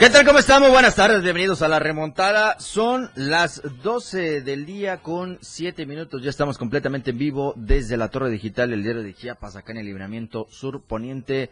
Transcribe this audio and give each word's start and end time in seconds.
¿Qué 0.00 0.08
tal? 0.08 0.24
¿Cómo 0.24 0.38
estamos? 0.38 0.70
Buenas 0.70 0.96
tardes, 0.96 1.20
bienvenidos 1.22 1.60
a 1.60 1.68
la 1.68 1.78
remontada. 1.78 2.58
Son 2.58 3.10
las 3.16 3.60
12 3.82 4.40
del 4.40 4.64
día 4.64 5.02
con 5.02 5.36
7 5.42 5.84
minutos. 5.84 6.22
Ya 6.22 6.30
estamos 6.30 6.56
completamente 6.56 7.10
en 7.10 7.18
vivo 7.18 7.52
desde 7.54 7.98
la 7.98 8.08
Torre 8.08 8.30
Digital 8.30 8.70
del 8.70 8.82
Diario 8.82 9.02
de 9.02 9.12
Chiapas, 9.12 9.56
acá 9.56 9.72
en 9.72 9.78
el 9.78 9.84
libramiento 9.84 10.46
sur 10.48 10.80
poniente 10.80 11.50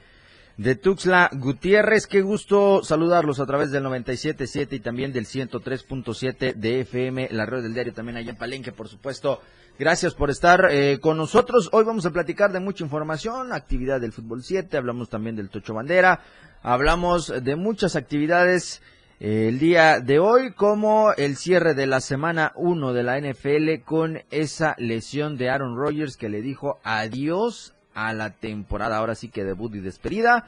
de 0.57 0.77
Tuxla 0.77 1.29
Gutiérrez. 1.35 2.07
Qué 2.07 2.23
gusto 2.23 2.83
saludarlos 2.83 3.39
a 3.39 3.45
través 3.45 3.71
del 3.71 3.85
97.7 3.85 4.73
y 4.73 4.81
también 4.81 5.13
del 5.13 5.27
103.7 5.27 6.55
de 6.55 6.81
FM, 6.81 7.29
la 7.33 7.45
red 7.45 7.63
del 7.63 7.75
diario 7.75 7.93
también 7.93 8.17
allá 8.17 8.31
en 8.31 8.39
Palenque, 8.39 8.73
por 8.73 8.89
supuesto. 8.89 9.43
Gracias 9.79 10.15
por 10.15 10.31
estar 10.31 10.69
eh, 10.71 10.99
con 11.01 11.19
nosotros. 11.19 11.69
Hoy 11.71 11.85
vamos 11.85 12.07
a 12.07 12.11
platicar 12.11 12.51
de 12.51 12.61
mucha 12.61 12.83
información, 12.83 13.53
actividad 13.53 14.01
del 14.01 14.13
fútbol 14.13 14.43
7, 14.43 14.77
hablamos 14.77 15.11
también 15.11 15.37
del 15.37 15.51
Tocho 15.51 15.75
Bandera, 15.75 16.21
hablamos 16.63 17.33
de 17.43 17.57
muchas 17.57 17.97
actividades 17.97 18.83
eh, 19.21 19.49
el 19.49 19.59
día 19.59 19.99
de 19.99 20.21
hoy, 20.21 20.53
como 20.53 21.13
el 21.13 21.37
cierre 21.37 21.75
de 21.75 21.87
la 21.87 22.01
semana 22.01 22.53
1 22.55 22.93
de 22.93 23.03
la 23.03 23.21
NFL 23.21 23.83
con 23.85 24.23
esa 24.31 24.77
lesión 24.79 25.37
de 25.37 25.51
Aaron 25.51 25.77
Rodgers 25.77 26.17
que 26.17 26.29
le 26.29 26.41
dijo 26.41 26.79
adiós 26.85 27.75
a 27.95 28.13
la 28.13 28.31
temporada, 28.31 28.97
ahora 28.97 29.17
sí 29.17 29.29
que 29.29 29.43
debut 29.43 29.75
y 29.75 29.81
despedida. 29.81 30.47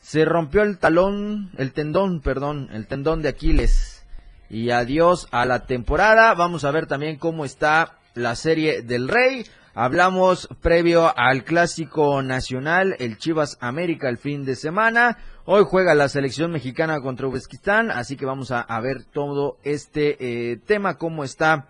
Se 0.00 0.26
rompió 0.26 0.62
el 0.62 0.78
talón, 0.78 1.50
el 1.56 1.72
tendón, 1.72 2.20
perdón, 2.20 2.68
el 2.72 2.86
tendón 2.86 3.22
de 3.22 3.30
Aquiles. 3.30 4.04
Y 4.50 4.70
adiós 4.70 5.28
a 5.30 5.46
la 5.46 5.66
temporada. 5.66 6.34
Vamos 6.34 6.64
a 6.64 6.70
ver 6.72 6.86
también 6.86 7.16
cómo 7.16 7.46
está 7.46 7.96
la 8.14 8.34
serie 8.34 8.82
del 8.82 9.08
Rey. 9.08 9.46
Hablamos 9.74 10.48
previo 10.60 11.16
al 11.16 11.44
clásico 11.44 12.22
nacional, 12.22 12.96
el 12.98 13.18
Chivas 13.18 13.56
América 13.60 14.08
el 14.08 14.18
fin 14.18 14.44
de 14.44 14.56
semana. 14.56 15.16
Hoy 15.52 15.64
juega 15.68 15.96
la 15.96 16.08
selección 16.08 16.52
mexicana 16.52 17.00
contra 17.00 17.26
Uzbekistán, 17.26 17.90
así 17.90 18.16
que 18.16 18.24
vamos 18.24 18.52
a, 18.52 18.80
ver 18.80 19.02
todo 19.02 19.58
este 19.64 20.52
eh, 20.52 20.58
tema, 20.58 20.96
cómo 20.96 21.24
está 21.24 21.66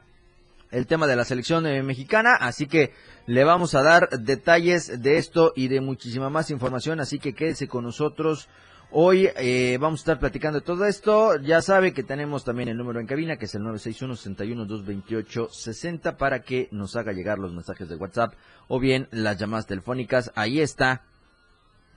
el 0.70 0.87
tema 0.87 1.06
de 1.06 1.17
la 1.17 1.25
selección 1.25 1.67
eh, 1.67 1.83
mexicana. 1.83 2.37
Así 2.39 2.67
que 2.67 2.92
le 3.25 3.42
vamos 3.42 3.75
a 3.75 3.83
dar 3.83 4.11
detalles 4.11 5.03
de 5.03 5.17
esto 5.17 5.55
y 5.56 5.69
de 5.69 5.81
muchísima 5.81 6.28
más 6.28 6.50
información, 6.50 7.00
así 7.00 7.19
que 7.19 7.33
quédese 7.33 7.69
con 7.69 7.84
nosotros 7.84 8.50
Hoy 8.92 9.28
eh, 9.37 9.78
vamos 9.81 10.00
a 10.00 10.03
estar 10.03 10.19
platicando 10.19 10.59
de 10.59 10.65
todo 10.67 10.84
esto. 10.84 11.39
Ya 11.39 11.62
sabe 11.62 11.94
que 11.94 12.03
tenemos 12.03 12.44
también 12.44 12.69
el 12.69 12.77
número 12.77 13.00
en 13.00 13.06
cabina, 13.06 13.39
que 13.39 13.47
es 13.47 13.55
el 13.55 13.62
961-61-228-60, 13.62 16.17
para 16.17 16.42
que 16.42 16.69
nos 16.70 16.97
haga 16.97 17.12
llegar 17.12 17.39
los 17.39 17.55
mensajes 17.55 17.89
de 17.89 17.97
WhatsApp 17.97 18.34
o 18.69 18.78
bien 18.78 19.09
las 19.11 19.39
llamadas 19.39 19.67
telefónicas. 19.67 20.31
Ahí 20.34 20.61
está 20.61 21.05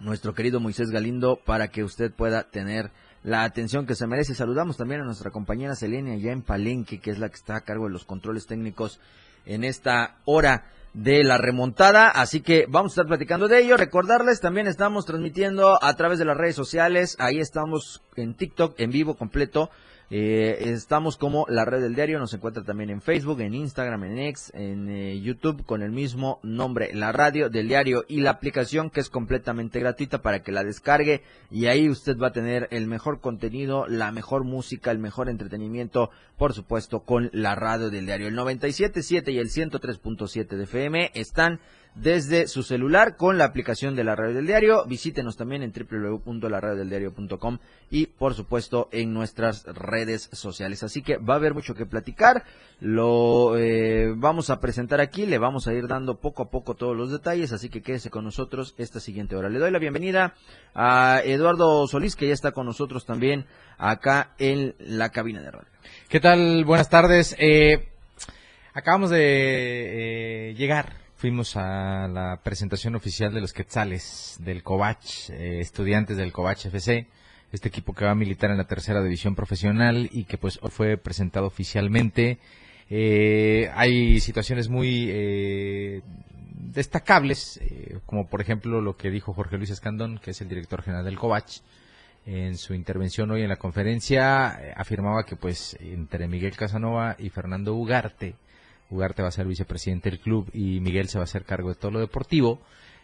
nuestro 0.04 0.34
querido 0.34 0.60
Moisés 0.60 0.90
Galindo 0.92 1.40
para 1.44 1.70
que 1.70 1.84
usted 1.84 2.12
pueda 2.12 2.44
tener 2.44 2.92
la 3.24 3.44
atención 3.44 3.86
que 3.86 3.96
se 3.96 4.06
merece. 4.06 4.36
Saludamos 4.36 4.78
también 4.78 5.02
a 5.02 5.06
nuestra 5.06 5.32
compañera 5.32 5.76
Selenia 5.76 6.16
ya 6.18 6.32
en 6.32 6.42
Palenque, 6.42 7.00
que 7.00 7.12
es 7.12 7.20
la 7.20 7.30
que 7.30 7.36
está 7.36 7.56
a 7.56 7.62
cargo 7.62 7.86
de 7.86 7.94
los 7.94 8.06
controles 8.06 8.46
técnicos 8.46 9.00
en 9.46 9.64
esta 9.64 10.18
hora 10.26 10.66
de 10.94 11.24
la 11.24 11.40
remontada, 11.40 12.08
así 12.08 12.42
que 12.42 12.66
vamos 12.70 12.92
a 12.92 12.94
estar 12.94 13.08
platicando 13.08 13.48
de 13.48 13.64
ello. 13.64 13.78
Recordarles, 13.78 14.42
también 14.42 14.68
estamos 14.68 15.06
transmitiendo 15.06 15.84
a 15.84 15.96
través 15.96 16.20
de 16.20 16.26
las 16.26 16.38
redes 16.38 16.56
sociales, 16.56 17.16
ahí 17.20 17.40
estamos 17.40 18.04
en 18.16 18.36
TikTok 18.36 18.80
en 18.80 18.92
vivo 18.92 19.16
completo 19.16 19.72
eh, 20.16 20.70
estamos 20.70 21.18
como 21.18 21.48
la 21.50 21.66
red 21.66 21.82
del 21.82 21.96
diario, 21.96 22.20
nos 22.20 22.36
encuentra 22.36 22.62
también 22.64 22.92
en 22.92 23.02
Facebook, 23.02 23.42
en 23.42 23.56
Instagram, 23.56 24.04
en 24.04 24.20
X, 24.20 24.52
en 24.54 24.88
eh, 24.88 25.20
YouTube 25.20 25.66
con 25.66 25.82
el 25.82 25.92
mismo 25.92 26.40
nombre, 26.44 26.94
la 26.94 27.12
radio 27.12 27.50
del 27.50 27.68
diario 27.68 28.06
y 28.08 28.22
la 28.22 28.30
aplicación 28.30 28.92
que 28.92 29.00
es 29.00 29.10
completamente 29.10 29.80
gratuita 29.80 30.22
para 30.22 30.44
que 30.44 30.52
la 30.52 30.64
descargue 30.64 31.24
y 31.50 31.66
ahí 31.66 31.90
usted 31.90 32.16
va 32.16 32.28
a 32.28 32.32
tener 32.32 32.68
el 32.70 32.86
mejor 32.86 33.22
contenido, 33.22 33.88
la 33.88 34.12
mejor 34.12 34.44
música, 34.44 34.92
el 34.92 35.00
mejor 35.00 35.30
entretenimiento, 35.30 36.12
por 36.38 36.54
supuesto 36.54 37.00
con 37.00 37.32
la 37.34 37.56
radio 37.56 37.90
del 37.90 38.06
diario. 38.06 38.28
El 38.28 38.38
97.7 38.38 39.34
y 39.34 39.40
el 39.40 39.50
103.7 39.50 40.46
de 40.46 40.64
FM 40.66 41.10
están 41.16 41.60
desde 41.96 42.48
su 42.48 42.64
celular 42.64 43.18
con 43.18 43.38
la 43.38 43.46
aplicación 43.46 43.96
de 43.96 44.04
la 44.04 44.16
radio 44.16 44.36
del 44.36 44.48
diario. 44.48 44.86
Visítenos 44.86 45.38
también 45.38 45.62
en 45.62 45.72
www.laradiodeldiario.com 45.72 47.60
y 47.90 48.08
por 48.08 48.34
supuesto 48.34 48.90
en 48.92 49.14
nuestras 49.14 49.64
redes 49.66 50.30
sociales. 50.32 50.84
Así 50.84 51.02
que 51.02 51.18
va 51.18 51.36
a 51.36 51.38
haber 51.38 51.54
mucho 51.54 51.76
que 51.76 51.86
platicar. 51.86 52.44
Lo 52.80 53.58
eh, 53.58 54.14
vamos 54.16 54.50
a 54.50 54.60
presentar 54.60 55.00
aquí, 55.00 55.26
le 55.26 55.38
vamos 55.38 55.68
a 55.68 55.74
ir 55.74 55.88
dando 55.88 56.20
poco 56.20 56.44
a 56.44 56.50
poco 56.50 56.76
todos 56.76 56.98
los 56.98 57.12
detalles, 57.12 57.54
así 57.54 57.70
que 57.70 57.82
quédese 57.82 58.10
con 58.10 58.26
nosotros 58.26 58.74
esta 58.78 59.00
siguiente 59.00 59.36
hora. 59.36 59.50
Le 59.50 59.60
doy 59.60 59.72
la 59.72 59.80
bienvenida 59.80 60.34
a 60.74 61.22
Eduardo 61.24 61.88
Solís, 61.88 62.16
que 62.16 62.28
ya 62.28 62.34
está 62.34 62.52
con 62.52 62.66
nosotros 62.66 63.06
también 63.06 63.46
acá 63.78 64.34
en 64.40 64.76
la 64.80 65.10
cabina 65.10 65.42
de 65.42 65.52
radio. 65.52 65.68
¿Qué 66.10 66.20
tal? 66.20 66.66
Buenas 66.66 66.90
tardes. 66.90 67.36
Eh, 67.40 67.90
acabamos 68.74 69.12
de 69.12 70.50
eh, 70.50 70.54
llegar 70.56 71.03
fuimos 71.24 71.56
a 71.56 72.10
la 72.10 72.42
presentación 72.44 72.96
oficial 72.96 73.34
de 73.34 73.40
los 73.40 73.54
Quetzales 73.54 74.36
del 74.42 74.62
Covach, 74.62 75.30
eh, 75.30 75.62
estudiantes 75.62 76.18
del 76.18 76.34
Covach 76.34 76.66
FC, 76.66 77.08
este 77.54 77.70
equipo 77.70 77.94
que 77.94 78.04
va 78.04 78.12
a 78.12 78.16
militar 78.16 78.52
en 78.52 78.58
la 78.58 78.68
tercera 78.68 79.02
división 79.02 79.34
profesional 79.34 80.10
y 80.12 80.26
que 80.26 80.38
pues 80.38 80.60
fue 80.64 80.98
presentado 80.98 81.48
oficialmente. 81.48 82.40
Eh, 82.90 83.72
hay 83.74 84.20
situaciones 84.20 84.68
muy 84.68 85.08
eh, 85.10 86.02
destacables, 86.52 87.62
como 88.06 88.28
por 88.28 88.42
ejemplo 88.42 88.82
lo 88.82 88.98
que 88.98 89.10
dijo 89.10 89.34
Jorge 89.34 89.58
Luis 89.58 89.70
Escandón, 89.70 90.20
que 90.22 90.32
es 90.32 90.42
el 90.42 90.50
director 90.50 90.82
general 90.82 91.06
del 91.06 91.18
Covach, 91.18 91.62
en 92.26 92.58
su 92.58 92.74
intervención 92.74 93.32
hoy 93.32 93.44
en 93.44 93.50
la 93.50 93.56
conferencia 93.56 94.74
afirmaba 94.76 95.26
que 95.26 95.38
pues 95.38 95.78
entre 95.80 96.28
Miguel 96.28 96.58
Casanova 96.58 97.16
y 97.18 97.30
Fernando 97.30 97.76
Ugarte 97.76 98.36
Ugarte 98.94 99.22
va 99.22 99.30
a 99.30 99.32
ser 99.32 99.48
vicepresidente 99.48 100.10
del 100.10 100.20
club 100.20 100.50
y 100.54 100.80
Miguel 100.80 101.10
se 101.10 101.18
va 101.18 101.24
a 101.24 101.26
hacer 101.26 101.46
cargo 101.46 101.70
de 101.70 101.76
todo 101.76 101.92
lo 101.92 102.00
deportivo, 102.00 102.62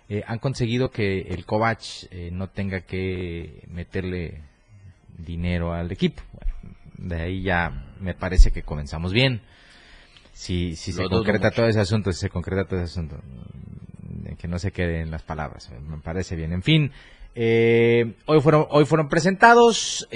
eh, 0.08 0.24
han 0.26 0.40
conseguido 0.40 0.90
que 0.92 1.22
el 1.22 1.46
Kovac 1.46 1.82
eh, 2.12 2.30
no 2.32 2.50
tenga 2.50 2.82
que 2.82 3.64
meterle 3.68 4.42
dinero 5.18 5.74
al 5.74 5.92
equipo. 5.92 6.22
de 6.98 7.22
ahí 7.22 7.42
ya 7.42 7.96
me 8.00 8.14
parece 8.14 8.52
que 8.52 8.64
comenzamos 8.64 9.14
bien. 9.14 9.42
Si, 10.34 10.76
si 10.76 10.94
se 10.94 11.04
concreta 11.04 11.52
todo 11.52 11.68
ese 11.68 11.80
asunto, 11.80 12.14
si 12.14 12.20
se 12.20 12.30
concreta 12.30 12.66
todo 12.66 12.80
ese 12.80 12.92
asunto, 12.92 13.20
que 14.38 14.48
no 14.48 14.58
se 14.58 14.72
quede 14.72 15.02
en 15.02 15.12
las 15.12 15.24
palabras, 15.24 15.70
me 15.88 15.98
parece 15.98 16.36
bien. 16.36 16.54
En 16.54 16.64
fin, 16.64 16.92
eh, 17.36 18.16
hoy 18.26 18.42
fueron 18.42 18.66
hoy 18.70 18.86
fueron 18.86 19.08
presentados, 19.10 20.08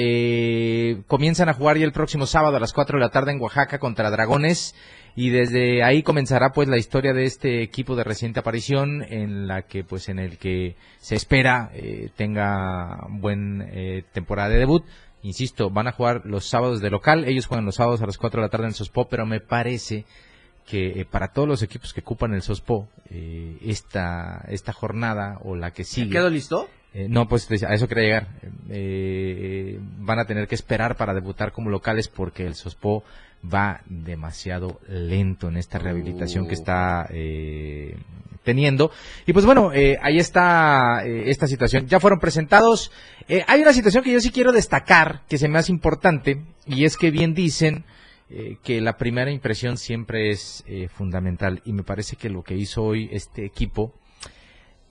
comienzan 1.07 1.49
a 1.49 1.53
jugar 1.53 1.77
ya 1.77 1.85
el 1.85 1.93
próximo 1.93 2.25
sábado 2.25 2.57
a 2.57 2.59
las 2.59 2.73
4 2.73 2.97
de 2.97 3.05
la 3.05 3.11
tarde 3.11 3.31
en 3.31 3.41
Oaxaca 3.41 3.79
contra 3.79 4.09
Dragones 4.11 4.75
y 5.15 5.29
desde 5.29 5.83
ahí 5.83 6.01
comenzará 6.01 6.51
pues 6.53 6.67
la 6.67 6.77
historia 6.77 7.13
de 7.13 7.25
este 7.25 7.61
equipo 7.61 7.95
de 7.95 8.03
reciente 8.03 8.39
aparición 8.39 9.03
en 9.03 9.47
la 9.47 9.63
que 9.63 9.83
pues 9.83 10.09
en 10.09 10.19
el 10.19 10.37
que 10.37 10.75
se 10.99 11.15
espera 11.15 11.69
eh, 11.73 12.09
tenga 12.15 13.05
buen 13.09 13.61
eh, 13.73 14.03
temporada 14.11 14.49
de 14.49 14.57
debut 14.57 14.83
insisto 15.21 15.69
van 15.69 15.87
a 15.87 15.91
jugar 15.91 16.23
los 16.25 16.45
sábados 16.45 16.81
de 16.81 16.89
local 16.89 17.25
ellos 17.25 17.45
juegan 17.45 17.65
los 17.65 17.75
sábados 17.75 18.01
a 18.01 18.07
las 18.07 18.17
4 18.17 18.41
de 18.41 18.47
la 18.47 18.49
tarde 18.49 18.67
en 18.67 18.73
Sospo 18.73 19.07
pero 19.07 19.25
me 19.25 19.39
parece 19.39 20.05
que 20.65 21.01
eh, 21.01 21.05
para 21.05 21.31
todos 21.31 21.47
los 21.47 21.61
equipos 21.61 21.93
que 21.93 22.01
ocupan 22.01 22.33
el 22.33 22.41
Sospo 22.41 22.89
esta 23.61 24.43
esta 24.47 24.73
jornada 24.73 25.37
o 25.43 25.55
la 25.55 25.71
que 25.71 25.83
sigue 25.83 26.09
¿Quedó 26.09 26.29
listo? 26.29 26.67
No, 27.09 27.27
pues 27.27 27.49
a 27.63 27.73
eso 27.73 27.87
quería 27.87 28.03
llegar. 28.03 28.27
van 29.99 30.19
a 30.19 30.25
tener 30.25 30.47
que 30.47 30.55
esperar 30.55 30.95
para 30.95 31.13
debutar 31.13 31.51
como 31.51 31.69
locales 31.69 32.07
porque 32.07 32.45
el 32.45 32.55
Sospo 32.55 33.03
va 33.51 33.81
demasiado 33.85 34.79
lento 34.87 35.49
en 35.49 35.57
esta 35.57 35.79
rehabilitación 35.79 36.47
que 36.47 36.53
está 36.53 37.07
eh, 37.09 37.97
teniendo. 38.43 38.91
Y 39.25 39.33
pues 39.33 39.45
bueno, 39.45 39.73
eh, 39.73 39.97
ahí 40.01 40.17
está 40.17 41.05
eh, 41.05 41.29
esta 41.29 41.47
situación. 41.47 41.87
Ya 41.87 41.99
fueron 41.99 42.19
presentados. 42.19 42.91
hay 43.47 43.61
una 43.61 43.73
situación 43.73 44.03
que 44.03 44.13
yo 44.13 44.19
sí 44.19 44.31
quiero 44.31 44.51
destacar, 44.51 45.23
que 45.27 45.37
se 45.37 45.47
me 45.47 45.59
hace 45.59 45.71
importante, 45.71 46.41
y 46.65 46.85
es 46.85 46.97
que 46.97 47.11
bien 47.11 47.33
dicen 47.33 47.85
que 48.63 48.81
la 48.81 48.97
primera 48.97 49.29
impresión 49.29 49.77
siempre 49.77 50.31
es 50.31 50.63
fundamental. 50.95 51.61
Y 51.65 51.73
me 51.73 51.83
parece 51.83 52.15
que 52.15 52.29
lo 52.29 52.41
que 52.41 52.55
hizo 52.55 52.81
hoy 52.81 53.07
este 53.11 53.45
equipo 53.45 53.93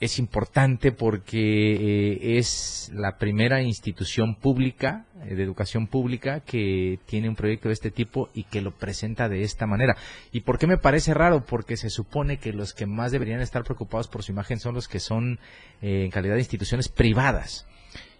es 0.02 0.18
importante 0.18 0.90
porque 0.90 1.38
eh, 1.38 2.38
es 2.38 2.90
la 2.92 3.18
primera 3.18 3.62
institución 3.62 4.34
pública, 4.34 5.06
eh, 5.24 5.36
de 5.36 5.44
educación 5.44 5.86
pública, 5.86 6.40
que 6.40 6.98
tiene 7.06 7.28
un 7.28 7.36
proyecto 7.36 7.68
de 7.68 7.74
este 7.74 7.92
tipo 7.92 8.28
y 8.34 8.42
que 8.42 8.62
lo 8.62 8.72
presenta 8.72 9.28
de 9.28 9.44
esta 9.44 9.64
manera. 9.64 9.96
¿Y 10.32 10.40
por 10.40 10.58
qué 10.58 10.66
me 10.66 10.76
parece 10.76 11.14
raro? 11.14 11.44
Porque 11.46 11.76
se 11.76 11.88
supone 11.88 12.38
que 12.38 12.52
los 12.52 12.74
que 12.74 12.84
más 12.84 13.12
deberían 13.12 13.40
estar 13.40 13.62
preocupados 13.62 14.08
por 14.08 14.24
su 14.24 14.32
imagen 14.32 14.58
son 14.58 14.74
los 14.74 14.88
que 14.88 14.98
son 14.98 15.38
eh, 15.82 16.02
en 16.04 16.10
calidad 16.10 16.34
de 16.34 16.40
instituciones 16.40 16.88
privadas. 16.88 17.68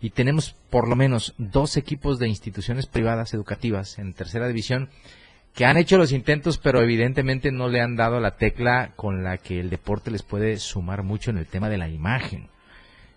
Y 0.01 0.11
tenemos 0.11 0.55
por 0.71 0.87
lo 0.87 0.95
menos 0.95 1.35
dos 1.37 1.77
equipos 1.77 2.21
de 2.21 2.29
instituciones 2.29 2.87
privadas 2.87 3.35
educativas 3.35 3.99
en 3.99 4.15
tercera 4.15 4.47
división 4.47 4.89
que 5.55 5.67
han 5.67 5.77
hecho 5.77 5.99
los 5.99 6.13
intentos, 6.13 6.59
pero 6.59 6.81
evidentemente 6.81 7.53
no 7.53 7.69
le 7.69 7.81
han 7.81 7.97
dado 7.97 8.21
la 8.21 8.37
tecla 8.37 8.93
con 8.97 9.23
la 9.23 9.39
que 9.39 9.61
el 9.61 9.71
deporte 9.71 10.11
les 10.11 10.23
puede 10.23 10.57
sumar 10.57 11.03
mucho 11.03 11.31
en 11.31 11.39
el 11.39 11.47
tema 11.47 11.69
de 11.69 11.79
la 11.79 11.89
imagen. 11.89 12.49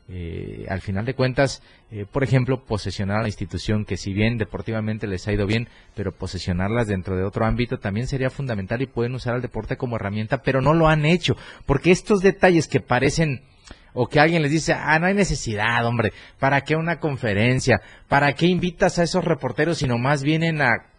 Eh, 0.07 0.67
al 0.69 0.81
final 0.81 1.03
de 1.05 1.15
cuentas, 1.15 1.63
eh, 1.89 2.05
por 2.11 2.23
ejemplo, 2.23 2.63
posesionar 2.63 3.19
a 3.19 3.21
la 3.23 3.27
institución 3.27 3.85
que 3.85 3.97
si 3.97 4.13
bien 4.13 4.37
deportivamente 4.37 5.07
les 5.07 5.27
ha 5.27 5.33
ido 5.33 5.47
bien, 5.47 5.67
pero 5.95 6.11
posesionarlas 6.11 6.87
dentro 6.87 7.17
de 7.17 7.23
otro 7.23 7.45
ámbito 7.45 7.79
también 7.79 8.05
sería 8.05 8.29
fundamental 8.29 8.81
y 8.83 8.87
pueden 8.87 9.15
usar 9.15 9.33
al 9.33 9.41
deporte 9.41 9.77
como 9.77 9.95
herramienta, 9.95 10.43
pero 10.43 10.61
no 10.61 10.73
lo 10.75 10.87
han 10.87 11.05
hecho, 11.05 11.35
porque 11.65 11.89
estos 11.89 12.21
detalles 12.21 12.67
que 12.67 12.81
parecen 12.81 13.41
o 13.93 14.07
que 14.07 14.19
alguien 14.19 14.43
les 14.43 14.51
dice, 14.51 14.73
ah, 14.73 14.99
no 14.99 15.07
hay 15.07 15.15
necesidad, 15.15 15.83
hombre, 15.85 16.11
¿para 16.37 16.61
qué 16.61 16.75
una 16.75 16.99
conferencia? 16.99 17.81
¿Para 18.07 18.33
qué 18.33 18.45
invitas 18.45 18.99
a 18.99 19.03
esos 19.03 19.23
reporteros 19.23 19.79
si 19.79 19.87
nomás 19.87 20.21
vienen 20.21 20.61
a 20.61 20.94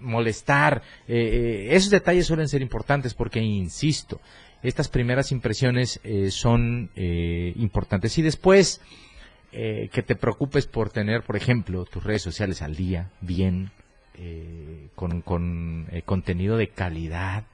molestar. 0.00 0.82
Eh, 1.06 1.16
eh, 1.16 1.76
esos 1.76 1.90
detalles 1.90 2.26
suelen 2.26 2.48
ser 2.48 2.62
importantes 2.62 3.14
porque, 3.14 3.40
insisto, 3.40 4.20
estas 4.62 4.88
primeras 4.88 5.32
impresiones 5.32 6.00
eh, 6.04 6.30
son 6.30 6.90
importantes. 6.94 8.16
Y 8.18 8.22
después, 8.22 8.80
que 9.52 10.04
te 10.06 10.16
preocupes 10.16 10.66
por 10.66 10.90
tener, 10.90 11.22
por 11.22 11.36
ejemplo, 11.36 11.84
tus 11.86 12.04
redes 12.04 12.20
sociales 12.20 12.60
al 12.60 12.76
día, 12.76 13.10
bien, 13.20 13.70
con, 14.94 15.22
con 15.22 15.86
contenido 16.04 16.58
de 16.58 16.68
calidad, 16.68 17.44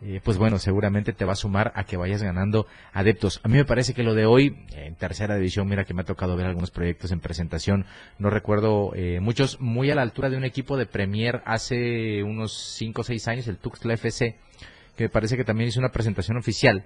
eh, 0.00 0.20
pues 0.22 0.38
bueno, 0.38 0.58
seguramente 0.58 1.12
te 1.12 1.24
va 1.24 1.32
a 1.32 1.36
sumar 1.36 1.72
a 1.74 1.84
que 1.84 1.96
vayas 1.96 2.22
ganando 2.22 2.66
adeptos. 2.92 3.40
A 3.42 3.48
mí 3.48 3.56
me 3.56 3.64
parece 3.64 3.94
que 3.94 4.04
lo 4.04 4.14
de 4.14 4.26
hoy, 4.26 4.64
en 4.76 4.94
tercera 4.94 5.34
división, 5.34 5.68
mira 5.68 5.84
que 5.84 5.94
me 5.94 6.02
ha 6.02 6.04
tocado 6.04 6.36
ver 6.36 6.46
algunos 6.46 6.70
proyectos 6.70 7.10
en 7.10 7.20
presentación, 7.20 7.84
no 8.18 8.30
recuerdo 8.30 8.92
eh, 8.94 9.18
muchos, 9.20 9.60
muy 9.60 9.90
a 9.90 9.96
la 9.96 10.02
altura 10.02 10.30
de 10.30 10.36
un 10.36 10.44
equipo 10.44 10.76
de 10.76 10.86
Premier 10.86 11.42
hace 11.46 12.22
unos 12.22 12.56
5 12.76 13.00
o 13.00 13.04
6 13.04 13.28
años, 13.28 13.48
el 13.48 13.58
Tuxtla 13.58 13.94
FC, 13.94 14.36
que 14.96 15.04
me 15.04 15.10
parece 15.10 15.36
que 15.36 15.44
también 15.44 15.68
hizo 15.68 15.80
una 15.80 15.90
presentación 15.90 16.36
oficial 16.36 16.84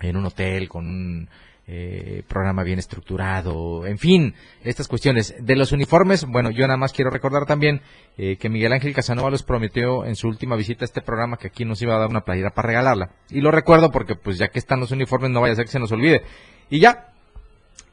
en 0.00 0.16
un 0.16 0.24
hotel 0.24 0.68
con 0.68 0.86
un 0.86 1.28
eh, 1.72 2.24
programa 2.26 2.64
bien 2.64 2.80
estructurado, 2.80 3.86
en 3.86 3.96
fin, 3.96 4.34
estas 4.64 4.88
cuestiones. 4.88 5.36
De 5.38 5.54
los 5.54 5.70
uniformes, 5.70 6.24
bueno, 6.24 6.50
yo 6.50 6.66
nada 6.66 6.76
más 6.76 6.92
quiero 6.92 7.12
recordar 7.12 7.46
también 7.46 7.80
eh, 8.18 8.36
que 8.38 8.48
Miguel 8.48 8.72
Ángel 8.72 8.92
Casanova 8.92 9.30
los 9.30 9.44
prometió 9.44 10.04
en 10.04 10.16
su 10.16 10.26
última 10.26 10.56
visita 10.56 10.84
a 10.84 10.86
este 10.86 11.00
programa 11.00 11.36
que 11.36 11.46
aquí 11.46 11.64
nos 11.64 11.80
iba 11.80 11.94
a 11.94 12.00
dar 12.00 12.08
una 12.08 12.22
playera 12.22 12.50
para 12.50 12.66
regalarla. 12.66 13.10
Y 13.30 13.40
lo 13.40 13.52
recuerdo 13.52 13.92
porque 13.92 14.16
pues 14.16 14.36
ya 14.36 14.48
que 14.48 14.58
están 14.58 14.80
los 14.80 14.90
uniformes 14.90 15.30
no 15.30 15.40
vaya 15.40 15.52
a 15.52 15.56
ser 15.56 15.66
que 15.66 15.70
se 15.70 15.78
nos 15.78 15.92
olvide. 15.92 16.22
Y 16.70 16.80
ya, 16.80 17.12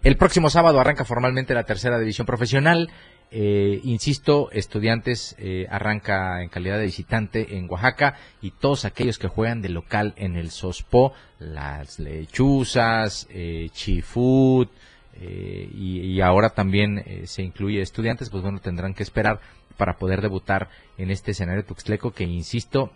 el 0.02 0.18
próximo 0.18 0.50
sábado 0.50 0.80
arranca 0.80 1.06
formalmente 1.06 1.54
la 1.54 1.66
tercera 1.66 2.00
división 2.00 2.26
profesional. 2.26 2.90
Eh, 3.30 3.82
insisto, 3.84 4.50
estudiantes 4.52 5.36
eh, 5.38 5.68
arranca 5.70 6.42
en 6.42 6.48
calidad 6.48 6.78
de 6.78 6.86
visitante 6.86 7.58
en 7.58 7.70
Oaxaca 7.70 8.16
y 8.42 8.52
todos 8.52 8.86
aquellos 8.86 9.20
que 9.20 9.28
juegan 9.28 9.62
de 9.62 9.68
local 9.68 10.14
en 10.16 10.38
el 10.38 10.50
Sospo, 10.50 11.12
las 11.40 12.00
lechuzas, 12.00 13.28
eh, 13.30 13.68
Chifut 13.74 14.72
eh, 15.20 15.70
y, 15.74 16.22
ahora 16.22 16.52
también 16.52 17.04
se 17.26 17.44
incluye 17.44 17.82
estudiantes, 17.82 18.30
pues 18.30 18.44
bueno, 18.44 18.60
tendrán 18.60 18.94
que 18.94 19.04
esperar 19.04 19.40
para 19.76 19.98
poder 19.98 20.22
debutar 20.22 20.70
en 20.98 21.12
este 21.12 21.32
escenario 21.32 21.66
tuxtleco 21.66 22.12
que, 22.12 22.24
insisto, 22.24 22.92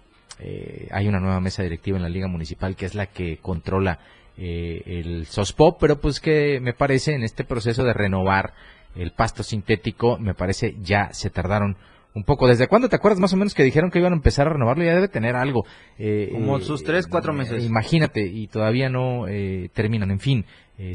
hay 0.92 1.08
una 1.08 1.20
nueva 1.20 1.40
mesa 1.40 1.62
directiva 1.62 1.98
en 1.98 2.04
la 2.04 2.10
Liga 2.10 2.28
Municipal 2.28 2.76
que 2.76 2.86
es 2.86 2.96
la 2.96 3.08
que 3.08 3.38
controla 3.38 4.00
el 4.38 5.26
SOSPO, 5.26 5.78
pero 5.78 6.00
pues 6.00 6.20
que 6.20 6.60
me 6.62 6.74
parece 6.74 7.14
en 7.14 7.24
este 7.24 7.44
proceso 7.44 7.84
de 7.84 7.94
renovar 7.94 8.54
el 8.96 9.12
pasto 9.12 9.44
sintético, 9.44 10.18
me 10.18 10.34
parece 10.34 10.76
ya 10.82 11.10
se 11.14 11.30
tardaron 11.30 11.78
un 12.14 12.24
poco. 12.24 12.48
¿Desde 12.48 12.68
cuándo 12.68 12.90
te 12.90 12.96
acuerdas 12.96 13.20
más 13.20 13.34
o 13.34 13.38
menos 13.38 13.54
que 13.54 13.64
dijeron 13.64 13.90
que 13.90 14.00
iban 14.00 14.14
a 14.14 14.16
empezar 14.16 14.48
a 14.48 14.52
renovarlo? 14.52 14.84
Ya 14.84 14.96
debe 14.96 15.08
tener 15.08 15.36
algo. 15.36 15.66
Eh, 15.98 16.30
Como 16.32 16.58
eh, 16.58 16.62
sus 16.62 16.84
tres, 16.84 17.08
cuatro 17.08 17.34
meses. 17.34 17.64
imagínate, 17.64 18.28
y 18.28 18.48
todavía 18.48 18.90
no 18.90 19.28
eh, 19.28 19.70
terminan. 19.74 20.12
En 20.12 20.20
fin, 20.20 20.46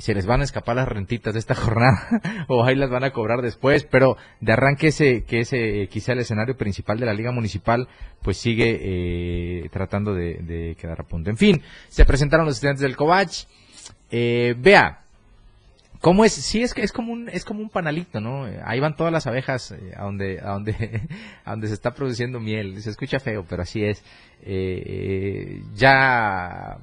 se 0.00 0.14
les 0.14 0.26
van 0.26 0.40
a 0.40 0.44
escapar 0.44 0.74
las 0.74 0.88
rentitas 0.88 1.32
de 1.32 1.38
esta 1.38 1.54
jornada 1.54 2.08
o 2.48 2.64
ahí 2.64 2.74
las 2.74 2.90
van 2.90 3.04
a 3.04 3.12
cobrar 3.12 3.40
después, 3.40 3.84
pero 3.84 4.16
de 4.40 4.52
arranque 4.52 4.88
ese, 4.88 5.24
que 5.24 5.40
ese 5.40 5.88
quizá 5.88 6.12
el 6.12 6.18
escenario 6.18 6.56
principal 6.56 6.98
de 6.98 7.06
la 7.06 7.14
Liga 7.14 7.30
Municipal, 7.30 7.88
pues 8.20 8.36
sigue 8.36 9.68
tratando 9.70 10.12
de, 10.12 10.34
de, 10.42 10.76
quedar 10.76 11.00
a 11.00 11.04
punto. 11.04 11.30
En 11.30 11.36
fin, 11.36 11.62
se 11.88 12.04
presentaron 12.04 12.46
los 12.46 12.56
estudiantes 12.56 12.82
del 12.82 12.96
Covach. 12.96 13.44
vea, 14.10 15.05
¿Cómo 16.00 16.24
es? 16.24 16.32
Sí, 16.32 16.62
es 16.62 16.74
que 16.74 16.82
es 16.82 16.92
como 16.92 17.12
un, 17.12 17.28
es 17.28 17.44
como 17.44 17.60
un 17.60 17.70
panalito, 17.70 18.20
¿no? 18.20 18.46
Ahí 18.64 18.80
van 18.80 18.96
todas 18.96 19.12
las 19.12 19.26
abejas 19.26 19.72
eh, 19.72 19.92
a 19.96 20.04
donde, 20.04 20.40
a 20.40 20.52
donde, 20.52 21.02
a 21.44 21.50
donde 21.50 21.68
se 21.68 21.74
está 21.74 21.92
produciendo 21.92 22.40
miel. 22.40 22.80
Se 22.82 22.90
escucha 22.90 23.18
feo, 23.18 23.44
pero 23.48 23.62
así 23.62 23.84
es. 23.84 24.00
Eh, 24.42 24.82
eh, 24.86 25.62
ya 25.74 26.78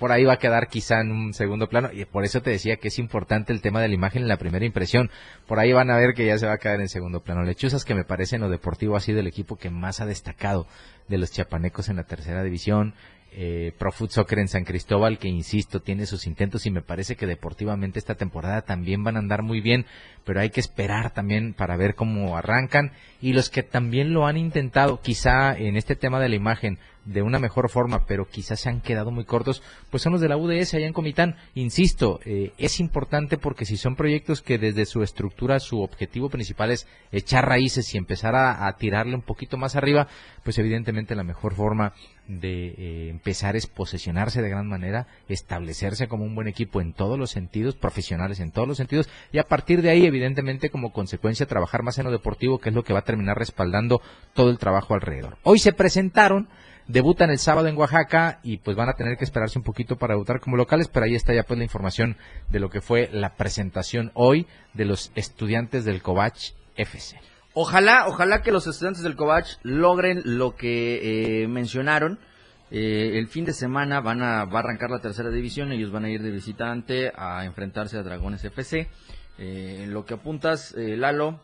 por 0.00 0.12
ahí 0.12 0.24
va 0.24 0.32
a 0.32 0.38
quedar 0.38 0.68
quizá 0.68 1.00
en 1.00 1.12
un 1.12 1.34
segundo 1.34 1.68
plano 1.68 1.90
y 1.92 2.06
por 2.06 2.24
eso 2.24 2.40
te 2.40 2.48
decía 2.48 2.76
que 2.76 2.88
es 2.88 2.98
importante 2.98 3.52
el 3.52 3.60
tema 3.60 3.82
de 3.82 3.88
la 3.88 3.94
imagen 3.94 4.22
en 4.22 4.28
la 4.28 4.38
primera 4.38 4.64
impresión. 4.64 5.10
Por 5.46 5.58
ahí 5.58 5.72
van 5.74 5.90
a 5.90 5.96
ver 5.98 6.14
que 6.14 6.24
ya 6.24 6.38
se 6.38 6.46
va 6.46 6.54
a 6.54 6.58
quedar 6.58 6.80
en 6.80 6.88
segundo 6.88 7.22
plano. 7.22 7.42
Lechuzas 7.42 7.84
que 7.84 7.94
me 7.94 8.04
parece 8.04 8.36
en 8.36 8.42
lo 8.42 8.48
deportivo 8.48 8.96
ha 8.96 9.00
sido 9.00 9.20
el 9.20 9.26
equipo 9.26 9.56
que 9.56 9.68
más 9.68 10.00
ha 10.00 10.06
destacado 10.06 10.66
de 11.08 11.18
los 11.18 11.30
chiapanecos 11.32 11.90
en 11.90 11.96
la 11.96 12.04
tercera 12.04 12.42
división 12.42 12.94
eh, 13.32 13.72
Pro 13.78 13.92
Foot 13.92 14.10
Soccer 14.10 14.38
en 14.38 14.48
San 14.48 14.64
Cristóbal, 14.64 15.18
que 15.18 15.28
insisto, 15.28 15.80
tiene 15.80 16.06
sus 16.06 16.26
intentos 16.26 16.66
y 16.66 16.70
me 16.70 16.82
parece 16.82 17.16
que 17.16 17.26
deportivamente 17.26 17.98
esta 17.98 18.14
temporada 18.14 18.62
también 18.62 19.04
van 19.04 19.16
a 19.16 19.20
andar 19.20 19.42
muy 19.42 19.60
bien, 19.60 19.86
pero 20.24 20.40
hay 20.40 20.50
que 20.50 20.60
esperar 20.60 21.12
también 21.12 21.54
para 21.54 21.76
ver 21.76 21.94
cómo 21.94 22.36
arrancan. 22.36 22.92
Y 23.20 23.32
los 23.32 23.50
que 23.50 23.62
también 23.62 24.12
lo 24.12 24.26
han 24.26 24.36
intentado, 24.36 25.00
quizá 25.00 25.56
en 25.56 25.76
este 25.76 25.96
tema 25.96 26.20
de 26.20 26.28
la 26.28 26.36
imagen, 26.36 26.78
de 27.04 27.22
una 27.22 27.38
mejor 27.38 27.70
forma, 27.70 28.04
pero 28.06 28.28
quizás 28.28 28.60
se 28.60 28.68
han 28.68 28.80
quedado 28.80 29.10
muy 29.10 29.24
cortos, 29.24 29.62
pues 29.90 30.02
son 30.02 30.12
los 30.12 30.20
de 30.20 30.28
la 30.28 30.36
UDS 30.36 30.74
allá 30.74 30.86
en 30.86 30.92
Comitán. 30.92 31.36
Insisto, 31.54 32.20
eh, 32.24 32.52
es 32.58 32.78
importante 32.80 33.38
porque 33.38 33.64
si 33.64 33.76
son 33.76 33.96
proyectos 33.96 34.42
que 34.42 34.58
desde 34.58 34.86
su 34.86 35.02
estructura 35.02 35.60
su 35.60 35.80
objetivo 35.80 36.28
principal 36.28 36.70
es 36.70 36.86
echar 37.10 37.48
raíces 37.48 37.94
y 37.94 37.98
empezar 37.98 38.34
a, 38.36 38.70
tirarle 38.78 39.14
un 39.14 39.22
poquito 39.22 39.56
más 39.56 39.76
arriba, 39.76 40.08
pues 40.44 40.58
evidentemente 40.58 41.14
la 41.14 41.24
mejor 41.24 41.54
forma 41.54 41.92
de 42.38 42.68
eh, 42.68 43.08
empezar 43.10 43.56
es 43.56 43.66
posesionarse 43.66 44.40
de 44.40 44.48
gran 44.48 44.68
manera, 44.68 45.08
establecerse 45.28 46.06
como 46.06 46.24
un 46.24 46.34
buen 46.34 46.46
equipo 46.46 46.80
en 46.80 46.92
todos 46.92 47.18
los 47.18 47.30
sentidos, 47.30 47.74
profesionales 47.74 48.40
en 48.40 48.52
todos 48.52 48.68
los 48.68 48.76
sentidos, 48.76 49.08
y 49.32 49.38
a 49.38 49.44
partir 49.44 49.82
de 49.82 49.90
ahí, 49.90 50.06
evidentemente, 50.06 50.70
como 50.70 50.92
consecuencia, 50.92 51.46
trabajar 51.46 51.82
más 51.82 51.98
en 51.98 52.04
lo 52.04 52.12
deportivo, 52.12 52.58
que 52.58 52.68
es 52.68 52.74
lo 52.74 52.84
que 52.84 52.92
va 52.92 53.00
a 53.00 53.04
terminar 53.04 53.36
respaldando 53.36 54.00
todo 54.32 54.50
el 54.50 54.58
trabajo 54.58 54.94
alrededor. 54.94 55.38
Hoy 55.42 55.58
se 55.58 55.72
presentaron 55.72 56.48
debutan 56.86 57.30
el 57.30 57.38
sábado 57.38 57.68
en 57.68 57.76
Oaxaca 57.76 58.40
y 58.42 58.56
pues 58.56 58.76
van 58.76 58.88
a 58.88 58.94
tener 58.94 59.16
que 59.16 59.24
esperarse 59.24 59.58
un 59.58 59.64
poquito 59.64 59.96
para 59.96 60.14
debutar 60.14 60.40
como 60.40 60.56
locales, 60.56 60.88
pero 60.88 61.06
ahí 61.06 61.14
está 61.14 61.32
ya 61.32 61.44
pues 61.44 61.56
la 61.56 61.64
información 61.64 62.16
de 62.48 62.58
lo 62.58 62.68
que 62.68 62.80
fue 62.80 63.08
la 63.12 63.34
presentación 63.34 64.10
hoy 64.14 64.46
de 64.74 64.86
los 64.86 65.12
estudiantes 65.14 65.84
del 65.84 66.02
Covach 66.02 66.52
FC. 66.76 67.29
Ojalá, 67.62 68.06
ojalá 68.08 68.40
que 68.40 68.52
los 68.52 68.66
estudiantes 68.66 69.02
del 69.02 69.16
Covach 69.16 69.58
logren 69.62 70.22
lo 70.24 70.56
que 70.56 71.42
eh, 71.42 71.46
mencionaron. 71.46 72.18
Eh, 72.70 73.18
el 73.18 73.28
fin 73.28 73.44
de 73.44 73.52
semana 73.52 74.00
van 74.00 74.22
a, 74.22 74.46
va 74.46 74.60
a 74.60 74.62
arrancar 74.62 74.88
la 74.88 75.00
tercera 75.00 75.28
división, 75.28 75.70
ellos 75.70 75.92
van 75.92 76.06
a 76.06 76.08
ir 76.08 76.22
de 76.22 76.30
visitante 76.30 77.12
a 77.14 77.44
enfrentarse 77.44 77.98
a 77.98 78.02
Dragones 78.02 78.42
FC. 78.42 78.88
Eh, 79.36 79.80
en 79.82 79.92
lo 79.92 80.06
que 80.06 80.14
apuntas, 80.14 80.74
Lalo, 80.74 81.38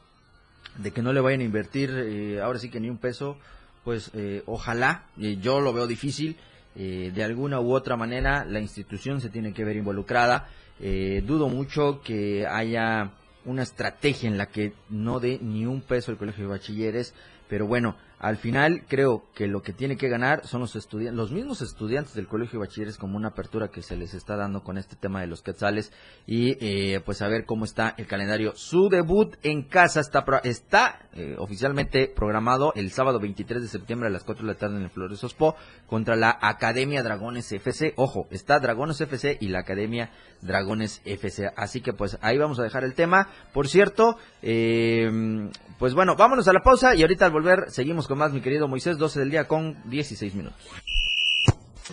de 0.78 0.90
que 0.90 1.02
no 1.02 1.12
le 1.12 1.20
vayan 1.20 1.40
a 1.40 1.44
invertir 1.44 2.40
ahora 2.42 2.60
sí 2.60 2.70
que 2.70 2.80
ni 2.80 2.88
un 2.88 2.96
peso 2.96 3.36
pues 3.84 4.10
ojalá, 4.46 5.04
yo 5.16 5.60
lo 5.60 5.74
veo 5.74 5.86
difícil, 5.86 6.38
de 6.74 7.24
alguna 7.24 7.60
u 7.60 7.74
otra 7.74 7.96
manera 7.96 8.46
la 8.46 8.60
institución 8.60 9.20
se 9.20 9.28
tiene 9.28 9.52
que 9.52 9.64
ver 9.64 9.76
involucrada. 9.76 10.48
dudo 10.80 11.50
mucho 11.50 12.00
que 12.02 12.46
haya 12.46 13.12
una 13.46 13.62
estrategia 13.62 14.28
en 14.28 14.36
la 14.36 14.46
que 14.46 14.74
no 14.90 15.20
dé 15.20 15.38
ni 15.40 15.64
un 15.64 15.80
peso 15.80 16.10
el 16.10 16.18
colegio 16.18 16.44
de 16.44 16.50
bachilleres, 16.50 17.14
pero 17.48 17.66
bueno, 17.66 17.96
al 18.18 18.38
final 18.38 18.84
creo 18.88 19.24
que 19.34 19.46
lo 19.46 19.60
que 19.60 19.74
tiene 19.74 19.96
que 19.96 20.08
ganar 20.08 20.46
son 20.46 20.62
los 20.62 20.74
estudiantes, 20.74 21.16
los 21.16 21.32
mismos 21.32 21.60
estudiantes 21.60 22.14
del 22.14 22.26
colegio 22.26 22.58
de 22.58 22.66
bachilleres 22.66 22.96
como 22.96 23.16
una 23.16 23.28
apertura 23.28 23.68
que 23.68 23.82
se 23.82 23.94
les 23.94 24.14
está 24.14 24.36
dando 24.36 24.62
con 24.62 24.78
este 24.78 24.96
tema 24.96 25.20
de 25.20 25.26
los 25.26 25.42
quetzales 25.42 25.92
y 26.26 26.56
eh, 26.60 27.00
pues 27.04 27.20
a 27.20 27.28
ver 27.28 27.44
cómo 27.44 27.66
está 27.66 27.94
el 27.98 28.06
calendario. 28.06 28.52
Su 28.56 28.88
debut 28.88 29.36
en 29.42 29.64
casa 29.64 30.00
está, 30.00 30.24
está 30.44 31.08
eh, 31.12 31.36
oficialmente 31.38 32.08
programado 32.08 32.72
el 32.74 32.90
sábado 32.90 33.20
23 33.20 33.60
de 33.60 33.68
septiembre 33.68 34.08
a 34.08 34.12
las 34.12 34.24
4 34.24 34.46
de 34.46 34.52
la 34.52 34.58
tarde 34.58 34.76
en 34.76 34.84
el 34.84 34.90
Flores 34.90 35.22
Ospo 35.22 35.54
contra 35.86 36.16
la 36.16 36.38
Academia 36.40 37.02
Dragones 37.02 37.52
FC. 37.52 37.92
Ojo, 37.96 38.28
está 38.30 38.58
Dragones 38.60 38.98
FC 38.98 39.36
y 39.40 39.48
la 39.48 39.60
Academia 39.60 40.10
Dragones 40.40 41.02
FC. 41.04 41.50
Así 41.54 41.82
que 41.82 41.92
pues 41.92 42.18
ahí 42.22 42.38
vamos 42.38 42.58
a 42.58 42.62
dejar 42.62 42.82
el 42.84 42.94
tema. 42.94 43.28
Por 43.52 43.68
cierto, 43.68 44.16
eh, 44.40 45.50
pues 45.78 45.92
bueno, 45.92 46.16
vámonos 46.16 46.48
a 46.48 46.54
la 46.54 46.60
pausa 46.60 46.94
y 46.94 47.02
ahorita 47.02 47.26
al 47.26 47.32
volver 47.32 47.70
seguimos 47.70 48.05
con 48.06 48.18
más, 48.18 48.32
mi 48.32 48.40
querido 48.40 48.68
Moisés, 48.68 48.98
12 48.98 49.20
del 49.20 49.30
día 49.30 49.46
con 49.48 49.76
16 49.88 50.34
minutos. 50.34 50.58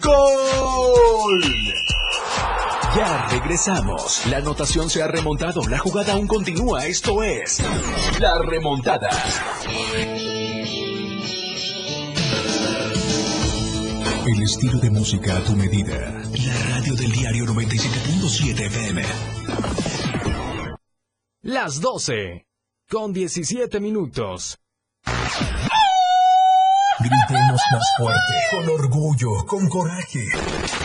¡Gol! 0.01 1.43
Ya 2.95 3.27
regresamos. 3.29 4.25
La 4.27 4.37
anotación 4.37 4.89
se 4.89 5.01
ha 5.01 5.07
remontado. 5.07 5.67
La 5.67 5.79
jugada 5.79 6.13
aún 6.13 6.27
continúa. 6.27 6.85
Esto 6.85 7.23
es 7.23 7.59
La 8.19 8.39
Remontada. 8.39 9.09
El 14.25 14.41
estilo 14.41 14.79
de 14.79 14.89
música 14.91 15.37
a 15.37 15.43
tu 15.43 15.53
medida. 15.53 16.23
La 16.45 16.75
radio 16.75 16.93
del 16.95 17.11
diario 17.11 17.45
97.7 17.45 18.65
FM. 18.67 19.03
Las 21.41 21.81
12 21.81 22.47
con 22.87 23.11
17 23.11 23.79
minutos. 23.79 24.59
Más 27.53 27.83
fuerte, 27.99 28.33
con 28.49 28.67
orgullo, 28.67 29.45
con 29.45 29.69
coraje. 29.69 30.25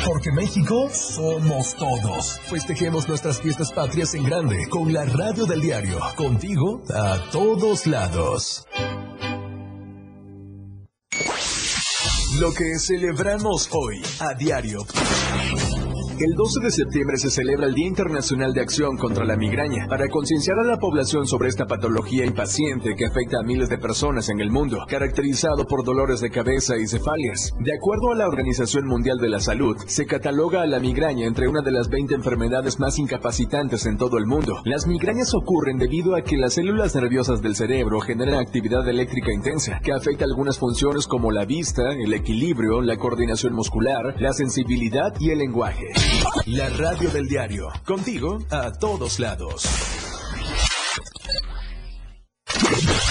Porque 0.04 0.30
México 0.32 0.90
somos 0.90 1.74
todos. 1.76 2.38
Festejemos 2.40 3.08
nuestras 3.08 3.40
fiestas 3.40 3.72
patrias 3.72 4.12
en 4.12 4.24
grande 4.24 4.68
con 4.68 4.92
la 4.92 5.06
radio 5.06 5.46
del 5.46 5.62
diario. 5.62 5.98
Contigo 6.14 6.82
a 6.94 7.30
todos 7.32 7.86
lados. 7.86 8.66
Lo 12.38 12.52
que 12.52 12.78
celebramos 12.78 13.70
hoy 13.72 14.02
a 14.20 14.34
diario. 14.34 14.84
El 16.20 16.34
12 16.34 16.60
de 16.64 16.70
septiembre 16.72 17.16
se 17.16 17.30
celebra 17.30 17.66
el 17.66 17.74
Día 17.74 17.86
Internacional 17.86 18.52
de 18.52 18.60
Acción 18.60 18.96
contra 18.96 19.24
la 19.24 19.36
Migraña 19.36 19.86
para 19.88 20.08
concienciar 20.08 20.58
a 20.58 20.64
la 20.64 20.76
población 20.76 21.28
sobre 21.28 21.48
esta 21.48 21.66
patología 21.66 22.26
impaciente 22.26 22.96
que 22.96 23.06
afecta 23.06 23.38
a 23.38 23.44
miles 23.44 23.68
de 23.68 23.78
personas 23.78 24.28
en 24.28 24.40
el 24.40 24.50
mundo, 24.50 24.84
caracterizado 24.88 25.64
por 25.64 25.84
dolores 25.84 26.18
de 26.18 26.30
cabeza 26.30 26.76
y 26.76 26.88
cefalias. 26.88 27.54
De 27.60 27.72
acuerdo 27.72 28.10
a 28.10 28.16
la 28.16 28.26
Organización 28.26 28.88
Mundial 28.88 29.18
de 29.18 29.28
la 29.28 29.38
Salud, 29.38 29.76
se 29.86 30.06
cataloga 30.06 30.62
a 30.62 30.66
la 30.66 30.80
migraña 30.80 31.24
entre 31.24 31.46
una 31.46 31.62
de 31.62 31.70
las 31.70 31.88
20 31.88 32.16
enfermedades 32.16 32.80
más 32.80 32.98
incapacitantes 32.98 33.86
en 33.86 33.96
todo 33.96 34.18
el 34.18 34.26
mundo. 34.26 34.60
Las 34.64 34.88
migrañas 34.88 35.34
ocurren 35.34 35.78
debido 35.78 36.16
a 36.16 36.22
que 36.22 36.36
las 36.36 36.54
células 36.54 36.96
nerviosas 36.96 37.42
del 37.42 37.54
cerebro 37.54 38.00
generan 38.00 38.40
actividad 38.40 38.88
eléctrica 38.88 39.32
intensa, 39.32 39.78
que 39.84 39.92
afecta 39.92 40.24
algunas 40.24 40.58
funciones 40.58 41.06
como 41.06 41.30
la 41.30 41.44
vista, 41.44 41.92
el 41.92 42.12
equilibrio, 42.12 42.80
la 42.80 42.96
coordinación 42.96 43.52
muscular, 43.52 44.16
la 44.18 44.32
sensibilidad 44.32 45.12
y 45.20 45.30
el 45.30 45.38
lenguaje. 45.38 45.86
La 46.46 46.68
radio 46.70 47.10
del 47.10 47.26
diario. 47.26 47.68
Contigo 47.84 48.38
a 48.50 48.72
todos 48.72 49.18
lados. 49.18 49.64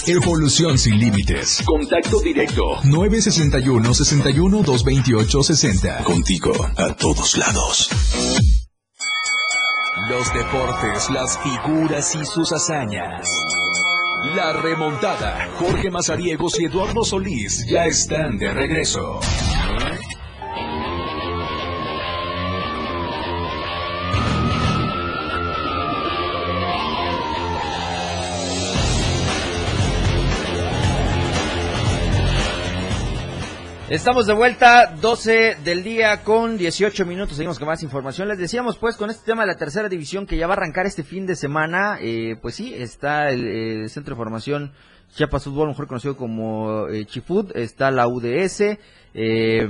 Evolución 0.07 0.77
sin 0.77 0.99
límites. 0.99 1.61
Contacto 1.65 2.19
directo. 2.21 2.63
961 2.83 3.93
61 3.93 4.63
228 4.63 5.43
60. 5.43 6.03
Contigo 6.03 6.53
a 6.77 6.93
todos 6.95 7.37
lados. 7.37 7.89
Los 10.09 10.33
deportes, 10.33 11.09
las 11.09 11.37
figuras 11.39 12.15
y 12.15 12.25
sus 12.25 12.53
hazañas. 12.53 13.29
La 14.35 14.53
remontada. 14.53 15.49
Jorge 15.59 15.91
Mazariegos 15.91 16.59
y 16.59 16.65
Eduardo 16.65 17.03
Solís 17.03 17.65
ya 17.67 17.85
están 17.85 18.37
de 18.37 18.53
regreso. 18.53 19.19
Estamos 33.89 34.27
de 34.27 34.33
vuelta, 34.33 34.95
12 34.99 35.59
del 35.63 35.81
día 35.81 36.21
con 36.21 36.57
18 36.57 37.05
minutos. 37.05 37.37
Seguimos 37.37 37.57
con 37.57 37.69
más 37.69 37.81
información. 37.83 38.27
Les 38.27 38.37
decíamos, 38.37 38.77
pues, 38.77 38.97
con 38.97 39.09
este 39.09 39.25
tema 39.25 39.43
de 39.43 39.47
la 39.47 39.55
tercera 39.55 39.87
división 39.87 40.25
que 40.25 40.35
ya 40.35 40.45
va 40.45 40.55
a 40.55 40.57
arrancar 40.57 40.85
este 40.85 41.03
fin 41.03 41.25
de 41.25 41.37
semana. 41.37 41.97
Eh, 42.01 42.35
pues 42.41 42.55
sí, 42.55 42.73
está 42.75 43.29
el, 43.29 43.89
Centro 43.89 44.15
de 44.15 44.17
Formación 44.17 44.73
Chiapas 45.15 45.45
Fútbol, 45.45 45.69
mejor 45.69 45.87
conocido 45.87 46.17
como 46.17 46.89
eh, 46.89 47.05
Chifut. 47.05 47.55
Está 47.55 47.89
la 47.89 48.09
UDS. 48.09 48.77
Eh, 49.13 49.67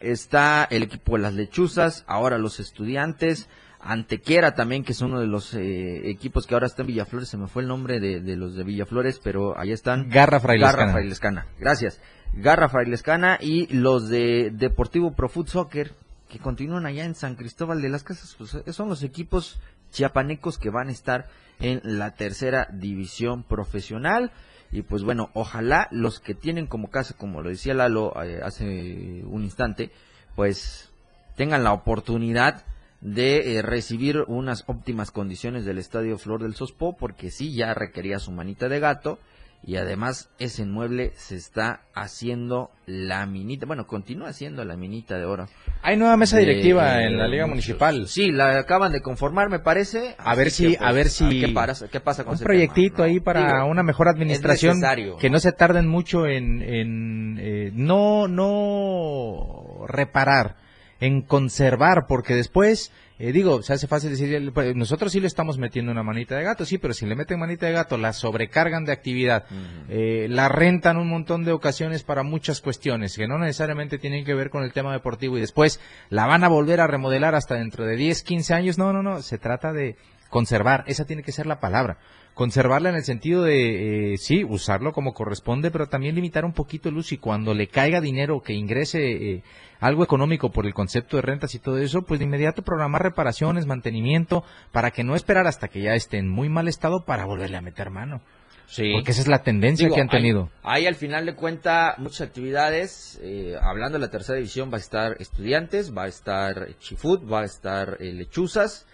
está 0.00 0.68
el 0.70 0.82
equipo 0.82 1.16
de 1.16 1.22
las 1.22 1.32
lechuzas. 1.32 2.04
Ahora 2.06 2.36
los 2.36 2.60
estudiantes. 2.60 3.48
Antequera 3.80 4.54
también, 4.54 4.84
que 4.84 4.92
es 4.92 5.00
uno 5.00 5.20
de 5.20 5.26
los 5.26 5.54
eh, 5.54 6.10
equipos 6.10 6.46
que 6.46 6.52
ahora 6.52 6.66
está 6.66 6.82
en 6.82 6.88
Villaflores. 6.88 7.30
Se 7.30 7.38
me 7.38 7.48
fue 7.48 7.62
el 7.62 7.68
nombre 7.68 7.98
de, 7.98 8.20
de 8.20 8.36
los 8.36 8.56
de 8.56 8.64
Villaflores, 8.64 9.20
pero 9.24 9.58
ahí 9.58 9.72
están. 9.72 10.10
Garra 10.10 10.38
Frailescana. 10.38 10.76
Garra 10.76 10.92
Frailescana. 10.92 11.46
Gracias. 11.58 11.98
Garra 12.36 12.68
Frailescana 12.68 13.38
y 13.40 13.66
los 13.68 14.08
de 14.08 14.50
Deportivo 14.50 15.12
Pro 15.12 15.28
Foot 15.28 15.48
Soccer 15.48 15.92
que 16.28 16.40
continúan 16.40 16.84
allá 16.84 17.04
en 17.04 17.14
San 17.14 17.36
Cristóbal 17.36 17.80
de 17.80 17.88
las 17.88 18.02
Casas, 18.02 18.34
pues 18.36 18.54
eh, 18.54 18.72
son 18.72 18.88
los 18.88 19.04
equipos 19.04 19.60
chiapanecos 19.92 20.58
que 20.58 20.70
van 20.70 20.88
a 20.88 20.92
estar 20.92 21.28
en 21.60 21.80
la 21.84 22.16
tercera 22.16 22.68
división 22.72 23.44
profesional. 23.44 24.32
Y 24.72 24.82
pues 24.82 25.04
bueno, 25.04 25.30
ojalá 25.34 25.86
los 25.92 26.18
que 26.18 26.34
tienen 26.34 26.66
como 26.66 26.90
casa, 26.90 27.14
como 27.16 27.40
lo 27.40 27.50
decía 27.50 27.74
Lalo 27.74 28.20
eh, 28.24 28.40
hace 28.42 29.22
un 29.24 29.44
instante, 29.44 29.92
pues 30.34 30.90
tengan 31.36 31.62
la 31.62 31.72
oportunidad 31.72 32.64
de 33.00 33.58
eh, 33.58 33.62
recibir 33.62 34.24
unas 34.26 34.64
óptimas 34.66 35.12
condiciones 35.12 35.64
del 35.64 35.78
Estadio 35.78 36.18
Flor 36.18 36.42
del 36.42 36.56
Sospo, 36.56 36.96
porque 36.96 37.30
sí 37.30 37.54
ya 37.54 37.74
requería 37.74 38.18
su 38.18 38.32
manita 38.32 38.68
de 38.68 38.80
gato 38.80 39.20
y 39.66 39.76
además 39.76 40.30
ese 40.38 40.62
inmueble 40.62 41.12
se 41.14 41.36
está 41.36 41.80
haciendo 41.94 42.70
la 42.86 43.24
minita, 43.24 43.64
bueno, 43.64 43.86
continúa 43.86 44.32
siendo 44.34 44.64
la 44.64 44.76
minita 44.76 45.16
de 45.16 45.24
oro. 45.24 45.46
Hay 45.82 45.96
nueva 45.96 46.16
mesa 46.18 46.36
directiva 46.36 47.02
en 47.02 47.16
la 47.16 47.26
Liga 47.26 47.46
Municipal. 47.46 48.06
Sí, 48.06 48.30
la 48.30 48.58
acaban 48.58 48.92
de 48.92 49.00
conformar, 49.00 49.48
me 49.48 49.60
parece. 49.60 50.16
A 50.18 50.34
ver 50.34 50.50
si, 50.50 50.76
a 50.78 50.92
ver 50.92 51.04
pues, 51.04 51.14
si 51.14 51.40
¿qué, 51.40 51.48
pasa, 51.48 51.88
qué 51.88 52.00
pasa 52.00 52.24
con 52.24 52.34
un 52.34 52.40
proyectito 52.40 53.02
ahí 53.02 53.20
para 53.20 53.64
una 53.64 53.82
mejor 53.82 54.08
administración 54.08 54.80
que 55.18 55.30
no 55.30 55.38
se 55.38 55.52
tarden 55.52 55.88
mucho 55.88 56.26
en, 56.26 56.60
en 56.62 57.38
eh, 57.40 57.70
no 57.74 58.28
no 58.28 59.86
reparar, 59.86 60.56
en 61.00 61.22
conservar, 61.22 62.06
porque 62.06 62.34
después 62.34 62.92
eh, 63.16 63.30
digo, 63.30 63.62
se 63.62 63.72
hace 63.72 63.86
fácil 63.86 64.10
decir, 64.10 64.52
pues, 64.52 64.74
nosotros 64.74 65.12
sí 65.12 65.20
le 65.20 65.28
estamos 65.28 65.56
metiendo 65.56 65.92
una 65.92 66.02
manita 66.02 66.36
de 66.36 66.42
gato, 66.42 66.64
sí, 66.64 66.78
pero 66.78 66.94
si 66.94 67.06
le 67.06 67.14
meten 67.14 67.38
manita 67.38 67.66
de 67.66 67.72
gato, 67.72 67.96
la 67.96 68.12
sobrecargan 68.12 68.84
de 68.84 68.92
actividad, 68.92 69.44
eh, 69.88 70.26
la 70.28 70.48
rentan 70.48 70.96
un 70.96 71.08
montón 71.08 71.44
de 71.44 71.52
ocasiones 71.52 72.02
para 72.02 72.24
muchas 72.24 72.60
cuestiones 72.60 73.16
que 73.16 73.28
no 73.28 73.38
necesariamente 73.38 73.98
tienen 73.98 74.24
que 74.24 74.34
ver 74.34 74.50
con 74.50 74.64
el 74.64 74.72
tema 74.72 74.92
deportivo 74.92 75.38
y 75.38 75.40
después 75.40 75.78
la 76.10 76.26
van 76.26 76.42
a 76.42 76.48
volver 76.48 76.80
a 76.80 76.88
remodelar 76.88 77.36
hasta 77.36 77.54
dentro 77.54 77.84
de 77.84 77.94
10, 77.94 78.24
15 78.24 78.52
años. 78.54 78.78
No, 78.78 78.92
no, 78.92 79.04
no, 79.04 79.22
se 79.22 79.38
trata 79.38 79.72
de 79.72 79.96
conservar, 80.28 80.82
esa 80.88 81.04
tiene 81.04 81.22
que 81.22 81.30
ser 81.30 81.46
la 81.46 81.60
palabra 81.60 81.98
conservarla 82.34 82.90
en 82.90 82.96
el 82.96 83.04
sentido 83.04 83.44
de, 83.44 84.14
eh, 84.14 84.18
sí, 84.18 84.44
usarlo 84.44 84.92
como 84.92 85.14
corresponde, 85.14 85.70
pero 85.70 85.86
también 85.86 86.14
limitar 86.14 86.44
un 86.44 86.52
poquito 86.52 86.88
el 86.88 86.96
uso 86.96 87.14
y 87.14 87.18
cuando 87.18 87.54
le 87.54 87.68
caiga 87.68 88.00
dinero 88.00 88.42
que 88.42 88.52
ingrese 88.52 89.12
eh, 89.12 89.42
algo 89.80 90.02
económico 90.02 90.50
por 90.50 90.66
el 90.66 90.74
concepto 90.74 91.16
de 91.16 91.22
rentas 91.22 91.54
y 91.54 91.60
todo 91.60 91.78
eso, 91.78 92.02
pues 92.02 92.18
de 92.18 92.26
inmediato 92.26 92.62
programar 92.62 93.02
reparaciones, 93.02 93.66
mantenimiento, 93.66 94.44
para 94.72 94.90
que 94.90 95.04
no 95.04 95.14
esperar 95.14 95.46
hasta 95.46 95.68
que 95.68 95.82
ya 95.82 95.94
esté 95.94 96.18
en 96.18 96.28
muy 96.28 96.48
mal 96.48 96.68
estado 96.68 97.04
para 97.04 97.24
volverle 97.24 97.56
a 97.56 97.62
meter 97.62 97.90
mano. 97.90 98.20
Sí. 98.66 98.92
Porque 98.94 99.10
esa 99.10 99.20
es 99.20 99.28
la 99.28 99.42
tendencia 99.42 99.90
que 99.90 100.00
han 100.00 100.08
tenido. 100.08 100.50
Ahí, 100.62 100.86
al 100.86 100.94
final 100.94 101.26
de 101.26 101.34
cuenta 101.34 101.94
muchas 101.98 102.22
actividades. 102.22 103.20
Eh, 103.22 103.54
hablando 103.60 103.98
de 103.98 104.06
la 104.06 104.10
tercera 104.10 104.36
división 104.36 104.70
va 104.72 104.78
a 104.78 104.80
estar 104.80 105.16
estudiantes, 105.20 105.94
va 105.94 106.04
a 106.04 106.08
estar 106.08 106.74
Chifut, 106.78 107.30
va 107.30 107.42
a 107.42 107.44
estar 107.44 108.00
lechuzas 108.00 108.86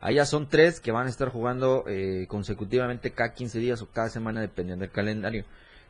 Allá 0.00 0.24
son 0.24 0.48
tres 0.48 0.78
que 0.80 0.92
van 0.92 1.06
a 1.06 1.10
estar 1.10 1.28
jugando 1.28 1.84
eh, 1.88 2.26
consecutivamente 2.28 3.10
cada 3.10 3.34
15 3.34 3.58
días 3.58 3.82
o 3.82 3.88
cada 3.90 4.08
semana, 4.08 4.40
dependiendo 4.40 4.84
del 4.84 4.92
calendario. 4.92 5.44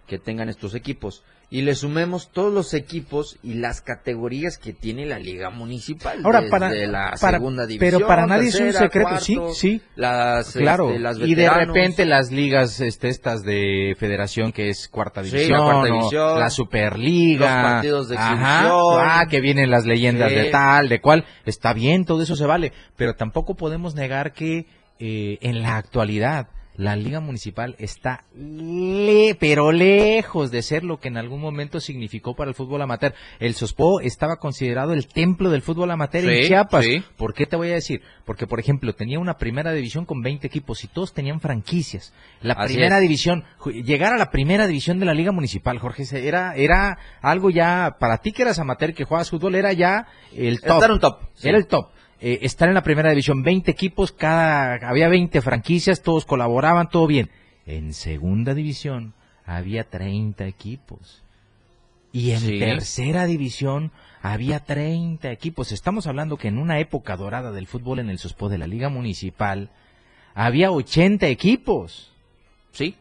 Que 0.08 0.18
tengan 0.18 0.48
estos 0.48 0.74
equipos. 0.74 1.22
Y 1.50 1.62
le 1.62 1.74
sumemos 1.74 2.30
todos 2.30 2.52
los 2.52 2.74
equipos 2.74 3.38
y 3.42 3.54
las 3.54 3.80
categorías 3.80 4.58
que 4.58 4.74
tiene 4.74 5.06
la 5.06 5.18
liga 5.18 5.48
municipal. 5.48 6.20
Ahora, 6.22 6.42
para, 6.50 6.68
la 6.70 7.14
para, 7.18 7.38
segunda 7.38 7.64
división, 7.66 8.00
pero 8.00 8.06
para 8.06 8.26
nadie 8.26 8.48
es 8.48 8.60
un 8.60 8.72
secreto, 8.72 9.18
sí, 9.20 9.38
sí, 9.54 9.82
las, 9.94 10.52
claro. 10.52 10.90
este, 10.90 10.98
las 10.98 11.18
y 11.20 11.34
de 11.34 11.48
repente 11.48 12.04
las 12.04 12.30
ligas, 12.30 12.80
este, 12.80 13.08
estas 13.08 13.44
de 13.44 13.96
federación 13.98 14.52
que 14.52 14.68
es 14.68 14.88
cuarta 14.88 15.24
Sí, 15.24 15.30
división, 15.30 15.58
la 15.58 15.64
cuarta 15.64 15.80
o 15.80 15.84
división, 15.96 16.40
la 16.40 16.50
superliga, 16.50 17.62
los 17.62 17.72
partidos 17.72 18.08
de 18.10 18.16
Ajá, 18.18 19.20
ah, 19.20 19.26
que 19.30 19.40
vienen 19.40 19.70
las 19.70 19.86
leyendas 19.86 20.28
Sí. 20.30 20.34
de 20.34 20.44
tal, 20.50 20.88
de 20.90 21.00
cual, 21.00 21.24
está 21.46 21.72
bien, 21.72 22.04
todo 22.04 22.22
eso 22.22 22.36
se 22.36 22.44
vale, 22.44 22.72
pero 22.96 23.14
tampoco 23.14 23.54
podemos 23.54 23.94
negar 23.94 24.32
que 24.32 24.66
eh, 24.98 25.38
en 25.40 25.62
la 25.62 25.76
actualidad 25.76 26.48
la 26.78 26.94
liga 26.94 27.18
municipal 27.18 27.74
está 27.80 28.22
le, 28.36 29.36
pero 29.38 29.72
lejos 29.72 30.52
de 30.52 30.62
ser 30.62 30.84
lo 30.84 31.00
que 31.00 31.08
en 31.08 31.16
algún 31.16 31.40
momento 31.40 31.80
significó 31.80 32.36
para 32.36 32.50
el 32.50 32.54
fútbol 32.54 32.80
amateur. 32.80 33.14
El 33.40 33.54
Sospo 33.54 34.00
estaba 34.00 34.36
considerado 34.36 34.92
el 34.92 35.08
templo 35.08 35.50
del 35.50 35.62
fútbol 35.62 35.90
amateur 35.90 36.24
en 36.24 36.46
Chiapas. 36.46 36.84
sí. 36.84 37.02
¿Por 37.16 37.34
qué 37.34 37.46
te 37.46 37.56
voy 37.56 37.72
a 37.72 37.74
decir? 37.74 38.00
Porque, 38.24 38.46
por 38.46 38.60
ejemplo, 38.60 38.94
tenía 38.94 39.18
una 39.18 39.38
primera 39.38 39.72
división 39.72 40.04
con 40.04 40.22
20 40.22 40.46
equipos 40.46 40.84
y 40.84 40.86
todos 40.86 41.12
tenían 41.12 41.40
franquicias. 41.40 42.14
La 42.40 42.54
Así 42.54 42.74
primera 42.74 42.96
es. 42.98 43.02
división, 43.02 43.44
llegar 43.84 44.12
a 44.12 44.16
la 44.16 44.30
primera 44.30 44.68
división 44.68 45.00
de 45.00 45.06
la 45.06 45.14
Liga 45.14 45.32
Municipal, 45.32 45.80
Jorge, 45.80 46.04
era, 46.12 46.54
era 46.54 46.96
algo 47.20 47.50
ya, 47.50 47.96
para 47.98 48.18
ti 48.18 48.30
que 48.30 48.42
eras 48.42 48.60
amateur, 48.60 48.94
que 48.94 49.02
jugabas 49.02 49.30
fútbol, 49.30 49.56
era 49.56 49.72
ya 49.72 50.06
el 50.32 50.60
top. 50.60 50.74
Estar 50.76 50.92
un 50.92 51.00
top. 51.00 51.22
sí. 51.34 51.48
Era 51.48 51.58
el 51.58 51.66
top. 51.66 51.90
Eh, 52.20 52.40
estar 52.42 52.68
en 52.68 52.74
la 52.74 52.82
primera 52.82 53.10
división, 53.10 53.42
20 53.42 53.70
equipos, 53.70 54.12
cada, 54.12 54.74
había 54.88 55.08
20 55.08 55.40
franquicias, 55.40 56.02
todos 56.02 56.24
colaboraban, 56.24 56.88
todo 56.88 57.06
bien. 57.06 57.30
En 57.66 57.94
segunda 57.94 58.54
división 58.54 59.14
había 59.44 59.84
30 59.84 60.46
equipos. 60.46 61.22
Y 62.12 62.32
en 62.32 62.40
Sí. 62.40 62.58
tercera 62.58 63.26
división 63.26 63.92
había 64.22 64.60
30 64.60 65.30
equipos. 65.30 65.70
Estamos 65.72 66.06
hablando 66.06 66.38
que 66.38 66.48
en 66.48 66.58
una 66.58 66.80
época 66.80 67.16
dorada 67.16 67.52
del 67.52 67.66
fútbol 67.66 67.98
en 68.00 68.10
el 68.10 68.18
Sospo 68.18 68.48
de 68.48 68.58
la 68.58 68.66
Liga 68.66 68.88
Municipal 68.88 69.70
había 70.34 70.72
80 70.72 71.28
equipos. 71.28 72.12
Sí, 72.72 72.96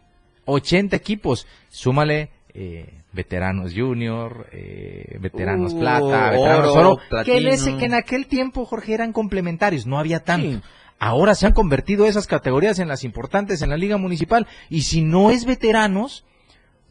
80 0.45 0.95
equipos. 0.95 1.47
Súmale 1.69 2.29
eh, 2.59 2.89
veteranos 3.13 3.73
junior, 3.75 4.47
eh, 4.51 5.17
veteranos 5.21 5.73
Uh, 5.73 5.79
plata, 5.79 6.31
veteranos 6.31 6.75
oro, 6.75 6.89
oro, 6.93 7.23
que 7.23 7.37
en, 7.37 7.47
ese- 7.47 7.77
que 7.77 7.85
en 7.85 7.93
aquel 7.93 8.25
tiempo, 8.27 8.65
Jorge, 8.65 8.93
eran 8.95 9.13
complementarios, 9.13 9.85
no 9.85 9.99
había 9.99 10.23
tanto. 10.23 10.47
Sí. 10.49 10.61
Ahora 10.99 11.35
se 11.35 11.45
han 11.45 11.53
convertido 11.53 12.07
esas 12.07 12.25
categorías 12.25 12.79
en 12.79 12.87
las 12.87 13.03
importantes 13.03 13.61
en 13.61 13.69
la 13.69 13.77
liga 13.77 13.97
municipal 13.97 14.47
y 14.69 14.81
si 14.81 15.01
no 15.03 15.29
es 15.29 15.45
veteranos, 15.45 16.25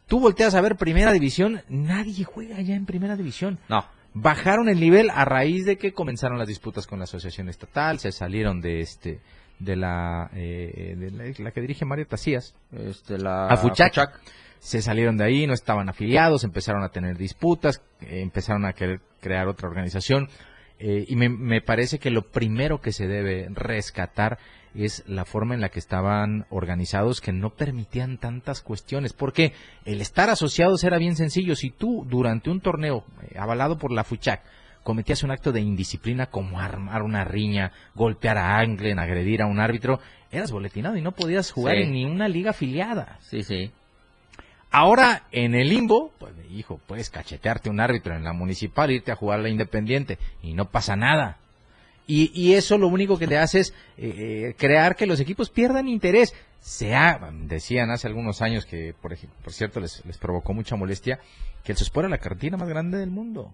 tú 0.06 0.20
volteas 0.20 0.54
a 0.54 0.61
ver 0.61 0.76
primera 0.76 1.12
división, 1.12 1.62
nadie 1.68 2.23
juega 2.23 2.61
ya 2.61 2.76
en 2.76 2.87
primera 2.87 3.16
división 3.16 3.58
no. 3.68 3.85
bajaron 4.14 4.68
el 4.68 4.78
nivel 4.78 5.11
a 5.11 5.25
raíz 5.25 5.64
de 5.66 5.76
que 5.76 5.92
comenzaron 5.92 6.38
las 6.38 6.46
disputas 6.46 6.87
con 6.87 7.00
la 7.00 7.04
asociación 7.04 7.49
estatal, 7.49 7.99
se 7.99 8.12
salieron 8.12 8.61
de 8.61 8.80
este 8.80 9.18
de 9.58 9.75
la, 9.75 10.30
eh, 10.35 10.94
de 10.96 11.11
la, 11.11 11.25
la 11.38 11.50
que 11.50 11.61
dirige 11.62 11.85
Mario 11.85 12.06
Tacías, 12.06 12.54
Este, 12.73 13.18
la 13.18 13.49
A 13.49 13.56
Fuchac. 13.56 14.20
Se 14.59 14.83
salieron 14.83 15.17
de 15.17 15.25
ahí, 15.25 15.47
no 15.47 15.55
estaban 15.55 15.89
afiliados, 15.89 16.45
empezaron 16.45 16.83
a 16.83 16.89
tener 16.91 17.17
disputas, 17.17 17.83
eh, 18.01 18.21
empezaron 18.21 18.65
a 18.65 18.73
querer 18.73 19.01
crear 19.21 19.49
otra 19.49 19.69
organización 19.69 20.29
eh, 20.79 21.05
y 21.09 21.17
me, 21.17 21.29
me 21.29 21.63
parece 21.63 21.99
que 21.99 22.11
lo 22.11 22.23
primero 22.31 22.81
que 22.81 22.93
se 22.93 23.07
debe 23.07 23.49
rescatar 23.51 24.39
es 24.75 25.05
la 25.07 25.25
forma 25.25 25.55
en 25.55 25.63
la 25.63 25.71
que 25.71 25.79
estaban 25.79 26.45
organizados 26.51 27.23
que 27.23 27.33
no 27.33 27.51
permitían 27.51 28.19
tantas 28.19 28.61
cuestiones, 28.61 29.15
porque 29.15 29.55
el 29.87 30.03
estar 30.03 30.29
asociados 30.29 30.85
era 30.85 30.99
bien 30.99 31.17
sencillo, 31.17 31.57
si 31.57 31.71
tú 31.71 32.05
durante 32.07 32.51
un 32.51 32.61
torneo 32.61 33.05
eh, 33.23 33.39
avalado 33.39 33.79
por 33.79 33.91
la 33.91 34.05
FUCHAC 34.05 34.43
cometías 34.83 35.23
un 35.25 35.31
acto 35.33 35.51
de 35.51 35.61
indisciplina 35.63 36.27
como 36.27 36.61
armar 36.61 37.03
una 37.03 37.25
riña, 37.25 37.73
golpear 37.95 38.37
a 38.39 38.59
Anglen, 38.59 38.99
agredir 38.99 39.43
a 39.43 39.47
un 39.47 39.59
árbitro, 39.59 39.99
eras 40.31 40.53
boletinado 40.53 40.97
y 40.97 41.03
no 41.03 41.13
podías 41.13 41.51
jugar 41.51 41.75
Sí. 41.77 41.83
en 41.83 41.93
ni 41.93 42.05
una 42.05 42.29
liga 42.29 42.51
afiliada. 42.51 43.19
Sí, 43.21 43.43
sí. 43.43 43.73
Ahora, 44.70 45.25
en 45.32 45.54
el 45.54 45.68
limbo, 45.70 46.12
pues, 46.18 46.32
hijo, 46.50 46.80
puedes 46.87 47.08
cachetearte 47.11 47.70
un 47.70 47.80
árbitro 47.80 48.14
en 48.14 48.25
la 48.25 48.32
municipal, 48.32 48.90
irte 48.90 49.12
a 49.12 49.16
jugar 49.16 49.38
a 49.38 49.42
la 49.42 49.49
independiente 49.49 50.18
y 50.42 50.54
no 50.54 50.66
pasa 50.70 50.96
nada. 50.96 51.38
Y, 52.06 52.30
y 52.40 52.54
eso 52.54 52.78
lo 52.78 52.88
único 52.88 53.18
que 53.18 53.26
te 53.26 53.38
hace 53.38 53.61
es 53.61 53.75
eh, 53.96 54.50
eh, 54.50 54.54
crear 54.58 54.94
que 54.96 55.06
los 55.06 55.18
equipos 55.18 55.50
pierdan 55.50 55.88
interés. 55.88 56.35
Se 56.61 56.94
ha, 56.94 57.18
decían 57.32 57.90
hace 57.90 58.06
algunos 58.06 58.42
años 58.42 58.66
que, 58.66 58.94
por, 59.00 59.12
ej- 59.12 59.28
por 59.42 59.52
cierto, 59.52 59.80
les, 59.80 60.04
les 60.04 60.18
provocó 60.18 60.52
mucha 60.52 60.76
molestia, 60.76 61.20
que 61.64 61.73
el 61.73 61.78
Sospor 61.78 62.04
era 62.04 62.11
la 62.11 62.18
carretera 62.18 62.56
más 62.56 62.68
grande 62.68 62.99
del 62.99 63.11
mundo. 63.11 63.52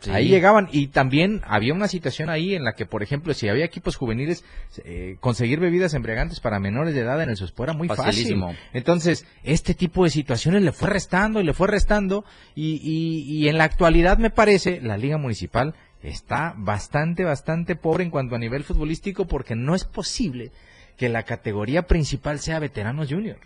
Sí. 0.00 0.10
Ahí 0.10 0.28
llegaban 0.28 0.68
y 0.70 0.88
también 0.88 1.42
había 1.44 1.74
una 1.74 1.88
situación 1.88 2.30
ahí 2.30 2.54
en 2.54 2.62
la 2.62 2.74
que, 2.74 2.86
por 2.86 3.02
ejemplo, 3.02 3.34
si 3.34 3.48
había 3.48 3.64
equipos 3.64 3.96
juveniles, 3.96 4.44
eh, 4.84 5.16
conseguir 5.18 5.58
bebidas 5.58 5.92
embriagantes 5.94 6.38
para 6.38 6.60
menores 6.60 6.94
de 6.94 7.00
edad 7.00 7.20
en 7.20 7.30
el 7.30 7.36
Sospo 7.36 7.64
era 7.64 7.72
muy 7.72 7.88
Facilísimo. 7.88 8.48
fácil. 8.52 8.62
Entonces, 8.74 9.26
este 9.42 9.74
tipo 9.74 10.04
de 10.04 10.10
situaciones 10.10 10.62
le 10.62 10.70
fue 10.70 10.88
restando 10.88 11.40
y 11.40 11.44
le 11.44 11.52
fue 11.52 11.66
restando 11.66 12.24
y, 12.54 12.76
y, 12.82 13.22
y 13.22 13.48
en 13.48 13.58
la 13.58 13.64
actualidad 13.64 14.18
me 14.18 14.30
parece 14.30 14.80
la 14.80 14.96
Liga 14.96 15.18
Municipal 15.18 15.74
está 16.00 16.54
bastante, 16.56 17.24
bastante 17.24 17.74
pobre 17.74 18.04
en 18.04 18.10
cuanto 18.10 18.36
a 18.36 18.38
nivel 18.38 18.62
futbolístico 18.62 19.26
porque 19.26 19.56
no 19.56 19.74
es 19.74 19.82
posible 19.84 20.52
que 20.96 21.08
la 21.08 21.24
categoría 21.24 21.82
principal 21.88 22.38
sea 22.38 22.60
veteranos 22.60 23.08
junior. 23.08 23.38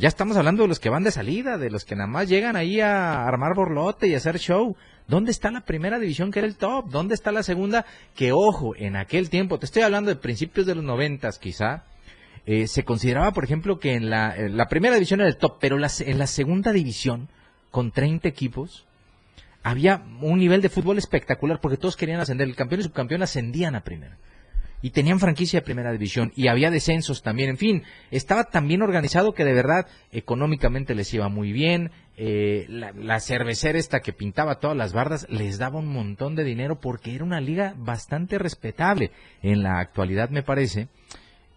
Ya 0.00 0.06
estamos 0.06 0.36
hablando 0.36 0.62
de 0.62 0.68
los 0.68 0.78
que 0.78 0.90
van 0.90 1.02
de 1.02 1.10
salida, 1.10 1.58
de 1.58 1.70
los 1.70 1.84
que 1.84 1.96
nada 1.96 2.06
más 2.06 2.28
llegan 2.28 2.54
ahí 2.54 2.80
a 2.80 3.26
armar 3.26 3.56
borlote 3.56 4.06
y 4.06 4.14
hacer 4.14 4.38
show. 4.38 4.76
¿Dónde 5.08 5.32
está 5.32 5.50
la 5.50 5.62
primera 5.62 5.98
división 5.98 6.30
que 6.30 6.38
era 6.38 6.46
el 6.46 6.56
top? 6.56 6.88
¿Dónde 6.88 7.16
está 7.16 7.32
la 7.32 7.42
segunda? 7.42 7.84
Que 8.14 8.30
ojo, 8.30 8.76
en 8.76 8.94
aquel 8.94 9.28
tiempo, 9.28 9.58
te 9.58 9.66
estoy 9.66 9.82
hablando 9.82 10.08
de 10.08 10.14
principios 10.14 10.66
de 10.66 10.76
los 10.76 10.84
noventas 10.84 11.40
quizá, 11.40 11.82
eh, 12.46 12.68
se 12.68 12.84
consideraba, 12.84 13.32
por 13.32 13.42
ejemplo, 13.42 13.80
que 13.80 13.94
en 13.94 14.08
la, 14.08 14.36
la 14.38 14.68
primera 14.68 14.94
división 14.94 15.18
era 15.18 15.28
el 15.28 15.36
top, 15.36 15.56
pero 15.58 15.76
en 15.76 16.18
la 16.18 16.26
segunda 16.28 16.72
división, 16.72 17.28
con 17.72 17.90
30 17.90 18.28
equipos, 18.28 18.86
había 19.64 20.04
un 20.20 20.38
nivel 20.38 20.62
de 20.62 20.68
fútbol 20.68 20.98
espectacular 20.98 21.60
porque 21.60 21.76
todos 21.76 21.96
querían 21.96 22.20
ascender. 22.20 22.46
El 22.46 22.54
campeón 22.54 22.82
y 22.82 22.84
subcampeón 22.84 23.24
ascendían 23.24 23.74
a 23.74 23.82
primera. 23.82 24.16
Y 24.80 24.90
tenían 24.90 25.20
franquicia 25.20 25.60
de 25.60 25.64
primera 25.64 25.92
división. 25.92 26.32
Y 26.36 26.48
había 26.48 26.70
descensos 26.70 27.22
también. 27.22 27.50
En 27.50 27.58
fin, 27.58 27.82
estaba 28.10 28.44
tan 28.44 28.68
bien 28.68 28.82
organizado 28.82 29.32
que 29.32 29.44
de 29.44 29.52
verdad 29.52 29.86
económicamente 30.12 30.94
les 30.94 31.12
iba 31.14 31.28
muy 31.28 31.52
bien. 31.52 31.90
Eh, 32.16 32.66
la, 32.68 32.92
la 32.92 33.20
cervecera 33.20 33.78
esta 33.78 34.00
que 34.00 34.12
pintaba 34.12 34.58
todas 34.58 34.76
las 34.76 34.92
bardas 34.92 35.26
les 35.30 35.58
daba 35.58 35.78
un 35.78 35.88
montón 35.88 36.34
de 36.34 36.44
dinero 36.44 36.80
porque 36.80 37.14
era 37.14 37.24
una 37.24 37.40
liga 37.40 37.74
bastante 37.76 38.38
respetable. 38.38 39.10
En 39.42 39.62
la 39.62 39.78
actualidad 39.78 40.30
me 40.30 40.42
parece 40.42 40.88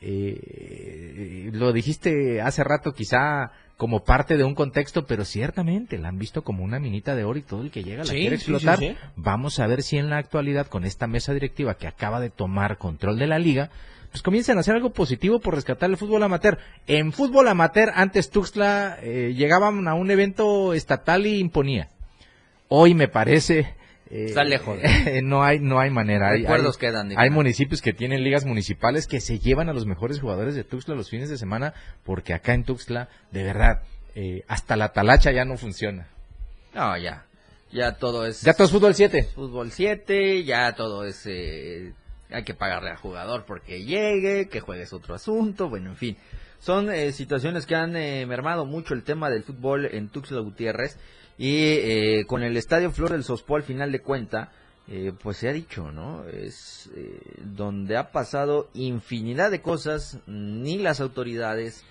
eh, 0.03 1.51
lo 1.53 1.71
dijiste 1.71 2.41
hace 2.41 2.63
rato 2.63 2.91
quizá 2.91 3.51
como 3.82 4.04
parte 4.04 4.38
de 4.38 4.44
un 4.44 4.54
contexto, 4.54 5.08
pero 5.08 5.26
ciertamente 5.26 5.98
la 5.98 6.10
han 6.10 6.20
visto 6.20 6.44
como 6.44 6.63
una 6.63 6.78
minita 6.78 7.15
de 7.15 7.24
oro 7.24 7.39
y 7.39 7.41
todo 7.41 7.63
el 7.63 7.72
que 7.72 7.84
llega 7.84 8.04
la 8.04 8.06
Sí, 8.06 8.12
quiere 8.17 8.38
sí, 8.38 8.44
explotar. 8.52 8.78
sí. 8.78 8.96
Vamos 9.15 9.58
a 9.58 9.65
ver 9.65 9.82
si 9.82 9.98
en 9.98 10.12
la 10.12 10.17
actualidad 10.20 10.67
con 10.67 10.86
esta 10.86 11.08
mesa 11.08 11.34
directiva 11.34 11.74
que 11.74 11.88
acaba 11.88 12.20
de 12.20 12.30
tomar 12.30 12.78
control 12.78 13.17
de 13.17 13.26
la 13.26 13.39
liga, 13.39 13.72
pues 14.12 14.22
comiencen 14.22 14.58
a 14.58 14.60
hacer 14.60 14.76
algo 14.76 14.91
positivo 14.91 15.39
por 15.39 15.56
rescatar 15.56 15.89
el 15.89 15.98
fútbol 15.98 16.22
amateur. 16.22 16.60
En 16.86 17.12
fútbol 17.12 17.48
amateur 17.48 17.89
antes 17.96 18.30
Tuxtla 18.30 19.00
eh, 19.02 19.34
llegaban 19.36 19.88
a 19.88 19.96
un 19.96 20.12
evento 20.12 20.76
estatal 20.76 21.26
y 21.26 21.39
imponía. 21.39 21.89
Hoy 22.67 22.94
me 22.94 23.08
parece 23.08 23.74
eh, 24.12 24.26
Está 24.26 24.43
lejos. 24.43 24.78
no 25.24 25.43
hay 25.43 25.60
no 25.60 25.80
hay 25.80 25.89
manera. 25.89 26.30
Hay- 26.30 26.41
Recuerdos 26.41 26.76
hay- 26.76 26.80
quedan, 26.82 27.13
hay 27.17 27.30
municipios 27.30 27.82
que 27.82 27.93
tienen 27.93 28.24
ligas 28.24 28.45
municipales 28.45 29.08
que 29.08 29.19
se 29.21 29.39
llevan 29.39 29.69
a 29.69 29.74
los 29.74 29.86
mejores 29.86 30.19
jugadores 30.19 30.54
de 30.56 30.63
Tuxtla 30.63 30.95
los 30.95 31.10
fines 31.10 31.30
de 31.30 31.38
semana 31.38 31.74
porque 32.04 32.34
acá 32.34 32.54
en 32.54 32.63
Tuxtla, 32.65 33.10
de 33.32 33.43
verdad, 33.43 33.82
eh, 34.15 34.43
hasta 34.47 34.76
la 34.76 34.89
talacha 34.93 35.32
ya 35.32 35.45
no 35.45 35.58
funciona. 35.58 36.08
No, 36.74 36.97
ya. 36.97 37.26
Ya 37.71 37.93
todo 37.93 38.26
es... 38.26 38.41
Ya 38.41 38.54
todo 38.54 38.65
es 38.65 38.71
fútbol 38.71 38.93
7. 38.95 39.24
Fútbol 39.34 39.71
7, 39.71 40.43
ya 40.43 40.74
todo 40.76 41.06
es... 41.06 41.24
eh, 41.26 41.93
hay 42.30 42.43
que 42.43 42.54
pagarle 42.54 42.89
al 42.91 42.97
jugador 42.97 43.45
porque 43.45 43.84
llegue, 43.86 44.50
que 44.50 44.60
juegue 44.60 44.84
es 44.84 44.93
otro 44.93 45.15
asunto, 45.15 45.69
bueno, 45.69 45.89
en 45.89 45.95
fin. 45.95 46.17
Son 46.60 46.91
eh, 46.91 47.12
situaciones 47.13 47.65
que 47.65 47.76
han 47.76 47.95
eh, 47.95 48.26
mermado 48.26 48.65
mucho 48.65 48.93
el 48.93 49.04
tema 49.04 49.30
del 49.30 49.43
fútbol 49.43 49.86
en 49.86 50.10
Tuxtla 50.10 50.41
Gutiérrez 50.41 50.97
y 51.41 51.56
eh, 51.73 52.25
con 52.27 52.43
el 52.43 52.56
Estadio 52.56 52.91
Flor 52.91 53.12
del 53.13 53.23
Sospó 53.23 53.56
al 53.56 53.63
final 53.63 53.91
de 53.91 53.99
cuenta, 54.01 54.51
eh, 54.88 55.12
pues 55.23 55.38
se 55.38 55.49
ha 55.49 55.54
dicho, 55.54 55.91
¿no? 55.91 56.23
Es 56.27 56.88
eh, 56.95 57.19
donde 57.43 57.97
ha 57.97 58.12
pasado 58.12 58.69
infinidad 58.75 59.49
de 59.49 59.60
cosas, 59.62 60.19
ni 60.27 60.77
las 60.77 61.01
autoridades, 61.01 61.84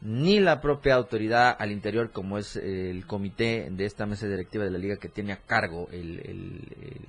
ni 0.00 0.40
la 0.40 0.60
propia 0.60 0.94
autoridad 0.96 1.54
al 1.56 1.70
interior, 1.70 2.10
como 2.10 2.36
es 2.36 2.56
eh, 2.56 2.90
el 2.90 3.06
comité 3.06 3.68
de 3.70 3.84
esta 3.84 4.06
mesa 4.06 4.26
directiva 4.26 4.64
de 4.64 4.70
la 4.72 4.78
liga 4.78 4.96
que 4.96 5.08
tiene 5.08 5.32
a 5.34 5.38
cargo 5.38 5.88
el, 5.92 6.18
el- 6.20 6.62
el- 6.82 7.00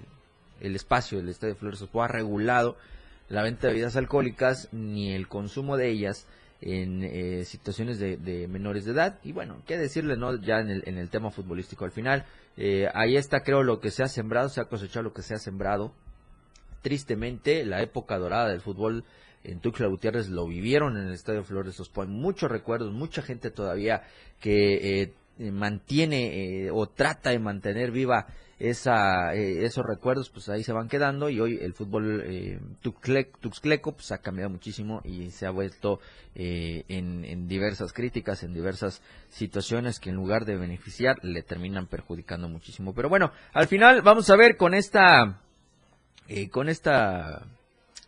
el 0.67 0.75
espacio 0.75 1.17
del 1.17 1.29
Estadio 1.29 1.55
Flores 1.55 1.79
Sospo 1.79 2.03
ha 2.03 2.07
regulado 2.07 2.77
la 3.29 3.41
venta 3.41 3.67
de 3.67 3.73
bebidas 3.73 3.95
alcohólicas 3.95 4.69
ni 4.71 5.13
el 5.13 5.27
consumo 5.27 5.77
de 5.77 5.89
ellas 5.89 6.27
en 6.61 7.03
eh, 7.03 7.45
situaciones 7.45 7.99
de, 7.99 8.17
de, 8.17 8.47
menores 8.47 8.85
de 8.85 8.91
edad. 8.91 9.19
Y 9.23 9.31
bueno, 9.31 9.61
qué 9.65 9.77
decirle, 9.77 10.17
¿no? 10.17 10.35
Ya 10.41 10.59
en 10.59 10.69
el, 10.69 10.83
en 10.85 10.97
el 10.97 11.09
tema 11.09 11.31
futbolístico 11.31 11.85
al 11.85 11.91
final. 11.91 12.25
Eh, 12.57 12.87
ahí 12.93 13.15
está, 13.15 13.41
creo, 13.41 13.63
lo 13.63 13.79
que 13.79 13.91
se 13.91 14.03
ha 14.03 14.07
sembrado, 14.07 14.49
se 14.49 14.61
ha 14.61 14.65
cosechado 14.65 15.03
lo 15.03 15.13
que 15.13 15.21
se 15.21 15.35
ha 15.35 15.39
sembrado. 15.39 15.93
Tristemente, 16.81 17.65
la 17.65 17.81
época 17.81 18.17
dorada 18.17 18.49
del 18.49 18.61
fútbol 18.61 19.03
en 19.43 19.59
Tuxtla 19.59 19.87
Gutiérrez 19.87 20.29
lo 20.29 20.47
vivieron 20.47 20.97
en 20.97 21.07
el 21.07 21.13
Estadio 21.13 21.43
Flores 21.43 21.75
Sospoy. 21.75 22.07
Muchos 22.07 22.51
recuerdos, 22.51 22.91
mucha 22.91 23.21
gente 23.21 23.51
todavía 23.51 24.03
que 24.39 25.01
eh, 25.01 25.51
mantiene 25.51 26.65
eh, 26.65 26.71
o 26.71 26.87
trata 26.87 27.29
de 27.29 27.39
mantener 27.39 27.91
viva 27.91 28.27
esa, 28.59 29.35
eh, 29.35 29.65
esos 29.65 29.85
recuerdos, 29.85 30.29
pues 30.29 30.49
ahí 30.49 30.63
se 30.63 30.73
van 30.73 30.87
quedando 30.87 31.29
y 31.29 31.39
hoy 31.39 31.59
el 31.61 31.73
fútbol 31.73 32.23
eh, 32.25 32.59
tuxcleco 32.81 33.91
pues 33.91 34.11
ha 34.11 34.17
cambiado 34.19 34.49
muchísimo 34.49 35.01
y 35.03 35.29
se 35.29 35.45
ha 35.45 35.51
vuelto 35.51 35.99
en, 36.35 37.25
en 37.25 37.47
diversas 37.47 37.93
críticas, 37.93 38.43
en 38.43 38.53
diversas 38.53 39.01
situaciones 39.29 39.99
que 39.99 40.11
en 40.11 40.15
lugar 40.15 40.45
de 40.45 40.55
beneficiar 40.55 41.17
le 41.23 41.41
terminan 41.41 41.87
perjudicando 41.87 42.47
muchísimo. 42.47 42.93
Pero 42.93 43.09
bueno, 43.09 43.31
al 43.53 43.67
final 43.67 44.03
vamos 44.03 44.29
a 44.29 44.35
ver 44.35 44.55
con 44.55 44.75
esta, 44.75 45.39
con 46.51 46.69
esta 46.69 47.47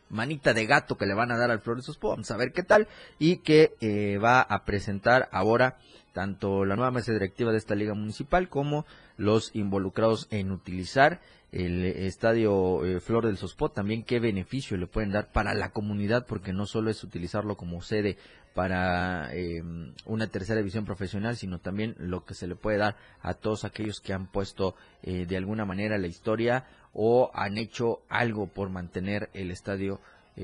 manita 0.10 0.54
de 0.54 0.68
gato 0.68 0.96
que 0.96 1.08
le 1.08 1.16
van 1.16 1.32
a 1.32 1.38
dar 1.38 1.50
al 1.50 1.62
Flores 1.62 1.86
Sospo, 1.86 2.10
vamos 2.10 2.30
a 2.30 2.38
ver 2.38 2.52
qué 2.52 2.62
tal 2.62 2.88
y 3.18 3.38
que 3.38 4.20
va 4.24 4.42
a 4.42 4.64
presentar 4.64 5.28
ahora 5.32 5.78
tanto 6.14 6.66
la 6.66 6.76
nueva 6.76 6.92
mesa 6.92 7.14
directiva 7.14 7.52
de 7.52 7.58
esta 7.58 7.76
liga 7.76 7.94
municipal 7.94 8.50
como 8.50 8.86
los 9.20 9.54
involucrados 9.54 10.28
en 10.32 10.52
utilizar 10.52 11.20
el 11.52 11.84
estadio 11.84 12.86
eh, 12.86 13.00
Flor 13.00 13.26
del 13.26 13.38
Sospot, 13.38 13.74
también 13.74 14.04
qué 14.04 14.20
beneficio 14.20 14.78
le 14.78 14.88
pueden 14.88 15.12
dar 15.12 15.32
para 15.32 15.54
la 15.54 15.72
comunidad, 15.72 16.26
porque 16.26 16.54
no 16.54 16.66
solo 16.66 16.90
es 16.90 17.04
utilizarlo 17.04 17.58
como 17.58 17.82
sede 17.82 18.18
para 18.54 19.34
eh, 19.34 19.62
una 20.06 20.28
tercera 20.28 20.60
división 20.60 20.86
profesional, 20.86 21.36
sino 21.36 21.60
también 21.60 21.96
lo 21.98 22.24
que 22.24 22.34
se 22.34 22.48
le 22.48 22.56
puede 22.56 22.78
dar 22.78 22.96
a 23.22 23.34
todos 23.34 23.66
aquellos 23.66 24.00
que 24.00 24.14
han 24.14 24.28
puesto 24.28 24.76
eh, 25.04 25.26
de 25.26 25.38
alguna 25.38 25.66
manera 25.66 25.98
la 25.98 26.08
historia 26.08 26.66
o 26.94 27.30
han 27.34 27.58
hecho 27.58 28.02
algo 28.10 28.48
por 28.48 28.70
mantener 28.70 29.30
el 29.34 29.52
estadio 29.52 30.00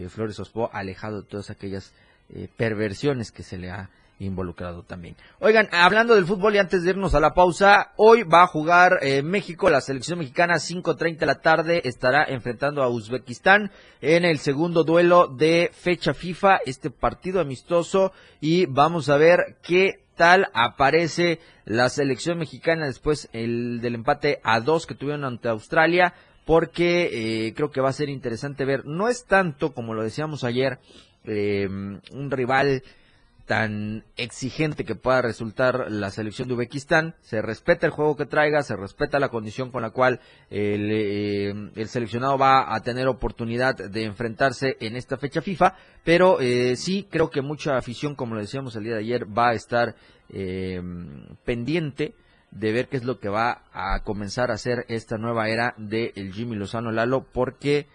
Flores 0.09 0.35
Sospot 0.35 0.71
alejado 0.73 1.21
de 1.21 1.27
todas 1.27 1.49
aquellas 1.49 1.93
perversiones 2.57 3.31
que 3.31 3.43
se 3.43 3.57
le 3.57 3.71
ha 3.71 3.89
involucrado 4.19 4.84
también. 4.84 5.15
Oigan, 5.39 5.67
hablando 5.71 6.15
del 6.15 6.25
fútbol 6.25 6.56
y 6.56 6.60
antes 6.60 6.84
de 6.84 6.91
irnos 6.91 7.15
a 7.15 7.19
la 7.19 7.34
pausa, 7.34 7.91
hoy 7.97 8.23
va 8.23 8.43
a 8.43 8.47
jugar 8.47 8.99
eh, 9.01 9.21
México, 9.21 9.69
la 9.69 9.82
selección 9.82 10.19
mexicana, 10.19 10.56
5.30 10.56 11.17
de 11.17 11.25
la 11.25 11.41
tarde, 11.41 11.82
estará 11.84 12.23
enfrentando 12.23 12.82
a 12.82 12.89
Uzbekistán 12.89 13.71
en 14.01 14.25
el 14.25 14.39
segundo 14.39 14.84
duelo 14.84 15.28
de 15.28 15.69
fecha 15.73 16.13
FIFA, 16.13 16.60
este 16.65 16.89
partido 16.89 17.41
amistoso, 17.41 18.13
y 18.39 18.65
vamos 18.67 19.10
a 19.10 19.17
ver 19.17 19.58
qué 19.62 20.06
tal 20.15 20.47
aparece 20.54 21.39
la 21.65 21.89
selección 21.89 22.38
mexicana 22.38 22.86
después 22.86 23.30
el, 23.34 23.82
del 23.82 23.95
empate 23.95 24.39
a 24.43 24.62
dos 24.62 24.86
que 24.86 24.95
tuvieron 24.95 25.25
ante 25.25 25.49
Australia, 25.49 26.13
porque 26.45 27.47
eh, 27.47 27.54
creo 27.54 27.71
que 27.71 27.82
va 27.82 27.89
a 27.89 27.93
ser 27.93 28.10
interesante 28.10 28.65
ver, 28.65 28.86
no 28.86 29.10
es 29.10 29.25
tanto 29.25 29.73
como 29.73 29.93
lo 29.93 30.04
decíamos 30.04 30.43
ayer, 30.43 30.80
eh, 31.25 31.67
un 31.67 32.32
rival 32.32 32.84
tan 33.45 34.03
exigente 34.17 34.86
que 34.86 34.95
pueda 34.95 35.21
resultar 35.21 35.91
la 35.91 36.10
selección 36.10 36.47
de 36.47 36.55
Uzbekistán. 36.55 37.15
Se 37.21 37.41
respeta 37.41 37.86
el 37.86 37.91
juego 37.91 38.15
que 38.15 38.25
traiga, 38.25 38.63
se 38.63 38.75
respeta 38.75 39.19
la 39.19 39.29
condición 39.29 39.71
con 39.71 39.84
la 39.84 39.91
cual 39.91 40.19
el, 40.49 40.89
eh, 40.91 41.49
el 41.75 41.88
seleccionado 41.88 42.38
va 42.38 42.73
a 42.73 42.79
tener 42.81 43.08
oportunidad 43.08 43.75
de 43.75 44.03
enfrentarse 44.03 44.77
en 44.79 44.95
esta 44.95 45.17
fecha 45.17 45.41
FIFA, 45.41 45.75
pero 46.03 46.39
eh, 46.41 46.75
sí 46.75 47.08
creo 47.10 47.29
que 47.29 47.41
mucha 47.41 47.77
afición, 47.77 48.15
como 48.15 48.34
lo 48.36 48.41
decíamos 48.41 48.75
el 48.75 48.84
día 48.84 48.93
de 48.93 49.01
ayer, 49.01 49.25
va 49.25 49.49
a 49.49 49.53
estar 49.53 49.95
eh, 50.29 50.81
pendiente 51.43 52.15
de 52.49 52.71
ver 52.71 52.88
qué 52.88 52.97
es 52.97 53.03
lo 53.03 53.19
que 53.19 53.29
va 53.29 53.63
a 53.73 53.99
comenzar 54.03 54.49
a 54.49 54.55
hacer 54.55 54.86
esta 54.88 55.17
nueva 55.17 55.49
era 55.49 55.75
de 55.77 56.13
el 56.15 56.34
Jimmy 56.34 56.55
Lozano 56.55 56.91
Lalo, 56.91 57.25
porque 57.31 57.88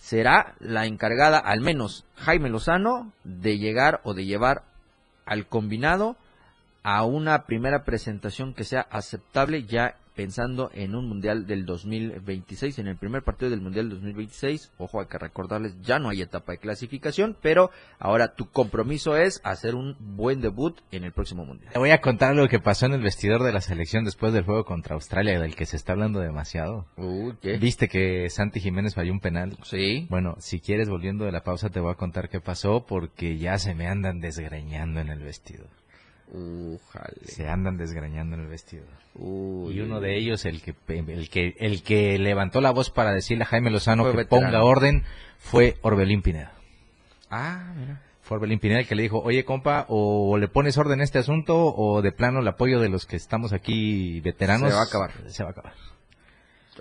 será 0.00 0.54
la 0.58 0.86
encargada, 0.86 1.38
al 1.38 1.60
menos 1.60 2.04
Jaime 2.16 2.48
Lozano, 2.48 3.12
de 3.22 3.58
llegar 3.58 4.00
o 4.02 4.14
de 4.14 4.24
llevar 4.24 4.64
al 5.26 5.46
combinado 5.46 6.16
a 6.82 7.04
una 7.04 7.44
primera 7.44 7.84
presentación 7.84 8.54
que 8.54 8.64
sea 8.64 8.80
aceptable 8.90 9.64
ya 9.64 9.96
pensando 10.20 10.70
en 10.74 10.94
un 10.94 11.08
Mundial 11.08 11.46
del 11.46 11.64
2026, 11.64 12.78
en 12.80 12.88
el 12.88 12.98
primer 12.98 13.22
partido 13.22 13.50
del 13.50 13.62
Mundial 13.62 13.88
2026. 13.88 14.70
Ojo, 14.76 15.00
hay 15.00 15.06
que 15.06 15.16
recordarles, 15.16 15.80
ya 15.80 15.98
no 15.98 16.10
hay 16.10 16.20
etapa 16.20 16.52
de 16.52 16.58
clasificación, 16.58 17.38
pero 17.40 17.70
ahora 17.98 18.34
tu 18.34 18.50
compromiso 18.50 19.16
es 19.16 19.40
hacer 19.44 19.74
un 19.74 19.96
buen 19.98 20.42
debut 20.42 20.78
en 20.90 21.04
el 21.04 21.12
próximo 21.12 21.46
Mundial. 21.46 21.72
Te 21.72 21.78
voy 21.78 21.92
a 21.92 22.02
contar 22.02 22.36
lo 22.36 22.48
que 22.48 22.58
pasó 22.58 22.84
en 22.84 22.92
el 22.92 23.00
vestidor 23.00 23.42
de 23.42 23.50
la 23.50 23.62
selección 23.62 24.04
después 24.04 24.34
del 24.34 24.44
juego 24.44 24.66
contra 24.66 24.94
Australia, 24.94 25.40
del 25.40 25.56
que 25.56 25.64
se 25.64 25.76
está 25.76 25.92
hablando 25.92 26.20
demasiado. 26.20 26.84
¿Viste 27.58 27.88
que 27.88 28.28
Santi 28.28 28.60
Jiménez 28.60 28.94
falló 28.94 29.12
un 29.12 29.20
penal? 29.20 29.56
Sí. 29.62 30.06
Bueno, 30.10 30.36
si 30.38 30.60
quieres, 30.60 30.90
volviendo 30.90 31.24
de 31.24 31.32
la 31.32 31.44
pausa, 31.44 31.70
te 31.70 31.80
voy 31.80 31.92
a 31.92 31.96
contar 31.96 32.28
qué 32.28 32.42
pasó, 32.42 32.84
porque 32.86 33.38
ya 33.38 33.56
se 33.56 33.74
me 33.74 33.86
andan 33.86 34.20
desgreñando 34.20 35.00
en 35.00 35.08
el 35.08 35.20
vestidor. 35.20 35.79
Se 37.24 37.48
andan 37.48 37.76
desgrañando 37.76 38.36
en 38.36 38.42
el 38.42 38.48
vestido. 38.48 38.84
y 39.16 39.80
uno 39.80 40.00
de 40.00 40.16
ellos, 40.16 40.44
el 40.44 40.62
que, 40.62 40.74
el 40.88 41.28
que, 41.28 41.56
el 41.58 41.82
que 41.82 42.18
levantó 42.18 42.60
la 42.60 42.70
voz 42.70 42.90
para 42.90 43.12
decirle 43.12 43.44
a 43.44 43.46
Jaime 43.46 43.70
Lozano 43.70 44.10
que 44.12 44.24
ponga 44.24 44.62
orden, 44.62 45.04
fue 45.38 45.76
Orbelín 45.82 46.22
Pineda. 46.22 46.52
Ah, 47.30 47.72
mira. 47.76 48.02
Fue 48.22 48.36
Orbelín 48.36 48.60
Pineda 48.60 48.80
el 48.80 48.86
que 48.86 48.94
le 48.94 49.02
dijo, 49.02 49.20
oye 49.20 49.44
compa, 49.44 49.86
o 49.88 50.38
le 50.38 50.46
pones 50.46 50.78
orden 50.78 51.00
a 51.00 51.04
este 51.04 51.18
asunto, 51.18 51.56
o 51.74 52.00
de 52.00 52.12
plano 52.12 52.40
el 52.40 52.48
apoyo 52.48 52.78
de 52.78 52.88
los 52.88 53.06
que 53.06 53.16
estamos 53.16 53.52
aquí 53.52 54.20
veteranos. 54.20 54.70
Se 54.70 54.76
va 54.76 54.82
a 54.82 54.84
acabar. 54.84 55.12
Se 55.28 55.42
va 55.42 55.48
a 55.48 55.52
acabar. 55.52 55.72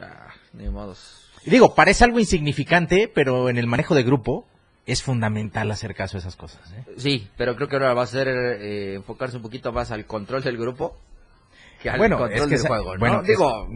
Ah, 0.01 0.27
ni 0.53 0.69
modos. 0.69 1.27
Digo, 1.45 1.73
parece 1.73 2.03
algo 2.03 2.19
insignificante, 2.19 3.11
pero 3.13 3.49
en 3.49 3.57
el 3.57 3.65
manejo 3.65 3.95
de 3.95 4.03
grupo, 4.03 4.45
es 4.85 5.03
fundamental 5.03 5.69
hacer 5.71 5.95
caso 5.95 6.17
a 6.17 6.19
esas 6.19 6.35
cosas. 6.35 6.61
¿eh? 6.71 6.83
Sí, 6.97 7.27
pero 7.37 7.55
creo 7.55 7.67
que 7.67 7.75
ahora 7.75 7.93
va 7.93 8.03
a 8.03 8.07
ser 8.07 8.27
eh, 8.27 8.95
enfocarse 8.95 9.37
un 9.37 9.43
poquito 9.43 9.71
más 9.71 9.91
al 9.91 10.05
control 10.05 10.43
del 10.43 10.57
grupo 10.57 10.97
que 11.81 11.89
al 11.89 11.97
bueno, 11.97 12.17
control 12.17 12.49
del 12.49 12.59
juego. 12.59 12.97
Bueno, 12.97 13.23
digo, 13.23 13.69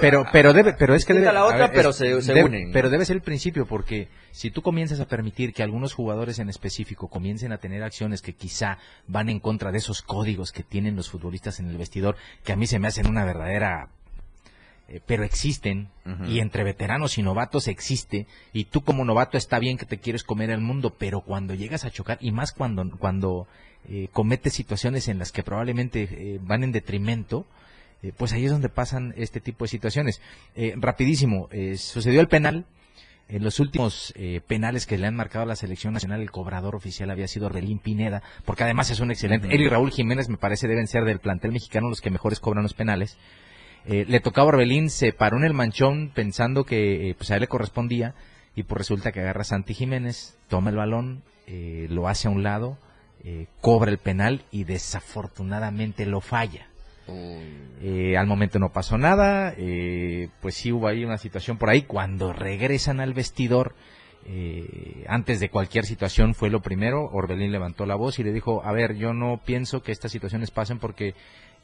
pero 0.00 0.24
pero 0.32 0.52
debe, 0.52 0.72
pero 0.72 0.94
es 0.94 1.04
que 1.04 1.12
debe, 1.12 1.32
la 1.32 1.44
otra, 1.44 1.70
pero 1.70 1.92
se, 1.92 2.14
unen. 2.14 2.72
Pero 2.72 2.88
debe 2.88 3.04
ser 3.04 3.16
el 3.16 3.22
principio 3.22 3.66
porque 3.66 4.08
si 4.30 4.50
tú 4.50 4.62
comienzas 4.62 5.00
a 5.00 5.06
permitir 5.06 5.52
que 5.52 5.62
algunos 5.62 5.92
jugadores 5.92 6.38
en 6.38 6.48
específico 6.48 7.08
comiencen 7.08 7.52
a 7.52 7.58
tener 7.58 7.82
acciones 7.82 8.22
que 8.22 8.34
quizá 8.34 8.78
van 9.06 9.28
en 9.28 9.40
contra 9.40 9.70
de 9.70 9.78
esos 9.78 10.00
códigos 10.02 10.50
que 10.50 10.62
tienen 10.62 10.96
los 10.96 11.10
futbolistas 11.10 11.60
en 11.60 11.68
el 11.68 11.76
vestidor, 11.76 12.16
que 12.42 12.52
a 12.52 12.56
mí 12.56 12.66
se 12.66 12.78
me 12.78 12.88
hacen 12.88 13.06
una 13.06 13.24
verdadera 13.24 13.90
eh, 14.88 15.00
pero 15.04 15.24
existen. 15.24 15.88
Y 16.28 16.38
entre 16.38 16.62
veteranos 16.62 17.18
y 17.18 17.22
novatos 17.22 17.66
existe. 17.66 18.28
Y 18.52 18.66
tú 18.66 18.82
como 18.82 19.04
novato 19.04 19.36
está 19.36 19.58
bien 19.58 19.76
que 19.76 19.86
te 19.86 19.98
quieres 19.98 20.22
comer 20.22 20.50
el 20.50 20.60
mundo 20.60 20.94
pero 20.96 21.20
cuando 21.20 21.54
llegas 21.54 21.84
a 21.84 21.90
chocar 21.90 22.18
y 22.20 22.30
más 22.30 22.52
cuando 22.52 22.88
cuando 22.96 23.48
eh, 23.88 24.08
cometes 24.12 24.52
situaciones 24.52 25.08
en 25.08 25.18
las 25.18 25.32
que 25.32 25.42
probablemente 25.42 26.08
eh, 26.10 26.38
van 26.40 26.62
en 26.62 26.72
detrimento 26.72 27.46
pues 28.18 28.32
ahí 28.32 28.44
es 28.44 28.52
donde 28.52 28.68
pasan 28.68 29.14
este 29.16 29.40
tipo 29.40 29.64
de 29.64 29.68
situaciones. 29.68 30.20
Rapidísimo 30.76 31.48
sucedió 31.76 32.20
el 32.20 32.28
penal. 32.28 32.64
En 33.28 33.42
los 33.42 33.58
últimos 33.58 34.14
penales 34.46 34.86
que 34.86 34.96
le 34.96 35.08
han 35.08 35.16
marcado 35.16 35.42
a 35.42 35.46
la 35.46 35.56
selección 35.56 35.94
nacional, 35.94 36.20
el 36.20 36.30
cobrador 36.30 36.76
oficial 36.76 37.10
había 37.10 37.26
sido 37.26 37.48
Relín 37.48 37.80
Pineda, 37.80 38.22
porque 38.44 38.62
además 38.62 38.90
es 38.90 39.00
un 39.00 39.10
excelente. 39.10 39.48
Él 39.52 39.60
y 39.60 39.68
Raúl 39.68 39.90
Jiménez 39.90 40.28
me 40.28 40.36
parece 40.36 40.68
deben 40.68 40.86
ser 40.86 41.04
del 41.04 41.18
plantel 41.18 41.50
mexicano 41.50 41.88
los 41.88 42.00
que 42.00 42.10
mejores 42.10 42.38
cobran 42.38 42.62
los 42.62 42.74
penales. 42.74 43.16
Eh, 43.88 44.04
le 44.08 44.18
tocaba 44.18 44.46
a 44.46 44.48
Orbelín, 44.48 44.90
se 44.90 45.12
paró 45.12 45.36
en 45.36 45.44
el 45.44 45.54
manchón 45.54 46.10
pensando 46.12 46.64
que 46.64 47.08
eh, 47.08 47.14
pues 47.14 47.30
a 47.30 47.36
él 47.36 47.42
le 47.42 47.46
correspondía 47.46 48.14
y 48.56 48.64
pues 48.64 48.78
resulta 48.78 49.12
que 49.12 49.20
agarra 49.20 49.42
a 49.42 49.44
Santi 49.44 49.74
Jiménez, 49.74 50.36
toma 50.48 50.70
el 50.70 50.76
balón, 50.76 51.22
eh, 51.46 51.86
lo 51.88 52.08
hace 52.08 52.26
a 52.26 52.32
un 52.32 52.42
lado, 52.42 52.78
cobra 53.60 53.90
el 53.90 53.98
penal 53.98 54.44
y 54.52 54.62
desafortunadamente 54.62 56.06
lo 56.06 56.20
falla. 56.20 56.68
al 57.08 58.26
momento 58.28 58.60
no 58.60 58.72
pasó 58.72 58.98
nada, 58.98 59.52
pues 60.40 60.54
sí 60.54 60.70
hubo 60.70 60.86
ahí 60.86 61.04
una 61.04 61.18
situación 61.18 61.58
por 61.58 61.68
ahí. 61.68 61.82
Cuando 61.82 62.32
regresan 62.32 63.00
al 63.00 63.14
vestidor, 63.14 63.74
antes 65.08 65.40
de 65.40 65.50
cualquier 65.50 65.86
situación 65.86 66.34
fue 66.34 66.50
lo 66.50 66.62
primero, 66.62 67.10
Orbelín 67.12 67.50
levantó 67.50 67.84
la 67.84 67.96
voz 67.96 68.20
y 68.20 68.22
le 68.22 68.32
dijo, 68.32 68.62
a 68.64 68.70
ver, 68.70 68.94
yo 68.94 69.12
no 69.12 69.40
pienso 69.44 69.82
que 69.82 69.90
estas 69.90 70.12
situaciones 70.12 70.52
pasen 70.52 70.78
porque 70.78 71.14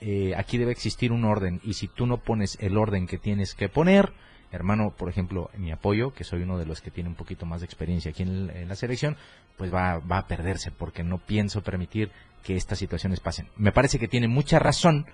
eh, 0.05 0.35
aquí 0.37 0.59
debe 0.59 0.73
existir 0.73 1.13
un 1.13 1.25
orden 1.25 1.61
y 1.63 1.75
si 1.75 1.87
tú 1.87 2.07
no 2.07 2.19
pones 2.19 2.59
el 2.61 2.77
orden 2.77 3.07
que 3.07 3.19
tienes 3.19 3.55
que 3.55 3.69
poner, 3.69 4.13
hermano, 4.51 4.93
por 4.97 5.09
ejemplo, 5.09 5.49
mi 5.57 5.71
apoyo, 5.71 6.13
que 6.13 6.25
soy 6.25 6.43
uno 6.43 6.59
de 6.59 6.67
los 6.67 6.81
que 6.81 6.91
tiene 6.91 7.09
un 7.09 7.15
poquito 7.15 7.47
más 7.47 7.61
de 7.61 7.67
experiencia 7.67 8.11
aquí 8.11 8.25
en, 8.25 8.69
la 8.69 8.75
selección, 8.75 9.17
pues 9.57 9.73
va, 9.73 9.99
va, 9.99 10.19
a 10.19 10.27
perderse 10.27 10.73
porque 10.73 11.05
no 11.05 11.19
pienso 11.19 11.63
permitir 11.63 12.11
que 12.43 12.57
estas 12.57 12.81
situaciones 12.81 13.21
pasen. 13.21 13.47
Me 13.57 13.71
parece 13.71 14.01
que 14.01 14.09
tiene 14.09 14.27
mucha 14.27 14.59
razón, 14.59 15.07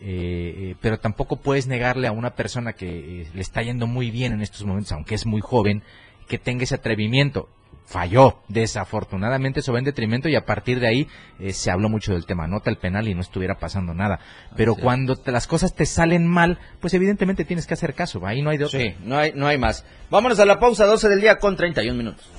eh, 0.00 0.54
eh, 0.56 0.76
pero 0.80 0.98
tampoco 0.98 1.36
puedes 1.36 1.68
negarle 1.68 2.08
a 2.08 2.12
una 2.12 2.34
persona 2.34 2.72
que 2.72 3.28
le 3.32 3.40
está 3.40 3.62
yendo 3.62 3.86
muy 3.86 4.10
bien 4.10 4.32
en 4.32 4.42
estos 4.42 4.64
momentos, 4.64 4.90
aunque 4.90 5.14
es 5.14 5.26
muy 5.26 5.40
joven, 5.42 5.84
que 6.26 6.38
tenga 6.38 6.64
ese 6.64 6.74
atrevimiento 6.74 7.48
falló. 7.86 8.40
Desafortunadamente 8.48 9.60
eso 9.60 9.72
va 9.72 9.78
en 9.78 9.84
detrimento 9.84 10.28
y 10.28 10.34
a 10.36 10.44
partir 10.44 10.80
de 10.80 10.88
ahí 10.88 11.08
eh, 11.38 11.52
se 11.52 11.70
habló 11.70 11.88
mucho 11.88 12.12
del 12.12 12.26
tema. 12.26 12.46
Nota 12.46 12.70
el 12.70 12.78
penal 12.78 13.08
y 13.08 13.14
no 13.14 13.20
estuviera 13.20 13.56
pasando 13.58 13.94
nada. 13.94 14.20
Pero 14.56 14.74
cuando 14.74 15.16
te- 15.16 15.32
las 15.32 15.46
cosas 15.46 15.74
te 15.74 15.86
salen 15.86 16.26
mal, 16.26 16.58
pues 16.80 16.94
evidentemente 16.94 17.44
tienes 17.44 17.66
que 17.66 17.74
hacer 17.74 17.94
caso. 17.94 18.24
Ahí 18.26 18.42
no 18.42 18.50
hay 18.50 18.58
de 18.58 18.64
otro. 18.64 18.78
Sí, 18.80 18.94
no 19.04 19.16
hay, 19.18 19.32
no 19.34 19.46
hay 19.46 19.58
más. 19.58 19.84
Vámonos 20.10 20.38
a 20.40 20.44
la 20.44 20.58
pausa 20.58 20.86
12 20.86 21.08
del 21.08 21.20
día 21.20 21.38
con 21.38 21.56
31 21.56 21.96
minutos. 21.96 22.30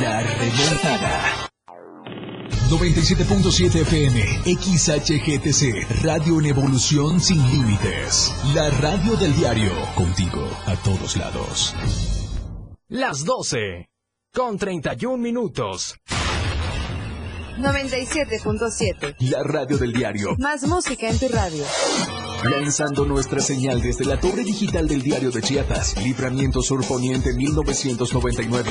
La 0.00 0.20
remontada. 0.22 1.22
97.7 2.68 3.82
FM, 3.82 4.20
XHGTC, 4.56 6.02
Radio 6.04 6.40
en 6.40 6.46
Evolución 6.46 7.20
Sin 7.20 7.40
Límites. 7.52 8.34
La 8.54 8.70
radio 8.70 9.14
del 9.16 9.34
diario, 9.36 9.70
contigo 9.94 10.50
a 10.66 10.74
todos 10.76 11.16
lados. 11.16 11.74
Las 12.88 13.24
12. 13.24 13.88
Con 14.32 14.58
31 14.58 15.16
minutos. 15.16 15.96
97.7. 17.58 19.16
La 19.28 19.42
radio 19.42 19.76
del 19.76 19.92
diario, 19.92 20.36
Más 20.38 20.62
música 20.68 21.08
en 21.08 21.18
tu 21.18 21.26
radio. 21.26 21.64
lanzando 22.44 23.04
nuestra 23.04 23.40
señal 23.40 23.82
desde 23.82 24.04
la 24.04 24.20
torre 24.20 24.44
digital 24.44 24.86
del 24.86 25.02
diario 25.02 25.32
de 25.32 25.42
Chiapas, 25.42 25.96
Libramiento 26.00 26.62
Sur 26.62 26.86
Poniente 26.86 27.32
1999. 27.34 28.70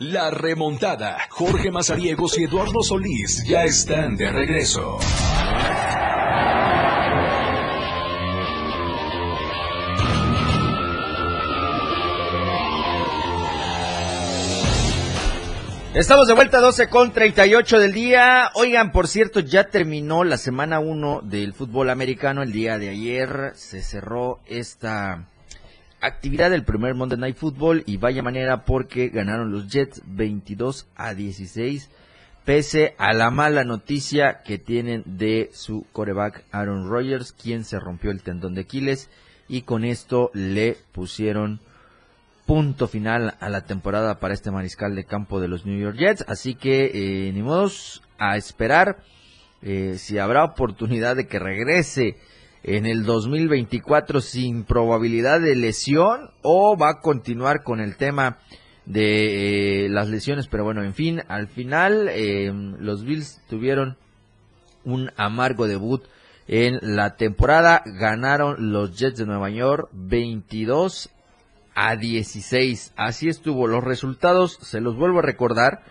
La 0.00 0.28
remontada. 0.28 1.18
Jorge 1.30 1.70
Mazariegos 1.70 2.36
y 2.36 2.42
Eduardo 2.42 2.82
Solís 2.82 3.44
ya 3.46 3.62
están 3.62 4.16
de 4.16 4.28
regreso. 4.28 4.98
Estamos 15.94 16.26
de 16.26 16.34
vuelta 16.34 16.58
12 16.58 16.88
con 16.88 17.12
38 17.12 17.78
del 17.78 17.92
día. 17.92 18.50
Oigan, 18.54 18.90
por 18.90 19.06
cierto, 19.06 19.38
ya 19.38 19.68
terminó 19.68 20.24
la 20.24 20.38
semana 20.38 20.80
1 20.80 21.20
del 21.22 21.54
fútbol 21.54 21.88
americano. 21.88 22.42
El 22.42 22.50
día 22.50 22.80
de 22.80 22.88
ayer 22.88 23.52
se 23.54 23.80
cerró 23.80 24.40
esta 24.46 25.28
actividad 26.06 26.50
del 26.50 26.64
primer 26.64 26.94
Monday 26.94 27.18
Night 27.18 27.36
Football 27.36 27.82
y 27.86 27.96
vaya 27.96 28.22
manera 28.22 28.64
porque 28.64 29.08
ganaron 29.08 29.52
los 29.52 29.68
Jets 29.68 30.02
22 30.06 30.86
a 30.96 31.14
16 31.14 31.90
pese 32.44 32.94
a 32.98 33.12
la 33.14 33.30
mala 33.30 33.64
noticia 33.64 34.42
que 34.44 34.58
tienen 34.58 35.02
de 35.06 35.50
su 35.52 35.86
coreback 35.92 36.44
Aaron 36.52 36.88
Rodgers, 36.88 37.32
quien 37.32 37.64
se 37.64 37.80
rompió 37.80 38.10
el 38.10 38.22
tendón 38.22 38.54
de 38.54 38.62
Aquiles 38.62 39.08
y 39.48 39.62
con 39.62 39.84
esto 39.84 40.30
le 40.34 40.76
pusieron 40.92 41.60
punto 42.46 42.86
final 42.88 43.36
a 43.40 43.48
la 43.48 43.62
temporada 43.62 44.20
para 44.20 44.34
este 44.34 44.50
mariscal 44.50 44.94
de 44.94 45.04
campo 45.04 45.40
de 45.40 45.48
los 45.48 45.64
New 45.64 45.78
York 45.78 45.96
Jets. 45.96 46.24
Así 46.28 46.54
que 46.54 46.90
eh, 47.28 47.32
ni 47.32 47.42
modos 47.42 48.02
a 48.18 48.36
esperar 48.36 48.98
eh, 49.62 49.96
si 49.98 50.18
habrá 50.18 50.44
oportunidad 50.44 51.16
de 51.16 51.26
que 51.26 51.38
regrese 51.38 52.18
en 52.64 52.86
el 52.86 53.04
2024 53.04 54.22
sin 54.22 54.64
probabilidad 54.64 55.40
de 55.40 55.54
lesión 55.54 56.30
o 56.42 56.76
va 56.76 56.88
a 56.90 57.00
continuar 57.00 57.62
con 57.62 57.78
el 57.78 57.96
tema 57.96 58.38
de 58.86 59.84
eh, 59.84 59.88
las 59.90 60.08
lesiones. 60.08 60.48
Pero 60.48 60.64
bueno, 60.64 60.82
en 60.82 60.94
fin, 60.94 61.22
al 61.28 61.48
final 61.48 62.08
eh, 62.10 62.50
los 62.78 63.04
Bills 63.04 63.42
tuvieron 63.48 63.98
un 64.84 65.10
amargo 65.16 65.66
debut 65.66 66.04
en 66.48 66.78
la 66.80 67.16
temporada. 67.16 67.82
Ganaron 67.84 68.72
los 68.72 68.98
Jets 68.98 69.18
de 69.18 69.26
Nueva 69.26 69.50
York 69.50 69.90
22 69.92 71.10
a 71.74 71.96
16. 71.96 72.94
Así 72.96 73.28
estuvo. 73.28 73.66
Los 73.66 73.84
resultados, 73.84 74.58
se 74.62 74.80
los 74.80 74.96
vuelvo 74.96 75.18
a 75.18 75.22
recordar. 75.22 75.82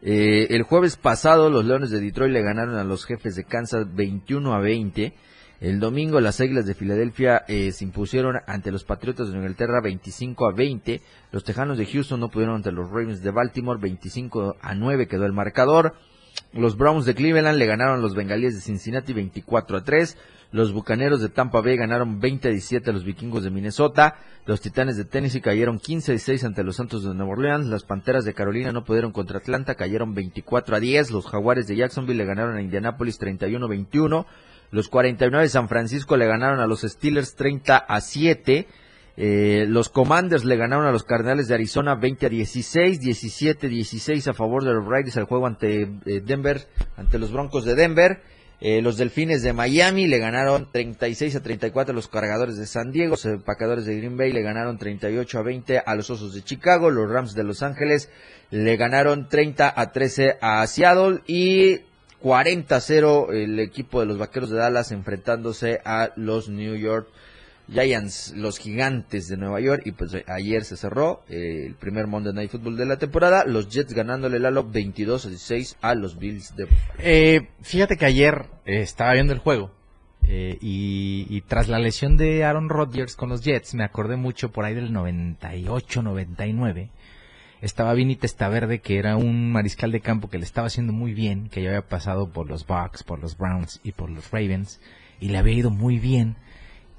Eh, 0.00 0.48
el 0.50 0.62
jueves 0.62 0.96
pasado 0.96 1.50
los 1.50 1.64
Leones 1.64 1.90
de 1.90 2.00
Detroit 2.00 2.32
le 2.32 2.42
ganaron 2.42 2.76
a 2.76 2.84
los 2.84 3.04
jefes 3.04 3.36
de 3.36 3.44
Kansas 3.44 3.94
21 3.94 4.54
a 4.54 4.60
20. 4.60 5.12
El 5.62 5.78
domingo 5.78 6.18
las 6.18 6.40
Águilas 6.40 6.66
de 6.66 6.74
Filadelfia 6.74 7.44
eh, 7.46 7.70
se 7.70 7.84
impusieron 7.84 8.34
ante 8.48 8.72
los 8.72 8.82
Patriotas 8.82 9.30
de 9.30 9.38
Inglaterra 9.38 9.80
25 9.80 10.48
a 10.48 10.52
20. 10.52 11.00
Los 11.30 11.44
Tejanos 11.44 11.78
de 11.78 11.86
Houston 11.86 12.18
no 12.18 12.30
pudieron 12.30 12.56
ante 12.56 12.72
los 12.72 12.90
Ravens 12.90 13.22
de 13.22 13.30
Baltimore 13.30 13.78
25 13.80 14.56
a 14.60 14.74
9 14.74 15.06
quedó 15.06 15.24
el 15.24 15.32
marcador. 15.32 15.94
Los 16.52 16.76
Browns 16.76 17.06
de 17.06 17.14
Cleveland 17.14 17.58
le 17.58 17.66
ganaron 17.66 18.00
a 18.00 18.02
los 18.02 18.16
Bengalíes 18.16 18.56
de 18.56 18.60
Cincinnati 18.60 19.12
24 19.12 19.76
a 19.76 19.84
3. 19.84 20.18
Los 20.50 20.72
Bucaneros 20.72 21.20
de 21.20 21.28
Tampa 21.28 21.60
Bay 21.60 21.76
ganaron 21.76 22.18
20 22.18 22.48
a 22.48 22.50
17 22.50 22.90
a 22.90 22.92
los 22.92 23.04
Vikingos 23.04 23.44
de 23.44 23.50
Minnesota. 23.50 24.16
Los 24.46 24.60
Titanes 24.60 24.96
de 24.96 25.04
Tennessee 25.04 25.40
cayeron 25.40 25.78
15 25.78 26.10
a 26.10 26.14
16 26.14 26.42
ante 26.42 26.64
los 26.64 26.74
Santos 26.74 27.04
de 27.04 27.14
Nueva 27.14 27.34
Orleans. 27.34 27.68
Las 27.68 27.84
Panteras 27.84 28.24
de 28.24 28.34
Carolina 28.34 28.72
no 28.72 28.82
pudieron 28.82 29.12
contra 29.12 29.38
Atlanta, 29.38 29.76
cayeron 29.76 30.12
24 30.12 30.74
a 30.74 30.80
10. 30.80 31.12
Los 31.12 31.26
Jaguares 31.28 31.68
de 31.68 31.76
Jacksonville 31.76 32.18
le 32.18 32.24
ganaron 32.24 32.56
a 32.56 32.62
Indianapolis 32.62 33.16
31 33.18 33.64
a 33.64 33.68
21. 33.68 34.26
Los 34.72 34.88
49 34.88 35.44
de 35.44 35.48
San 35.50 35.68
Francisco 35.68 36.16
le 36.16 36.26
ganaron 36.26 36.58
a 36.60 36.66
los 36.66 36.80
Steelers 36.80 37.36
30 37.36 37.76
a 37.76 38.00
7. 38.00 38.66
Eh, 39.18 39.66
los 39.68 39.90
Commanders 39.90 40.46
le 40.46 40.56
ganaron 40.56 40.86
a 40.86 40.92
los 40.92 41.04
Cardenales 41.04 41.46
de 41.46 41.54
Arizona 41.54 41.94
20 41.94 42.24
a 42.24 42.28
16, 42.30 42.98
17 42.98 43.68
16 43.68 44.28
a 44.28 44.32
favor 44.32 44.64
de 44.64 44.72
los 44.72 44.86
Raiders 44.86 45.18
al 45.18 45.24
juego 45.24 45.46
ante 45.46 45.82
eh, 45.82 46.22
Denver, 46.24 46.66
ante 46.96 47.18
los 47.18 47.30
Broncos 47.30 47.66
de 47.66 47.74
Denver. 47.74 48.22
Eh, 48.62 48.80
los 48.80 48.96
Delfines 48.96 49.42
de 49.42 49.52
Miami 49.52 50.06
le 50.06 50.18
ganaron 50.18 50.70
36 50.72 51.36
a 51.36 51.42
34 51.42 51.92
a 51.92 51.94
los 51.94 52.08
Cargadores 52.08 52.56
de 52.56 52.66
San 52.66 52.92
Diego. 52.92 53.10
Los 53.10 53.26
Empacadores 53.26 53.84
de 53.84 53.98
Green 53.98 54.16
Bay 54.16 54.32
le 54.32 54.40
ganaron 54.40 54.78
38 54.78 55.38
a 55.38 55.42
20 55.42 55.82
a 55.84 55.94
los 55.94 56.08
Osos 56.08 56.32
de 56.32 56.42
Chicago. 56.42 56.90
Los 56.90 57.10
Rams 57.10 57.34
de 57.34 57.44
Los 57.44 57.62
Ángeles 57.62 58.08
le 58.50 58.76
ganaron 58.78 59.28
30 59.28 59.74
a 59.76 59.92
13 59.92 60.38
a 60.40 60.66
Seattle. 60.66 61.20
Y 61.26 61.80
40 62.22 62.76
a 62.76 62.80
0 62.80 63.32
el 63.32 63.58
equipo 63.58 64.00
de 64.00 64.06
los 64.06 64.16
Vaqueros 64.16 64.50
de 64.50 64.58
Dallas 64.58 64.92
enfrentándose 64.92 65.80
a 65.84 66.12
los 66.16 66.48
New 66.48 66.76
York 66.76 67.08
Giants, 67.68 68.32
los 68.36 68.58
gigantes 68.58 69.28
de 69.28 69.36
Nueva 69.36 69.60
York. 69.60 69.82
Y 69.84 69.92
pues 69.92 70.16
ayer 70.26 70.64
se 70.64 70.76
cerró 70.76 71.22
eh, 71.28 71.64
el 71.66 71.74
primer 71.74 72.06
Monday 72.06 72.32
Night 72.32 72.50
Football 72.50 72.76
de 72.76 72.86
la 72.86 72.98
temporada. 72.98 73.44
Los 73.44 73.68
Jets 73.70 73.92
ganándole 73.92 74.36
el 74.36 74.46
halo 74.46 74.64
22 74.64 75.26
a 75.26 75.28
16 75.28 75.76
a 75.80 75.94
los 75.94 76.18
Bills 76.18 76.54
de... 76.56 76.68
Eh, 76.98 77.48
fíjate 77.62 77.96
que 77.96 78.06
ayer 78.06 78.46
eh, 78.66 78.82
estaba 78.82 79.14
viendo 79.14 79.32
el 79.32 79.40
juego 79.40 79.72
eh, 80.28 80.56
y 80.60 81.40
tras 81.42 81.68
la 81.68 81.78
lesión 81.78 82.16
de 82.16 82.44
Aaron 82.44 82.68
Rodgers 82.68 83.16
con 83.16 83.28
los 83.28 83.42
Jets, 83.42 83.74
me 83.74 83.84
acordé 83.84 84.16
mucho 84.16 84.50
por 84.52 84.64
ahí 84.64 84.74
del 84.74 84.92
98-99. 84.92 86.90
Estaba 87.62 87.94
Vinny 87.94 88.16
Testaverde, 88.16 88.80
que 88.80 88.98
era 88.98 89.16
un 89.16 89.52
mariscal 89.52 89.92
de 89.92 90.00
campo 90.00 90.28
que 90.28 90.38
le 90.38 90.44
estaba 90.44 90.66
haciendo 90.66 90.92
muy 90.92 91.14
bien, 91.14 91.48
que 91.48 91.62
ya 91.62 91.68
había 91.68 91.86
pasado 91.86 92.28
por 92.28 92.48
los 92.48 92.66
Bucks, 92.66 93.04
por 93.04 93.20
los 93.20 93.38
Browns 93.38 93.80
y 93.84 93.92
por 93.92 94.10
los 94.10 94.32
Ravens, 94.32 94.80
y 95.20 95.28
le 95.28 95.38
había 95.38 95.54
ido 95.54 95.70
muy 95.70 96.00
bien. 96.00 96.34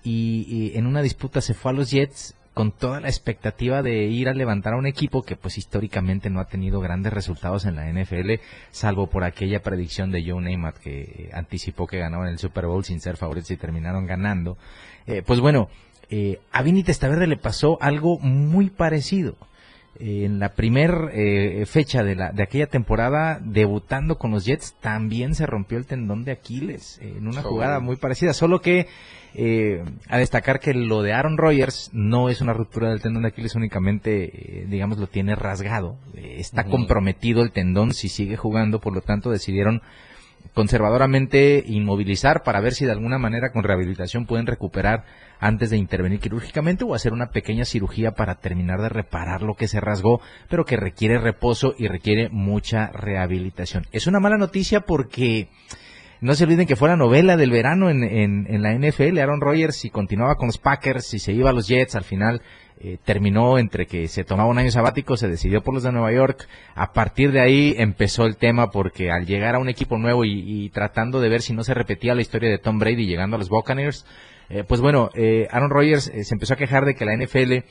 Y, 0.06 0.72
en 0.76 0.88
una 0.88 1.02
disputa 1.02 1.42
se 1.42 1.54
fue 1.54 1.72
a 1.72 1.74
los 1.74 1.92
Jets 1.92 2.36
con 2.54 2.72
toda 2.72 3.02
la 3.02 3.10
expectativa 3.10 3.82
de 3.82 4.06
ir 4.06 4.30
a 4.30 4.34
levantar 4.34 4.74
a 4.74 4.78
un 4.78 4.86
equipo 4.86 5.24
que 5.24 5.36
pues 5.36 5.58
históricamente 5.58 6.30
no 6.30 6.40
ha 6.40 6.48
tenido 6.48 6.80
grandes 6.80 7.12
resultados 7.12 7.66
en 7.66 7.76
la 7.76 7.92
NFL, 7.92 8.40
salvo 8.72 9.08
por 9.08 9.26
aquella 9.26 9.62
predicción 9.64 10.12
de 10.12 10.24
Joe 10.26 10.42
Namath 10.42 10.78
que 10.78 11.30
anticipó 11.34 11.88
que 11.88 11.98
ganaban 11.98 12.30
el 12.30 12.40
Super 12.40 12.68
Bowl 12.68 12.86
sin 12.86 13.02
ser 13.02 13.18
favoritos 13.18 13.52
y 13.52 13.58
terminaron 13.58 14.06
ganando. 14.06 14.58
Eh, 15.08 15.24
pues 15.26 15.42
bueno, 15.42 15.68
eh, 16.10 16.40
a 16.54 16.62
Vinny 16.62 16.84
Testaverde 16.84 17.28
le 17.28 17.38
pasó 17.38 17.78
algo 17.82 18.18
muy 18.20 18.70
parecido. 18.70 19.36
En 20.00 20.40
la 20.40 20.54
primer 20.54 21.12
eh, 21.14 21.66
fecha 21.68 22.04
de, 22.04 22.16
la, 22.16 22.32
de 22.32 22.44
aquella 22.44 22.68
temporada, 22.68 23.40
debutando 23.44 24.18
con 24.18 24.32
los 24.32 24.46
Jets, 24.46 24.76
también 24.82 25.36
se 25.36 25.46
rompió 25.46 25.78
el 25.78 25.86
tendón 25.86 26.24
de 26.24 26.32
Aquiles 26.32 27.00
eh, 27.02 27.14
en 27.18 27.28
una 27.28 27.42
Oh. 27.42 27.50
jugada 27.50 27.80
muy 27.80 27.96
parecida, 27.98 28.34
solo 28.34 28.60
que 28.60 28.88
eh, 29.36 29.84
a 30.10 30.18
destacar 30.18 30.60
que 30.60 30.74
lo 30.74 31.02
de 31.02 31.14
Aaron 31.14 31.38
Rodgers 31.38 31.90
no 31.94 32.30
es 32.30 32.42
una 32.42 32.54
ruptura 32.54 32.90
del 32.90 33.02
tendón 33.02 33.24
de 33.24 33.30
Aquiles, 33.30 33.56
únicamente, 33.56 34.62
eh, 34.62 34.66
digamos, 34.68 34.98
lo 34.98 35.08
tiene 35.08 35.36
rasgado. 35.36 35.98
Eh, 36.16 36.36
está 36.38 36.66
comprometido 36.66 37.42
el 37.42 37.52
tendón 37.52 37.94
si 37.94 38.10
sigue 38.10 38.38
jugando, 38.38 38.80
por 38.80 38.94
lo 38.94 39.02
tanto 39.02 39.32
decidieron 39.32 39.82
conservadoramente 40.54 41.64
inmovilizar 41.66 42.44
para 42.44 42.62
ver 42.62 42.74
si 42.74 42.86
de 42.86 42.92
alguna 42.92 43.18
manera 43.18 43.52
con 43.52 43.64
rehabilitación 43.64 44.26
pueden 44.26 44.48
recuperar 44.48 45.04
antes 45.40 45.70
de 45.70 45.78
intervenir 45.78 46.20
quirúrgicamente 46.20 46.84
o 46.84 46.94
hacer 46.94 47.12
una 47.12 47.32
pequeña 47.32 47.66
cirugía 47.66 48.12
para 48.12 48.36
terminar 48.36 48.82
de 48.82 48.90
reparar 48.90 49.42
lo 49.42 49.56
que 49.56 49.68
se 49.68 49.82
rasgó, 49.82 50.22
pero 50.50 50.66
que 50.66 50.78
requiere 50.78 51.18
reposo 51.18 51.74
y 51.78 51.88
requiere 51.88 52.30
mucha 52.30 52.88
rehabilitación. 52.88 53.86
Es 53.92 54.08
una 54.08 54.20
mala 54.20 54.38
noticia 54.38 54.82
porque 54.82 55.50
no 56.24 56.36
se 56.36 56.46
olviden 56.46 56.68
que 56.68 56.76
fue 56.76 56.90
la 56.90 56.96
novela 56.96 57.38
del 57.38 57.52
verano 57.52 57.90
en, 57.90 58.04
en, 58.04 58.48
en 58.50 58.62
la 58.62 58.74
NFL. 58.74 59.20
Aaron 59.20 59.42
Rodgers, 59.42 59.76
si 59.76 59.90
continuaba 59.90 60.36
con 60.36 60.48
los 60.48 60.58
Packers, 60.58 61.06
si 61.06 61.20
se 61.20 61.34
iba 61.34 61.50
a 61.50 61.54
los 61.54 61.68
Jets, 61.68 61.96
al 61.96 62.04
final 62.04 62.42
eh, 62.80 62.98
terminó 63.04 63.58
entre 63.58 63.86
que 63.86 64.08
se 64.08 64.24
tomaba 64.24 64.50
un 64.50 64.58
año 64.58 64.72
sabático, 64.72 65.18
se 65.18 65.28
decidió 65.28 65.62
por 65.62 65.74
los 65.74 65.84
de 65.84 65.92
Nueva 65.92 66.12
York. 66.12 66.48
A 66.76 66.94
partir 66.94 67.32
de 67.32 67.42
ahí 67.42 67.76
empezó 67.78 68.26
el 68.26 68.38
tema 68.38 68.72
porque 68.72 69.12
al 69.12 69.26
llegar 69.26 69.56
a 69.56 69.60
un 69.60 69.70
equipo 69.70 69.98
nuevo 69.98 70.26
y, 70.26 70.70
tratando 70.70 71.20
de 71.22 71.30
ver 71.30 71.42
si 71.42 71.54
no 71.54 71.64
se 71.64 71.74
repetía 71.74 72.16
la 72.16 72.22
historia 72.22 72.50
de 72.50 72.58
Tom 72.58 72.80
Brady 72.80 73.06
llegando 73.06 73.36
a 73.36 73.40
los 73.40 73.50
Buccaneers, 73.50 74.06
eh, 74.50 74.64
pues 74.68 74.82
bueno, 74.82 75.10
eh, 75.14 75.48
Aaron 75.52 75.70
Rodgers 75.70 76.08
eh, 76.08 76.24
se 76.24 76.36
empezó 76.36 76.54
a 76.54 76.58
quejar 76.58 76.86
de 76.86 76.96
que 76.96 77.06
la 77.06 77.16
NFL 77.16 77.64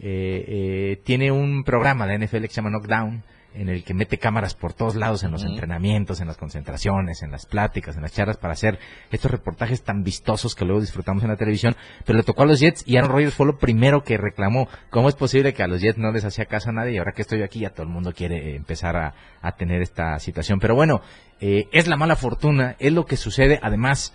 eh, 0.00 0.44
eh, 0.46 1.00
tiene 1.04 1.32
un 1.32 1.64
programa, 1.64 2.06
la 2.06 2.16
NFL 2.16 2.42
que 2.42 2.48
se 2.48 2.62
llama 2.62 2.70
Knockdown, 2.70 3.24
en 3.54 3.68
el 3.68 3.82
que 3.82 3.94
mete 3.94 4.18
cámaras 4.18 4.54
por 4.54 4.72
todos 4.72 4.94
lados 4.94 5.24
en 5.24 5.30
los 5.30 5.44
entrenamientos, 5.44 6.20
en 6.20 6.28
las 6.28 6.36
concentraciones, 6.36 7.22
en 7.22 7.30
las 7.30 7.46
pláticas, 7.46 7.96
en 7.96 8.02
las 8.02 8.12
charlas 8.12 8.36
para 8.36 8.52
hacer 8.52 8.78
estos 9.10 9.30
reportajes 9.30 9.82
tan 9.82 10.02
vistosos 10.02 10.54
que 10.54 10.64
luego 10.64 10.80
disfrutamos 10.80 11.22
en 11.24 11.30
la 11.30 11.36
televisión, 11.36 11.74
pero 12.04 12.18
le 12.18 12.24
tocó 12.24 12.42
a 12.42 12.46
los 12.46 12.60
Jets 12.60 12.84
y 12.86 12.96
Aaron 12.96 13.10
Rodgers 13.10 13.34
fue 13.34 13.46
lo 13.46 13.58
primero 13.58 14.02
que 14.02 14.16
reclamó. 14.16 14.68
¿Cómo 14.90 15.08
es 15.08 15.14
posible 15.14 15.54
que 15.54 15.62
a 15.62 15.66
los 15.66 15.80
Jets 15.80 15.98
no 15.98 16.12
les 16.12 16.24
hacía 16.24 16.46
caso 16.46 16.70
a 16.70 16.72
nadie 16.72 16.92
y 16.92 16.98
ahora 16.98 17.12
que 17.12 17.22
estoy 17.22 17.42
aquí 17.42 17.60
ya 17.60 17.70
todo 17.70 17.84
el 17.84 17.92
mundo 17.92 18.12
quiere 18.12 18.50
eh, 18.50 18.56
empezar 18.56 18.96
a, 18.96 19.14
a 19.40 19.52
tener 19.52 19.82
esta 19.82 20.18
situación? 20.18 20.60
Pero 20.60 20.74
bueno, 20.74 21.00
eh, 21.40 21.68
es 21.72 21.88
la 21.88 21.96
mala 21.96 22.16
fortuna, 22.16 22.76
es 22.78 22.92
lo 22.92 23.06
que 23.06 23.16
sucede. 23.16 23.58
Además, 23.62 24.12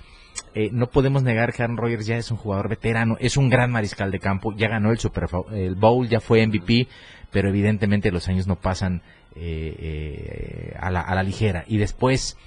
eh, 0.55 0.69
no 0.71 0.87
podemos 0.87 1.23
negar 1.23 1.53
que 1.53 1.63
Aaron 1.63 1.77
Rodgers 1.77 2.05
ya 2.05 2.17
es 2.17 2.31
un 2.31 2.37
jugador 2.37 2.69
veterano, 2.69 3.17
es 3.19 3.37
un 3.37 3.49
gran 3.49 3.71
mariscal 3.71 4.11
de 4.11 4.19
campo, 4.19 4.53
ya 4.55 4.67
ganó 4.67 4.91
el 4.91 4.99
Super 4.99 5.27
el 5.51 5.75
Bowl, 5.75 6.07
ya 6.07 6.19
fue 6.19 6.45
MVP, 6.45 6.87
pero 7.31 7.49
evidentemente 7.49 8.11
los 8.11 8.27
años 8.27 8.47
no 8.47 8.55
pasan 8.55 9.01
eh, 9.35 9.75
eh, 9.79 10.77
a, 10.79 10.91
la, 10.91 11.01
a 11.01 11.15
la 11.15 11.23
ligera. 11.23 11.63
Y 11.67 11.77
después 11.77 12.37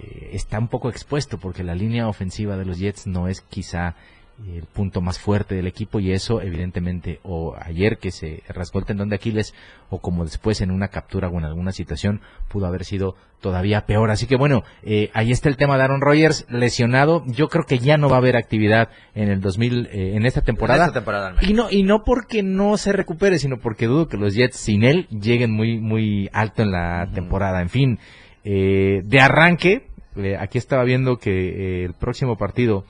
eh, 0.00 0.30
está 0.32 0.58
un 0.58 0.68
poco 0.68 0.88
expuesto 0.88 1.38
porque 1.38 1.62
la 1.62 1.74
línea 1.74 2.08
ofensiva 2.08 2.56
de 2.56 2.64
los 2.64 2.78
Jets 2.78 3.06
no 3.06 3.28
es 3.28 3.40
quizá 3.40 3.94
el 4.38 4.64
punto 4.64 5.00
más 5.00 5.18
fuerte 5.18 5.54
del 5.54 5.66
equipo 5.66 6.00
y 6.00 6.12
eso 6.12 6.42
evidentemente 6.42 7.20
o 7.22 7.54
ayer 7.60 7.98
que 7.98 8.10
se 8.10 8.42
rasgó 8.48 8.80
el 8.80 8.84
tendón 8.84 9.08
de 9.08 9.16
Aquiles 9.16 9.54
o 9.90 10.00
como 10.00 10.24
después 10.24 10.60
en 10.60 10.70
una 10.70 10.88
captura 10.88 11.28
o 11.28 11.38
en 11.38 11.44
alguna 11.44 11.72
situación 11.72 12.20
pudo 12.48 12.66
haber 12.66 12.84
sido 12.84 13.14
todavía 13.40 13.86
peor. 13.86 14.10
Así 14.10 14.26
que 14.26 14.36
bueno, 14.36 14.64
eh, 14.82 15.10
ahí 15.14 15.30
está 15.30 15.48
el 15.48 15.56
tema 15.56 15.76
de 15.76 15.84
Aaron 15.84 16.00
Rodgers 16.00 16.46
lesionado. 16.48 17.22
Yo 17.26 17.48
creo 17.48 17.64
que 17.64 17.78
ya 17.78 17.96
no 17.96 18.08
va 18.08 18.16
a 18.16 18.18
haber 18.18 18.36
actividad 18.36 18.88
en 19.14 19.28
el 19.28 19.40
2000 19.40 19.86
eh, 19.86 20.16
en 20.16 20.26
esta 20.26 20.40
temporada. 20.40 20.84
En 20.84 20.88
esta 20.88 21.00
temporada, 21.00 21.28
al 21.28 21.34
menos. 21.34 21.50
y 21.50 21.54
no 21.54 21.70
y 21.70 21.82
no 21.84 22.02
porque 22.04 22.42
no 22.42 22.76
se 22.76 22.92
recupere, 22.92 23.38
sino 23.38 23.58
porque 23.58 23.86
dudo 23.86 24.08
que 24.08 24.16
los 24.16 24.34
Jets 24.34 24.56
sin 24.56 24.82
él 24.82 25.06
lleguen 25.08 25.52
muy 25.52 25.78
muy 25.78 26.28
alto 26.32 26.62
en 26.62 26.72
la 26.72 27.08
temporada. 27.14 27.62
En 27.62 27.68
fin, 27.68 27.98
eh, 28.44 29.02
de 29.04 29.20
arranque, 29.20 29.86
eh, 30.16 30.36
aquí 30.38 30.58
estaba 30.58 30.84
viendo 30.84 31.16
que 31.16 31.30
eh, 31.30 31.84
el 31.84 31.94
próximo 31.94 32.36
partido 32.36 32.84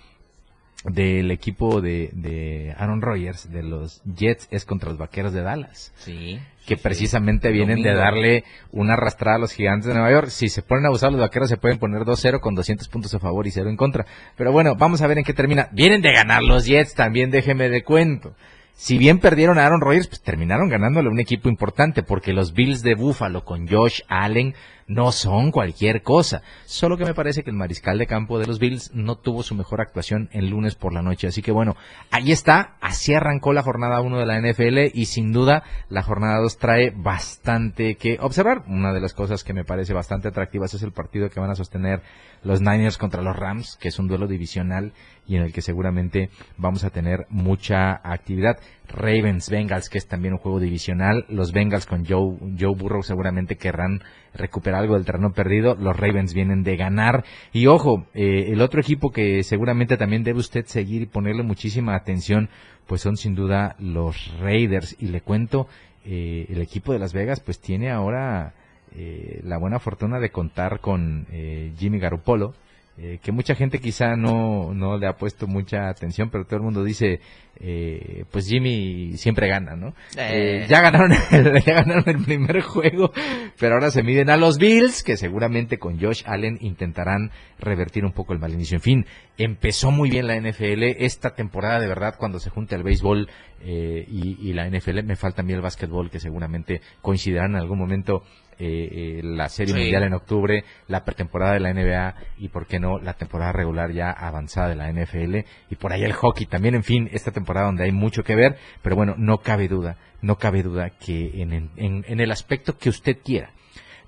del 0.85 1.31
equipo 1.31 1.81
de, 1.81 2.11
de 2.13 2.75
Aaron 2.77 3.01
Rodgers, 3.01 3.51
de 3.51 3.63
los 3.63 4.03
Jets, 4.05 4.49
es 4.51 4.65
contra 4.65 4.91
los 4.91 4.99
Vaqueros 4.99 5.33
de 5.33 5.43
Dallas, 5.43 5.93
Sí. 5.97 6.39
que 6.67 6.77
precisamente 6.77 7.51
vienen 7.51 7.83
de 7.83 7.95
darle 7.95 8.45
una 8.71 8.93
arrastrada 8.95 9.37
a 9.37 9.41
los 9.41 9.53
Gigantes 9.53 9.89
de 9.89 9.95
Nueva 9.95 10.11
York. 10.13 10.29
Si 10.29 10.49
se 10.49 10.63
ponen 10.63 10.85
a 10.85 10.89
abusar 10.89 11.11
los 11.11 11.21
Vaqueros, 11.21 11.49
se 11.49 11.57
pueden 11.57 11.79
poner 11.79 12.03
2-0 12.03 12.41
con 12.41 12.55
200 12.55 12.89
puntos 12.89 13.15
a 13.15 13.19
favor 13.19 13.47
y 13.47 13.51
0 13.51 13.71
en 13.71 13.77
contra. 13.77 14.07
Pero 14.37 14.53
bueno, 14.53 14.75
vamos 14.77 15.01
a 15.03 15.07
ver 15.07 15.19
en 15.19 15.25
qué 15.25 15.33
termina. 15.33 15.69
Vienen 15.73 16.03
de 16.03 16.13
ganar 16.13 16.43
los 16.43 16.67
Jets, 16.67 16.95
también 16.95 17.31
déjeme 17.31 17.69
de 17.69 17.83
cuento. 17.83 18.35
Si 18.77 18.99
bien 18.99 19.21
perdieron 19.21 19.59
a 19.59 19.67
Aaron 19.67 19.81
Rodgers, 19.81 20.09
pues 20.09 20.21
terminaron 20.21 20.69
ganándole 20.69 21.09
a 21.09 21.13
un 21.13 21.21
equipo 21.21 21.49
importante, 21.49 22.03
porque 22.03 22.33
los 22.33 22.55
Bills 22.55 22.83
de 22.83 22.95
Buffalo 22.97 23.45
con 23.45 23.69
Josh 23.69 24.01
Allen 24.09 24.55
no 24.87 25.13
son 25.13 25.51
cualquier 25.51 26.03
cosa. 26.03 26.43
Solo 26.65 26.97
que 26.97 27.05
me 27.05 27.15
parece 27.15 27.43
que 27.43 27.51
el 27.51 27.57
mariscal 27.57 27.99
de 27.99 28.07
campo 28.07 28.39
de 28.39 28.47
los 28.47 28.59
Bills 28.59 28.93
no 28.95 29.17
tuvo 29.17 29.43
su 29.43 29.55
mejor 29.55 29.81
actuación 29.81 30.29
el 30.33 30.51
lunes 30.51 30.75
por 30.75 30.93
la 30.93 31.03
noche. 31.03 31.27
Así 31.27 31.43
que 31.43 31.53
bueno, 31.53 31.77
ahí 32.11 32.33
está. 32.33 32.77
Así 32.81 33.15
arrancó 33.15 33.53
la 33.53 33.63
jornada 33.63 34.01
1 34.01 34.19
de 34.19 34.27
la 34.27 34.41
NFL 34.41 34.97
y 34.99 35.07
sin 35.07 35.33
duda 35.33 35.63
la 35.89 36.03
jornada 36.03 36.39
2 36.41 36.59
trae 36.59 36.91
bastante 36.91 37.97
que 37.97 38.19
observar. 38.21 38.65
Una 38.67 38.93
de 38.93 39.01
las 39.01 39.15
cosas 39.15 39.45
que 39.45 39.55
me 39.55 39.65
parece 39.65 39.95
bastante 39.95 40.29
atractivas 40.29 40.75
es 40.75 40.83
el 40.83 40.93
partido 40.93 41.31
que 41.31 41.41
van 41.41 41.51
a 41.51 41.57
sostener 41.57 42.03
los 42.43 42.61
Niners 42.61 42.99
contra 42.99 43.23
los 43.23 43.37
Rams, 43.37 43.77
que 43.81 43.89
es 43.89 43.99
un 43.99 44.09
duelo 44.09 44.27
divisional 44.27 44.93
y 45.27 45.37
en 45.37 45.43
el 45.43 45.53
que 45.53 45.63
seguramente 45.63 46.31
vamos 46.57 46.85
a 46.85 46.91
tener 46.91 47.27
mucha 47.31 48.01
actividad. 48.05 48.59
Ravens 48.89 49.51
Bengals, 49.51 49.89
que 49.89 49.99
es 49.99 50.07
también 50.07 50.35
un 50.35 50.39
juego 50.39 50.61
divisional. 50.61 51.25
Los 51.29 51.53
Bengals 51.53 51.87
con 51.87 52.05
Joe, 52.05 52.37
Joe 52.59 52.75
Burrow 52.75 53.03
seguramente 53.03 53.57
querrán 53.57 54.03
recuperar 54.35 54.81
algo 54.81 54.95
del 54.95 55.05
terreno 55.05 55.33
perdido. 55.33 55.75
Los 55.75 55.97
Ravens 55.97 56.35
vienen 56.35 56.63
de 56.63 56.77
ganar. 56.77 57.25
Y 57.53 57.67
ojo, 57.67 58.07
eh, 58.15 58.47
el 58.49 58.61
otro 58.61 58.81
equipo 58.81 59.11
que 59.11 59.43
seguramente 59.43 59.97
también 59.97 60.25
debe 60.25 60.39
usted 60.39 60.67
seguir 60.67 61.03
y 61.03 61.07
ponerle 61.07 61.43
muchísima 61.43 61.95
atención, 61.95 62.49
pues 62.87 63.01
son 63.01 63.17
sin 63.17 63.35
duda 63.35 63.77
los 63.79 64.33
Raiders. 64.41 64.97
Y 65.01 65.09
le 65.09 65.21
cuento, 65.21 65.67
eh, 66.05 66.47
el 66.51 66.61
equipo 66.61 66.93
de 66.93 66.99
Las 66.99 67.15
Vegas 67.15 67.41
pues 67.41 67.59
tiene 67.59 67.91
ahora 67.91 68.53
eh, 68.97 69.41
la 69.43 69.59
buena 69.59 69.81
fortuna 69.81 70.21
de 70.21 70.31
contar 70.31 70.81
con 70.81 71.27
eh, 71.33 71.73
Jimmy 71.79 71.99
Garoppolo, 71.99 72.55
eh, 72.97 73.19
que 73.23 73.33
mucha 73.33 73.55
gente 73.55 73.81
quizá 73.81 74.15
no, 74.17 74.73
no 74.73 74.97
le 74.97 75.09
ha 75.09 75.15
puesto 75.15 75.47
mucha 75.49 75.89
atención, 75.89 76.31
pero 76.31 76.45
todo 76.45 76.59
el 76.59 76.63
mundo 76.63 76.85
dice, 76.85 77.21
eh, 77.61 78.25
pues 78.31 78.47
Jimmy 78.47 79.17
siempre 79.17 79.49
gana, 79.49 79.77
¿no? 79.77 79.89
Eh. 80.17 80.63
Eh, 80.63 80.67
ya 80.69 80.81
ganaron 80.81 81.13
el, 81.31 81.63
ya 81.67 81.75
ganaron 81.75 82.05
el 82.07 82.25
primer 82.25 82.61
juego, 82.63 83.13
pero 83.59 83.75
ahora 83.75 83.91
se 83.91 84.03
miden 84.03 84.31
a 84.31 84.37
los 84.37 84.59
Bills, 84.59 85.03
que 85.03 85.17
seguramente 85.17 85.79
con 85.79 86.01
Josh 86.01 86.23
Allen 86.27 86.59
intentarán 86.61 87.31
revertir 87.59 88.05
un 88.05 88.13
poco 88.13 88.33
el 88.33 88.39
mal 88.39 88.53
inicio. 88.53 88.77
En 88.77 88.83
fin, 88.83 89.07
empezó 89.39 89.91
muy 89.91 90.11
bien 90.11 90.27
la 90.27 90.37
NFL 90.37 90.83
esta 90.99 91.35
temporada, 91.35 91.81
de 91.81 91.89
verdad, 91.89 92.15
cuando 92.19 92.39
se 92.39 92.51
junte 92.51 92.75
el 92.75 92.83
béisbol 92.83 93.29
eh, 93.61 94.05
y, 94.09 94.51
y 94.51 94.53
la 94.53 94.69
NFL, 94.69 95.03
me 95.05 95.17
falta 95.17 95.43
a 95.43 95.45
mí 95.45 95.53
el 95.53 95.61
básquetbol, 95.61 96.11
que 96.11 96.21
seguramente 96.21 96.81
coincidirán 97.03 97.53
en 97.53 97.57
algún 97.57 97.79
momento 97.79 98.23
eh, 98.59 99.19
eh, 99.19 99.21
la 99.23 99.49
Serie 99.49 99.75
Sí. 99.75 99.81
Mundial 99.81 100.05
en 100.05 100.15
octubre, 100.15 100.65
la 100.89 101.05
pretemporada 101.05 101.55
de 101.55 101.61
la 101.61 101.73
NBA 101.73 102.15
y, 102.39 102.49
por 102.49 102.67
qué 102.67 102.79
no, 102.79 102.99
la 102.99 103.15
temporada 103.15 103.53
regular 103.53 103.93
ya 103.93 104.11
avanzada 104.11 104.69
de 104.69 104.77
la 104.77 104.89
NFL 104.93 105.45
y 105.71 105.77
por 105.77 105.93
ahí 105.93 106.05
el 106.05 106.13
hockey 106.13 106.47
también, 106.47 106.75
en 106.75 106.85
fin, 106.85 107.09
esta 107.13 107.31
temporada 107.31 107.67
donde 107.67 107.85
hay 107.85 107.93
mucho 107.93 108.23
que 108.23 108.35
ver, 108.35 108.57
pero 108.83 108.97
bueno, 108.97 109.15
no 109.17 109.39
cabe 109.39 109.69
duda, 109.69 109.97
no 110.23 110.37
cabe 110.37 110.63
duda 110.63 110.91
que 110.91 111.43
en, 111.43 111.53
en, 111.53 111.71
en 111.77 112.21
el 112.21 112.31
aspecto 112.31 112.77
que 112.77 112.89
usted 112.89 113.19
quiera, 113.25 113.51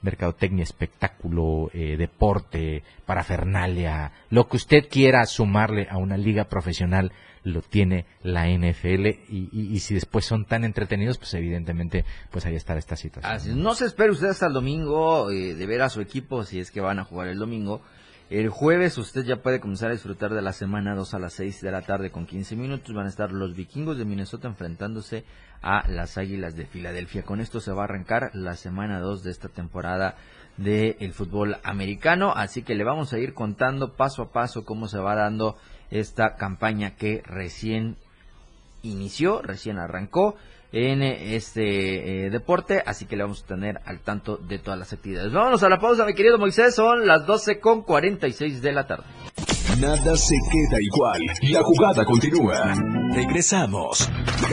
mercadotecnia, 0.02 0.62
espectáculo, 0.62 1.70
eh, 1.72 1.96
deporte, 1.96 2.82
parafernalia, 3.04 4.12
lo 4.30 4.48
que 4.48 4.56
usted 4.56 4.88
quiera 4.88 5.24
sumarle 5.26 5.88
a 5.90 5.98
una 5.98 6.16
liga 6.16 6.44
profesional, 6.44 7.12
lo 7.46 7.62
tiene 7.62 8.06
la 8.22 8.48
NFL 8.48 9.06
y, 9.06 9.48
y- 9.52 9.72
y 9.72 9.78
si 9.80 9.94
después 9.94 10.24
son 10.24 10.44
tan 10.46 10.64
entretenidos, 10.64 11.16
pues 11.18 11.32
evidentemente, 11.34 12.04
pues 12.30 12.44
ahí 12.44 12.56
está 12.56 12.76
esta 12.76 12.96
situación. 12.96 13.32
No 13.62 13.74
se 13.74 13.86
espere 13.86 14.10
usted 14.10 14.28
hasta 14.28 14.46
el 14.48 14.52
domingo 14.52 15.30
eh, 15.30 15.54
de 15.54 15.66
ver 15.66 15.82
a 15.82 15.88
su 15.88 16.00
equipo 16.00 16.42
si 16.44 16.58
es 16.60 16.70
que 16.70 16.80
van 16.80 16.98
a 16.98 17.04
jugar 17.04 17.28
el 17.28 17.38
domingo. 17.38 17.82
El 18.28 18.48
jueves 18.48 18.98
usted 18.98 19.24
ya 19.24 19.36
puede 19.36 19.60
comenzar 19.60 19.90
a 19.90 19.92
disfrutar 19.92 20.34
de 20.34 20.42
la 20.42 20.52
semana 20.52 20.96
2 20.96 21.14
a 21.14 21.20
las 21.20 21.34
6 21.34 21.60
de 21.62 21.70
la 21.70 21.82
tarde 21.82 22.10
con 22.10 22.26
15 22.26 22.56
minutos. 22.56 22.92
Van 22.92 23.06
a 23.06 23.08
estar 23.08 23.30
los 23.30 23.54
vikingos 23.54 23.96
de 23.98 24.04
Minnesota 24.04 24.48
enfrentándose 24.48 25.24
a 25.62 25.88
las 25.88 26.18
Águilas 26.18 26.56
de 26.56 26.66
Filadelfia. 26.66 27.22
Con 27.22 27.40
esto 27.40 27.60
se 27.60 27.70
va 27.70 27.82
a 27.82 27.84
arrancar 27.84 28.32
la 28.34 28.56
semana 28.56 28.98
2 28.98 29.22
de 29.22 29.30
esta 29.30 29.48
temporada 29.48 30.16
del 30.56 31.12
fútbol 31.12 31.56
americano. 31.62 32.32
Así 32.34 32.62
que 32.62 32.74
le 32.74 32.84
vamos 32.84 33.12
a 33.12 33.18
ir 33.18 33.34
contando 33.34 33.94
paso 33.94 34.22
a 34.22 34.32
paso 34.32 34.64
cómo 34.64 34.88
se 34.88 34.98
va 34.98 35.14
dando 35.14 35.56
esta 35.90 36.36
campaña 36.36 36.96
que 36.96 37.22
recién 37.24 37.96
inició, 38.82 39.42
recién 39.42 39.78
arrancó 39.78 40.36
en 40.72 41.02
eh, 41.02 41.36
este 41.36 42.26
eh, 42.26 42.30
deporte, 42.30 42.82
así 42.84 43.06
que 43.06 43.16
le 43.16 43.22
vamos 43.22 43.44
a 43.44 43.46
tener 43.46 43.80
al 43.84 44.00
tanto 44.00 44.36
de 44.36 44.58
todas 44.58 44.78
las 44.78 44.92
actividades. 44.92 45.32
Vámonos 45.32 45.62
a 45.62 45.68
la 45.68 45.78
pausa, 45.78 46.04
mi 46.04 46.14
querido 46.14 46.38
Moisés, 46.38 46.74
son 46.74 47.06
las 47.06 47.26
12 47.26 47.60
con 47.60 47.82
46 47.82 48.60
de 48.62 48.72
la 48.72 48.86
tarde. 48.86 49.04
Nada 49.80 50.16
se 50.16 50.34
queda 50.50 50.80
igual. 50.80 51.20
La 51.50 51.62
jugada 51.62 52.04
continúa. 52.04 52.74
Regresamos. 53.14 54.08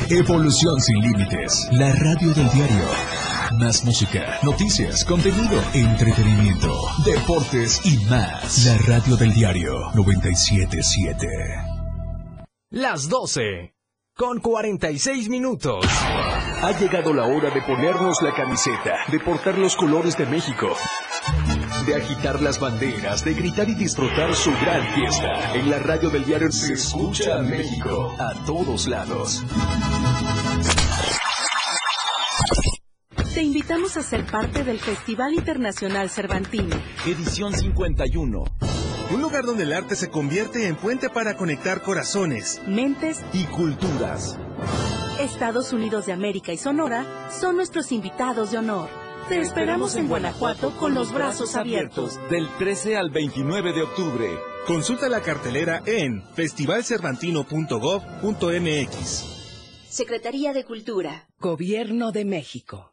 Evolución 0.10 0.80
sin 0.82 1.00
límites. 1.00 1.70
La 1.72 1.94
radio 1.94 2.34
del 2.34 2.50
diario. 2.50 3.33
Más 3.60 3.84
música, 3.84 4.39
noticias, 4.44 5.06
contenido, 5.06 5.62
entretenimiento, 5.74 6.76
deportes 7.06 7.82
y 7.86 7.98
más. 8.10 8.66
La 8.66 8.78
radio 8.96 9.16
del 9.16 9.34
diario 9.34 9.92
977. 9.94 11.28
Las 12.72 13.08
12. 13.10 13.74
Con 14.16 14.39
46 14.39 15.30
minutos. 15.30 15.86
Ha 15.86 16.72
llegado 16.80 17.13
la 17.13 17.26
hora 17.26 17.50
de 17.50 17.62
ponernos 17.62 18.22
la 18.22 18.34
camiseta, 18.34 18.96
de 19.12 19.20
portar 19.20 19.58
los 19.58 19.76
colores 19.76 20.18
de 20.18 20.26
México. 20.26 20.76
de 21.86 21.96
agitar 21.96 22.42
las 22.42 22.60
banderas, 22.60 23.26
de 23.26 23.34
gritar 23.34 23.68
y 23.70 23.76
disfrutar 23.76 24.34
su 24.36 24.52
gran 24.52 24.86
fiesta. 24.94 25.54
En 25.54 25.70
la 25.70 25.80
radio 25.80 26.10
del 26.10 26.24
diario 26.26 26.50
se 26.52 26.74
escucha 26.74 27.39
a 27.39 27.42
México 27.42 28.16
a 28.20 28.34
todos 28.46 28.88
lados. 28.88 29.44
Te 33.44 33.48
invitamos 33.48 33.98
a 33.98 34.04
ser 34.04 34.25
parte 34.25 34.63
del 34.63 34.79
Festival 34.79 35.33
Internacional 35.33 36.10
Cervantino. 36.10 36.77
Edición 37.06 37.54
51. 37.54 38.46
Un 39.12 39.21
lugar 39.21 39.44
donde 39.44 39.63
el 39.63 39.73
arte 39.73 39.98
se 39.98 40.10
convierte 40.10 40.69
en 40.69 40.77
puente 40.77 41.10
para 41.10 41.35
conectar 41.35 41.81
corazones, 41.81 42.62
Mentes, 42.65 43.21
y 43.33 43.44
culturas. 43.44 44.37
Estados 45.19 45.73
Unidos 45.73 46.06
de 46.06 46.13
América 46.13 46.54
y 46.54 46.58
Sonora 46.58 47.06
son 47.37 47.58
nuestros 47.58 47.91
invitados 47.91 48.52
de 48.52 48.60
honor. 48.60 48.87
Te 49.27 49.41
esperamos 49.41 49.98
en 49.98 50.08
Guanajuato 50.08 50.71
con 50.77 50.94
los 50.94 51.12
brazos 51.12 51.58
abiertos. 51.58 52.17
Del 52.29 52.48
13 52.58 52.96
al 52.96 53.10
29 53.10 53.73
de 53.73 53.81
octubre. 53.81 54.29
Consulta 54.65 55.10
la 55.10 55.19
cartelera 55.19 55.83
en 55.85 56.23
festivalcervantino.gov.mx. 56.33 59.25
Secretaría 59.89 60.54
de 60.54 60.63
Cultura. 60.63 61.27
Gobierno 61.41 62.13
de 62.13 62.23
México. 62.23 62.92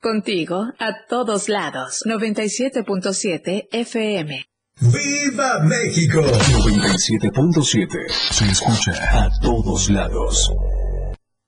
Contigo 0.00 0.72
a 0.78 1.04
todos 1.06 1.50
lados. 1.50 2.02
97.7 2.06 3.68
FM. 3.70 4.46
¡Viva 4.80 5.60
México! 5.62 6.22
97.7 6.22 8.08
se 8.08 8.50
escucha 8.50 8.92
a 9.24 9.28
todos 9.42 9.90
lados. 9.90 10.50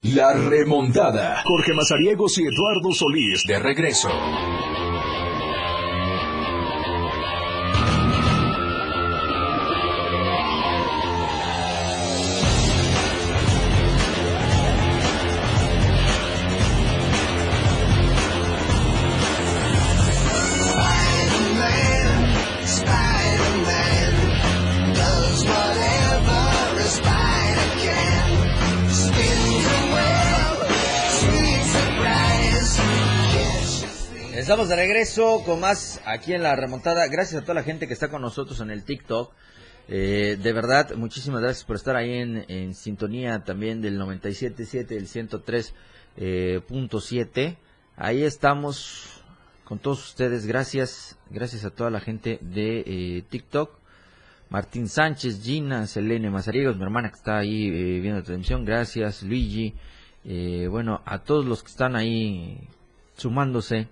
La 0.03 0.33
remontada. 0.33 1.41
Jorge 1.43 1.73
Mazariegos 1.73 2.37
y 2.37 2.43
Eduardo 2.43 2.91
Solís 2.93 3.43
de 3.47 3.57
regreso. 3.57 4.09
Estamos 34.43 34.67
de 34.67 34.75
regreso 34.75 35.41
con 35.45 35.61
más 35.61 36.01
aquí 36.05 36.33
en 36.33 36.43
la 36.43 36.53
remontada. 36.57 37.07
Gracias 37.07 37.41
a 37.41 37.45
toda 37.45 37.53
la 37.53 37.63
gente 37.63 37.87
que 37.87 37.93
está 37.93 38.09
con 38.09 38.21
nosotros 38.21 38.59
en 38.59 38.71
el 38.71 38.83
TikTok. 38.83 39.31
Eh, 39.87 40.37
de 40.37 40.51
verdad, 40.51 40.95
muchísimas 40.95 41.41
gracias 41.41 41.63
por 41.63 41.77
estar 41.77 41.95
ahí 41.95 42.11
en, 42.11 42.75
sintonía 42.75 43.45
también 43.45 43.81
del 43.81 43.97
97.7, 43.97 44.85
del 44.85 45.07
103.7. 45.07 47.55
ahí 47.95 48.23
estamos 48.23 49.23
con 49.63 49.79
todos 49.79 50.09
ustedes. 50.09 50.45
Gracias, 50.45 51.17
gracias 51.29 51.63
a 51.63 51.69
toda 51.69 51.89
la 51.89 52.01
gente 52.01 52.37
de 52.41 52.83
eh, 52.85 53.23
TikTok. 53.29 53.79
Martín 54.49 54.89
Sánchez, 54.89 55.41
Gina, 55.41 55.87
Selene 55.87 56.29
Mazariegos, 56.29 56.75
mi 56.75 56.83
hermana 56.83 57.11
que 57.11 57.15
está 57.15 57.37
ahí 57.37 57.67
eh, 57.67 58.01
viendo 58.01 58.19
la 58.19 58.25
transmisión. 58.25 58.65
Gracias, 58.65 59.23
Luigi. 59.23 59.73
Eh, 60.25 60.67
bueno, 60.69 61.01
a 61.05 61.19
todos 61.19 61.45
los 61.45 61.63
que 61.63 61.69
están 61.69 61.95
ahí 61.95 62.67
sumándose 63.15 63.87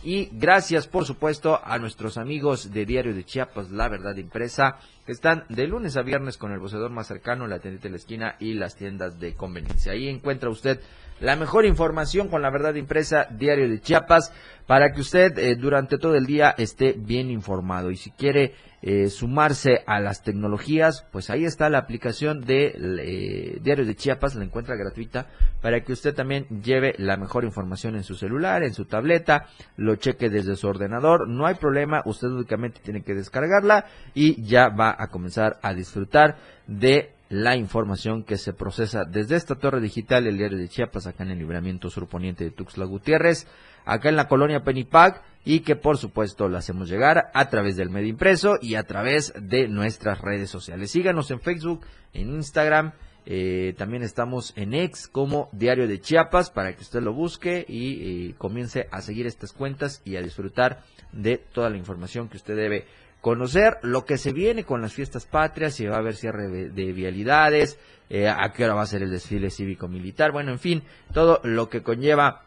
Y 0.04 0.30
gracias, 0.32 0.88
por 0.88 1.06
supuesto, 1.06 1.60
a 1.64 1.80
nuestros 1.80 2.20
amigos 2.20 2.72
de 2.72 2.86
Diario 2.86 3.16
de 3.16 3.24
Chiapas, 3.24 3.72
La 3.72 3.90
Verdad 3.90 4.16
Impresa, 4.16 4.78
Están 5.08 5.44
de 5.50 5.68
lunes 5.68 5.98
a 5.98 6.04
viernes 6.04 6.38
con 6.38 6.52
el 6.52 6.60
boceador 6.60 6.92
más 6.92 7.08
cercano, 7.08 7.48
la 7.48 7.60
tiendita 7.60 7.84
de 7.84 7.90
la 7.90 7.98
esquina 7.98 8.36
y 8.40 8.54
las 8.54 8.76
tiendas 8.76 9.20
de 9.20 9.34
conveniencia. 9.34 9.92
Ahí 9.92 10.08
encuentra 10.08 10.50
usted 10.50 10.80
la 11.20 11.36
mejor 11.36 11.66
información 11.66 12.28
con 12.28 12.42
la 12.42 12.50
verdad 12.50 12.76
impresa, 12.76 13.28
Diario 13.30 13.70
de 13.70 13.80
Chiapas, 13.80 14.32
para 14.68 14.92
que 14.92 15.02
usted 15.02 15.38
eh, 15.38 15.56
durante 15.56 15.98
todo 15.98 16.16
el 16.16 16.26
día 16.26 16.54
esté 16.58 16.94
bien 16.98 17.30
informado. 17.30 17.92
Y 17.92 17.98
si 17.98 18.12
quiere 18.12 18.54
eh, 18.82 19.10
sumarse 19.10 19.84
a 19.86 20.00
las 20.00 20.24
tecnologías, 20.24 21.06
pues 21.12 21.30
ahí 21.30 21.46
está 21.46 21.70
la 21.70 21.78
aplicación 21.78 22.42
de 22.42 22.74
eh, 22.76 23.60
Diario 23.62 23.86
de 23.86 23.96
Chiapas, 23.96 24.36
la 24.36 24.44
encuentra 24.44 24.76
gratuita, 24.76 25.28
para 25.62 25.82
que 25.84 25.94
usted 25.94 26.14
también 26.14 26.46
lleve 26.62 26.94
la 26.98 27.16
mejor 27.18 27.46
información 27.46 27.96
en 27.96 28.04
su 28.04 28.16
celular, 28.16 28.64
en 28.64 28.74
su 28.74 28.86
tableta, 28.86 29.46
lo 29.78 29.96
cheque 29.96 30.30
desde 30.30 30.56
su 30.56 30.68
ordenador, 30.68 31.30
no 31.30 31.46
hay 31.46 31.56
problema, 31.56 32.02
usted 32.06 32.28
únicamente 32.28 32.82
tiene 32.84 33.04
que 33.04 33.14
descargarla 33.14 33.86
y 34.14 34.44
ya 34.44 34.70
va 34.70 34.96
a 34.98 35.08
comenzar 35.08 35.60
a 35.62 35.74
disfrutar 35.74 36.36
de 36.68 37.13
la 37.30 37.56
información 37.56 38.24
que 38.24 38.38
se 38.38 38.54
procesa 38.54 39.06
desde 39.06 39.36
esta 39.36 39.56
torre 39.56 39.82
digital, 39.82 40.28
el 40.28 40.38
diario 40.38 40.58
de 40.58 40.70
Chiapas, 40.70 41.08
acá 41.08 41.24
en 41.24 41.32
el 41.32 41.40
libramiento 41.40 41.90
surponiente 41.90 42.44
de 42.44 42.52
Tuxtla 42.52 42.86
Gutiérrez, 42.86 43.48
acá 43.86 44.10
en 44.10 44.16
la 44.16 44.28
colonia 44.28 44.64
Penipac, 44.64 45.24
y 45.46 45.62
que 45.62 45.76
por 45.76 45.98
supuesto 45.98 46.48
la 46.48 46.60
hacemos 46.60 46.90
llegar 46.90 47.32
a 47.34 47.50
través 47.50 47.76
del 47.76 47.90
medio 47.90 48.10
impreso 48.10 48.58
y 48.62 48.76
a 48.76 48.84
través 48.84 49.34
de 49.40 49.68
nuestras 49.68 50.22
redes 50.22 50.50
sociales. 50.50 50.92
Síganos 50.92 51.32
en 51.32 51.42
Facebook, 51.42 51.86
en 52.14 52.30
Instagram, 52.30 52.94
eh, 53.26 53.74
también 53.78 54.04
estamos 54.04 54.54
en 54.58 54.74
X 54.74 55.08
como 55.08 55.50
Diario 55.54 55.88
de 55.88 56.02
Chiapas 56.02 56.50
para 56.50 56.76
que 56.76 56.82
usted 56.82 57.02
lo 57.02 57.14
busque 57.14 57.66
y 57.68 58.30
eh, 58.30 58.36
comience 58.38 58.88
a 58.92 59.02
seguir 59.02 59.28
estas 59.28 59.54
cuentas 59.54 60.02
y 60.04 60.18
a 60.18 60.22
disfrutar 60.22 60.84
de 61.14 61.38
toda 61.38 61.70
la 61.70 61.78
información 61.78 62.28
que 62.28 62.38
usted 62.38 62.56
debe 62.56 62.86
conocer 63.24 63.78
lo 63.84 64.04
que 64.04 64.18
se 64.18 64.34
viene 64.34 64.66
con 64.66 64.82
las 64.82 64.92
fiestas 64.92 65.26
patrias, 65.26 65.76
si 65.76 65.86
va 65.86 65.96
a 65.96 66.00
haber 66.00 66.18
cierre 66.18 66.50
de, 66.50 66.92
vialidades, 66.92 67.80
eh, 68.10 68.28
a 68.28 68.52
qué 68.52 68.66
hora 68.66 68.74
va 68.74 68.82
a 68.82 68.86
ser 68.86 69.02
el 69.02 69.12
desfile 69.12 69.50
cívico-militar, 69.50 70.34
bueno, 70.34 70.52
en 70.52 70.60
fin, 70.60 70.84
todo 71.14 71.40
lo 71.46 71.70
que 71.70 71.84
conlleva 71.84 72.44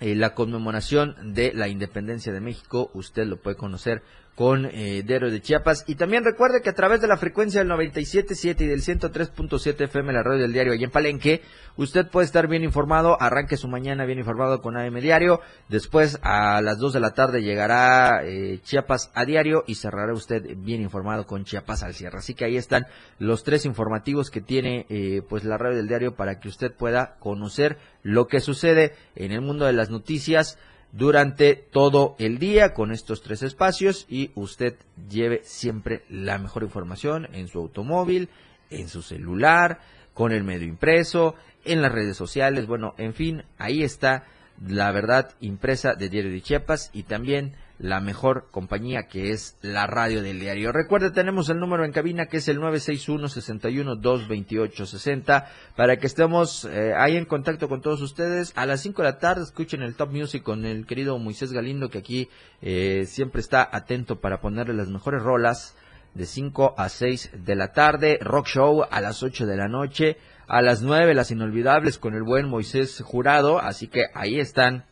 eh, 0.00 0.16
la 0.16 0.34
conmemoración 0.34 1.34
de 1.34 1.52
la 1.54 1.68
independencia 1.68 2.32
de 2.32 2.40
México, 2.40 2.90
usted 2.94 3.26
lo 3.26 3.36
puede 3.36 3.56
conocer 3.56 4.02
con 4.34 4.66
eh, 4.72 5.02
de 5.02 5.40
Chiapas. 5.42 5.84
Y 5.86 5.96
también 5.96 6.24
recuerde 6.24 6.62
que 6.62 6.70
a 6.70 6.74
través 6.74 7.00
de 7.00 7.06
la 7.06 7.16
frecuencia 7.16 7.60
del 7.60 7.70
97.7 7.70 8.60
y 8.62 8.66
del 8.66 8.80
103.7 8.80 9.84
FM, 9.84 10.12
la 10.12 10.22
radio 10.22 10.40
del 10.40 10.52
diario 10.52 10.72
allí 10.72 10.84
en 10.84 10.90
Palenque, 10.90 11.42
usted 11.76 12.08
puede 12.08 12.24
estar 12.24 12.48
bien 12.48 12.64
informado, 12.64 13.20
arranque 13.20 13.56
su 13.56 13.68
mañana 13.68 14.06
bien 14.06 14.18
informado 14.18 14.62
con 14.62 14.76
AM 14.76 15.00
Diario, 15.00 15.40
después 15.68 16.18
a 16.22 16.62
las 16.62 16.78
2 16.78 16.94
de 16.94 17.00
la 17.00 17.12
tarde 17.12 17.42
llegará 17.42 18.24
eh, 18.24 18.60
Chiapas 18.62 19.10
a 19.14 19.24
diario 19.24 19.64
y 19.66 19.74
cerrará 19.74 20.12
usted 20.14 20.56
bien 20.56 20.80
informado 20.80 21.26
con 21.26 21.44
Chiapas 21.44 21.82
al 21.82 21.94
cierre. 21.94 22.18
Así 22.18 22.34
que 22.34 22.46
ahí 22.46 22.56
están 22.56 22.86
los 23.18 23.44
tres 23.44 23.66
informativos 23.66 24.30
que 24.30 24.40
tiene 24.40 24.86
eh, 24.88 25.22
pues 25.28 25.44
la 25.44 25.58
radio 25.58 25.76
del 25.76 25.88
diario 25.88 26.14
para 26.14 26.40
que 26.40 26.48
usted 26.48 26.72
pueda 26.72 27.16
conocer 27.18 27.76
lo 28.02 28.26
que 28.26 28.40
sucede 28.40 28.94
en 29.14 29.32
el 29.32 29.42
mundo 29.42 29.66
de 29.66 29.72
las 29.72 29.90
noticias 29.90 30.58
durante 30.92 31.54
todo 31.56 32.14
el 32.18 32.38
día 32.38 32.74
con 32.74 32.92
estos 32.92 33.22
tres 33.22 33.42
espacios 33.42 34.06
y 34.08 34.30
usted 34.34 34.76
lleve 35.08 35.40
siempre 35.42 36.04
la 36.08 36.38
mejor 36.38 36.62
información 36.62 37.28
en 37.32 37.48
su 37.48 37.58
automóvil, 37.58 38.28
en 38.70 38.88
su 38.88 39.02
celular, 39.02 39.80
con 40.14 40.32
el 40.32 40.44
medio 40.44 40.68
impreso, 40.68 41.34
en 41.64 41.80
las 41.80 41.92
redes 41.92 42.16
sociales, 42.16 42.66
bueno, 42.66 42.94
en 42.98 43.14
fin, 43.14 43.44
ahí 43.58 43.82
está 43.82 44.24
la 44.66 44.92
verdad 44.92 45.32
impresa 45.40 45.94
de 45.94 46.08
Diario 46.08 46.30
de 46.30 46.42
Chiapas 46.42 46.90
y 46.92 47.04
también 47.04 47.54
la 47.82 48.00
mejor 48.00 48.48
compañía 48.52 49.08
que 49.08 49.32
es 49.32 49.58
la 49.60 49.88
radio 49.88 50.22
del 50.22 50.38
diario. 50.38 50.70
Recuerde, 50.70 51.10
tenemos 51.10 51.48
el 51.50 51.58
número 51.58 51.84
en 51.84 51.90
cabina 51.90 52.26
que 52.26 52.36
es 52.36 52.46
el 52.46 52.60
961-61-228-60 52.60 55.46
para 55.74 55.96
que 55.96 56.06
estemos 56.06 56.64
eh, 56.64 56.94
ahí 56.96 57.16
en 57.16 57.24
contacto 57.24 57.68
con 57.68 57.80
todos 57.80 58.00
ustedes. 58.00 58.52
A 58.54 58.66
las 58.66 58.82
5 58.82 59.02
de 59.02 59.08
la 59.08 59.18
tarde 59.18 59.42
escuchen 59.42 59.82
el 59.82 59.96
Top 59.96 60.12
Music 60.12 60.44
con 60.44 60.64
el 60.64 60.86
querido 60.86 61.18
Moisés 61.18 61.52
Galindo 61.52 61.90
que 61.90 61.98
aquí 61.98 62.28
eh, 62.60 63.02
siempre 63.06 63.40
está 63.40 63.68
atento 63.70 64.20
para 64.20 64.40
ponerle 64.40 64.74
las 64.74 64.88
mejores 64.88 65.20
rolas 65.20 65.76
de 66.14 66.26
5 66.26 66.76
a 66.78 66.88
6 66.88 67.30
de 67.44 67.56
la 67.56 67.72
tarde. 67.72 68.20
Rock 68.20 68.46
Show 68.46 68.84
a 68.88 69.00
las 69.00 69.24
8 69.24 69.44
de 69.44 69.56
la 69.56 69.66
noche. 69.66 70.18
A 70.46 70.62
las 70.62 70.82
9 70.82 71.14
las 71.14 71.32
inolvidables 71.32 71.98
con 71.98 72.14
el 72.14 72.22
buen 72.22 72.48
Moisés 72.48 73.02
Jurado. 73.04 73.58
Así 73.58 73.88
que 73.88 74.04
ahí 74.14 74.38
están 74.38 74.84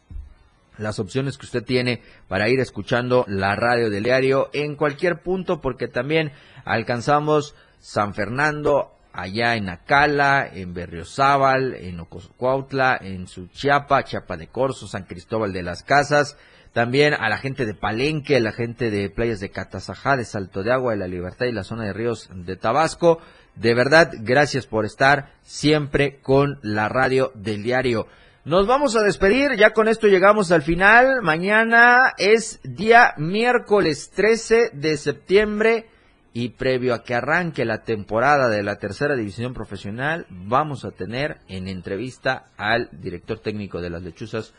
las 0.81 0.99
opciones 0.99 1.39
que 1.39 1.47
usted 1.47 1.63
tiene 1.63 2.03
para 2.29 2.49
ir 2.49 2.59
escuchando 2.61 3.25
la 3.29 3.55
radio 3.55 3.91
del 3.91 4.05
diario 4.05 4.51
en 4.53 4.77
cualquier 4.77 5.23
punto, 5.23 5.61
porque 5.61 5.89
también 5.89 6.33
alcanzamos 6.65 7.55
San 7.79 8.15
Fernando, 8.15 8.93
allá 9.13 9.57
en 9.57 9.69
Acala, 9.69 10.49
en 10.53 10.75
Berriozábal, 10.75 11.75
en 11.75 12.01
Ocoscuautla, 12.01 12.99
en 13.01 13.27
Suchiapa, 13.27 14.05
Chiapa 14.05 14.37
de 14.37 14.49
Corzo, 14.49 14.87
San 14.87 15.05
Cristóbal 15.05 15.53
de 15.53 15.63
las 15.63 15.83
Casas, 15.83 16.37
también 16.73 17.15
a 17.15 17.29
la 17.29 17.39
gente 17.39 17.67
de 17.67 17.75
Palenque, 17.75 18.37
a 18.37 18.41
la 18.41 18.53
gente 18.53 18.91
de 18.91 19.11
playas 19.11 19.41
de 19.41 19.51
Catazajá, 19.51 20.17
de 20.17 20.25
Salto 20.25 20.63
de 20.63 20.73
Agua, 20.73 20.93
de 20.93 20.99
La 20.99 21.09
Libertad 21.09 21.47
y 21.47 21.53
la 21.53 21.65
zona 21.65 21.85
de 21.85 21.93
ríos 21.93 22.31
de 22.33 22.57
Tabasco. 22.57 23.19
De 23.57 23.75
verdad, 23.75 24.13
gracias 24.21 24.67
por 24.67 24.85
estar 24.85 25.33
siempre 25.43 26.21
con 26.21 26.61
la 26.63 26.89
radio 26.89 27.33
del 27.35 27.65
diario. 27.65 28.07
Nos 28.45 28.67
vamos 28.67 28.97
a 28.97 29.03
despedir, 29.03 29.57
ya 29.59 29.75
con 29.75 29.87
esto 29.87 30.07
llegamos 30.07 30.51
al 30.51 30.63
final. 30.63 31.21
Mañana 31.21 32.15
es 32.17 32.59
día 32.65 33.13
miércoles 33.19 34.11
13 34.17 34.71
de 34.73 34.97
septiembre 34.97 35.91
y 36.33 36.49
previo 36.49 36.95
a 36.95 37.03
que 37.05 37.15
arranque 37.15 37.67
la 37.67 37.83
temporada 37.83 38.49
de 38.49 38.63
la 38.63 38.77
tercera 38.77 39.15
división 39.15 39.53
profesional, 39.53 40.25
vamos 40.31 40.87
a 40.87 40.91
tener 40.91 41.41
en 41.49 41.69
entrevista 41.69 42.47
al 42.57 42.89
director 42.93 43.41
técnico 43.41 43.83
de 43.83 43.91
las 43.91 44.03
lechuzas, 44.03 44.55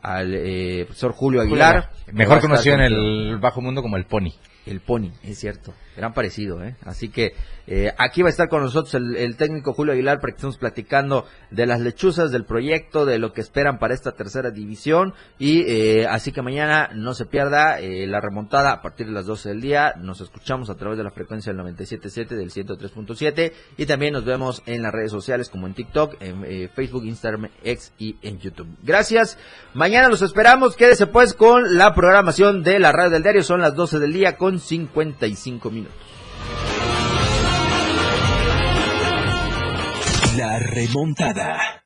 al 0.00 0.32
eh, 0.34 0.84
profesor 0.86 1.12
Julio 1.12 1.42
Aguilar. 1.42 1.90
Mejor 2.12 2.40
conocido 2.40 2.76
en 2.76 2.80
el 2.80 3.38
bajo 3.38 3.60
mundo 3.60 3.82
como 3.82 3.98
el 3.98 4.06
Pony. 4.06 4.32
El 4.70 4.80
Pony, 4.80 5.10
es 5.24 5.38
cierto. 5.38 5.74
Gran 5.96 6.14
parecido, 6.14 6.62
¿eh? 6.62 6.76
Así 6.84 7.08
que 7.08 7.34
eh, 7.66 7.92
aquí 7.98 8.22
va 8.22 8.28
a 8.28 8.30
estar 8.30 8.48
con 8.48 8.62
nosotros 8.62 8.94
el, 8.94 9.36
técnico 9.36 9.72
Julio 9.72 9.92
Aguilar 9.92 10.20
para 10.20 10.32
que 10.32 10.36
estemos 10.36 10.58
platicando 10.58 11.26
de 11.50 11.66
las 11.66 11.80
lechuzas, 11.80 12.30
del 12.30 12.44
proyecto, 12.44 13.04
de 13.04 13.18
lo 13.18 13.32
que 13.32 13.40
esperan 13.40 13.78
para 13.78 13.94
esta 13.94 14.12
tercera 14.12 14.50
división. 14.50 15.14
Y 15.38 15.62
eh, 15.66 16.06
así 16.08 16.32
que 16.32 16.40
mañana 16.40 16.90
no 16.94 17.14
se 17.14 17.26
pierda 17.26 17.80
eh, 17.80 18.06
la 18.06 18.20
remontada 18.20 18.72
a 18.72 18.80
partir 18.80 19.06
de 19.06 19.12
las 19.12 19.26
12 19.26 19.50
del 19.50 19.60
día. 19.60 19.94
Nos 19.98 20.20
escuchamos 20.20 20.70
a 20.70 20.76
través 20.76 20.96
de 20.96 21.04
la 21.04 21.10
frecuencia 21.10 21.52
del 21.52 21.62
97.7, 21.62 22.28
del 22.28 22.50
103.7. 22.50 23.52
Y 23.76 23.86
también 23.86 24.12
nos 24.12 24.24
vemos 24.24 24.62
en 24.66 24.82
las 24.82 24.92
redes 24.92 25.10
sociales 25.10 25.50
como 25.50 25.66
en 25.66 25.74
TikTok, 25.74 26.16
en 26.20 26.70
Facebook, 26.70 27.04
Instagram, 27.04 27.50
X 27.62 27.92
y 27.98 28.16
en 28.22 28.38
YouTube. 28.38 28.68
Gracias. 28.82 29.36
Mañana 29.74 30.08
los 30.08 30.22
esperamos. 30.22 30.76
Quédese 30.76 31.08
pues 31.08 31.34
con 31.34 31.76
la 31.76 31.94
programación 31.94 32.62
de 32.62 32.78
la 32.78 32.92
radio 32.92 33.10
del 33.10 33.22
diario. 33.22 33.42
Son 33.42 33.60
las 33.60 33.74
12 33.74 33.98
del 33.98 34.12
día 34.12 34.36
con 34.60 34.66
55 34.66 35.70
minutos. 35.70 35.96
La 40.36 40.58
remontada. 40.58 41.84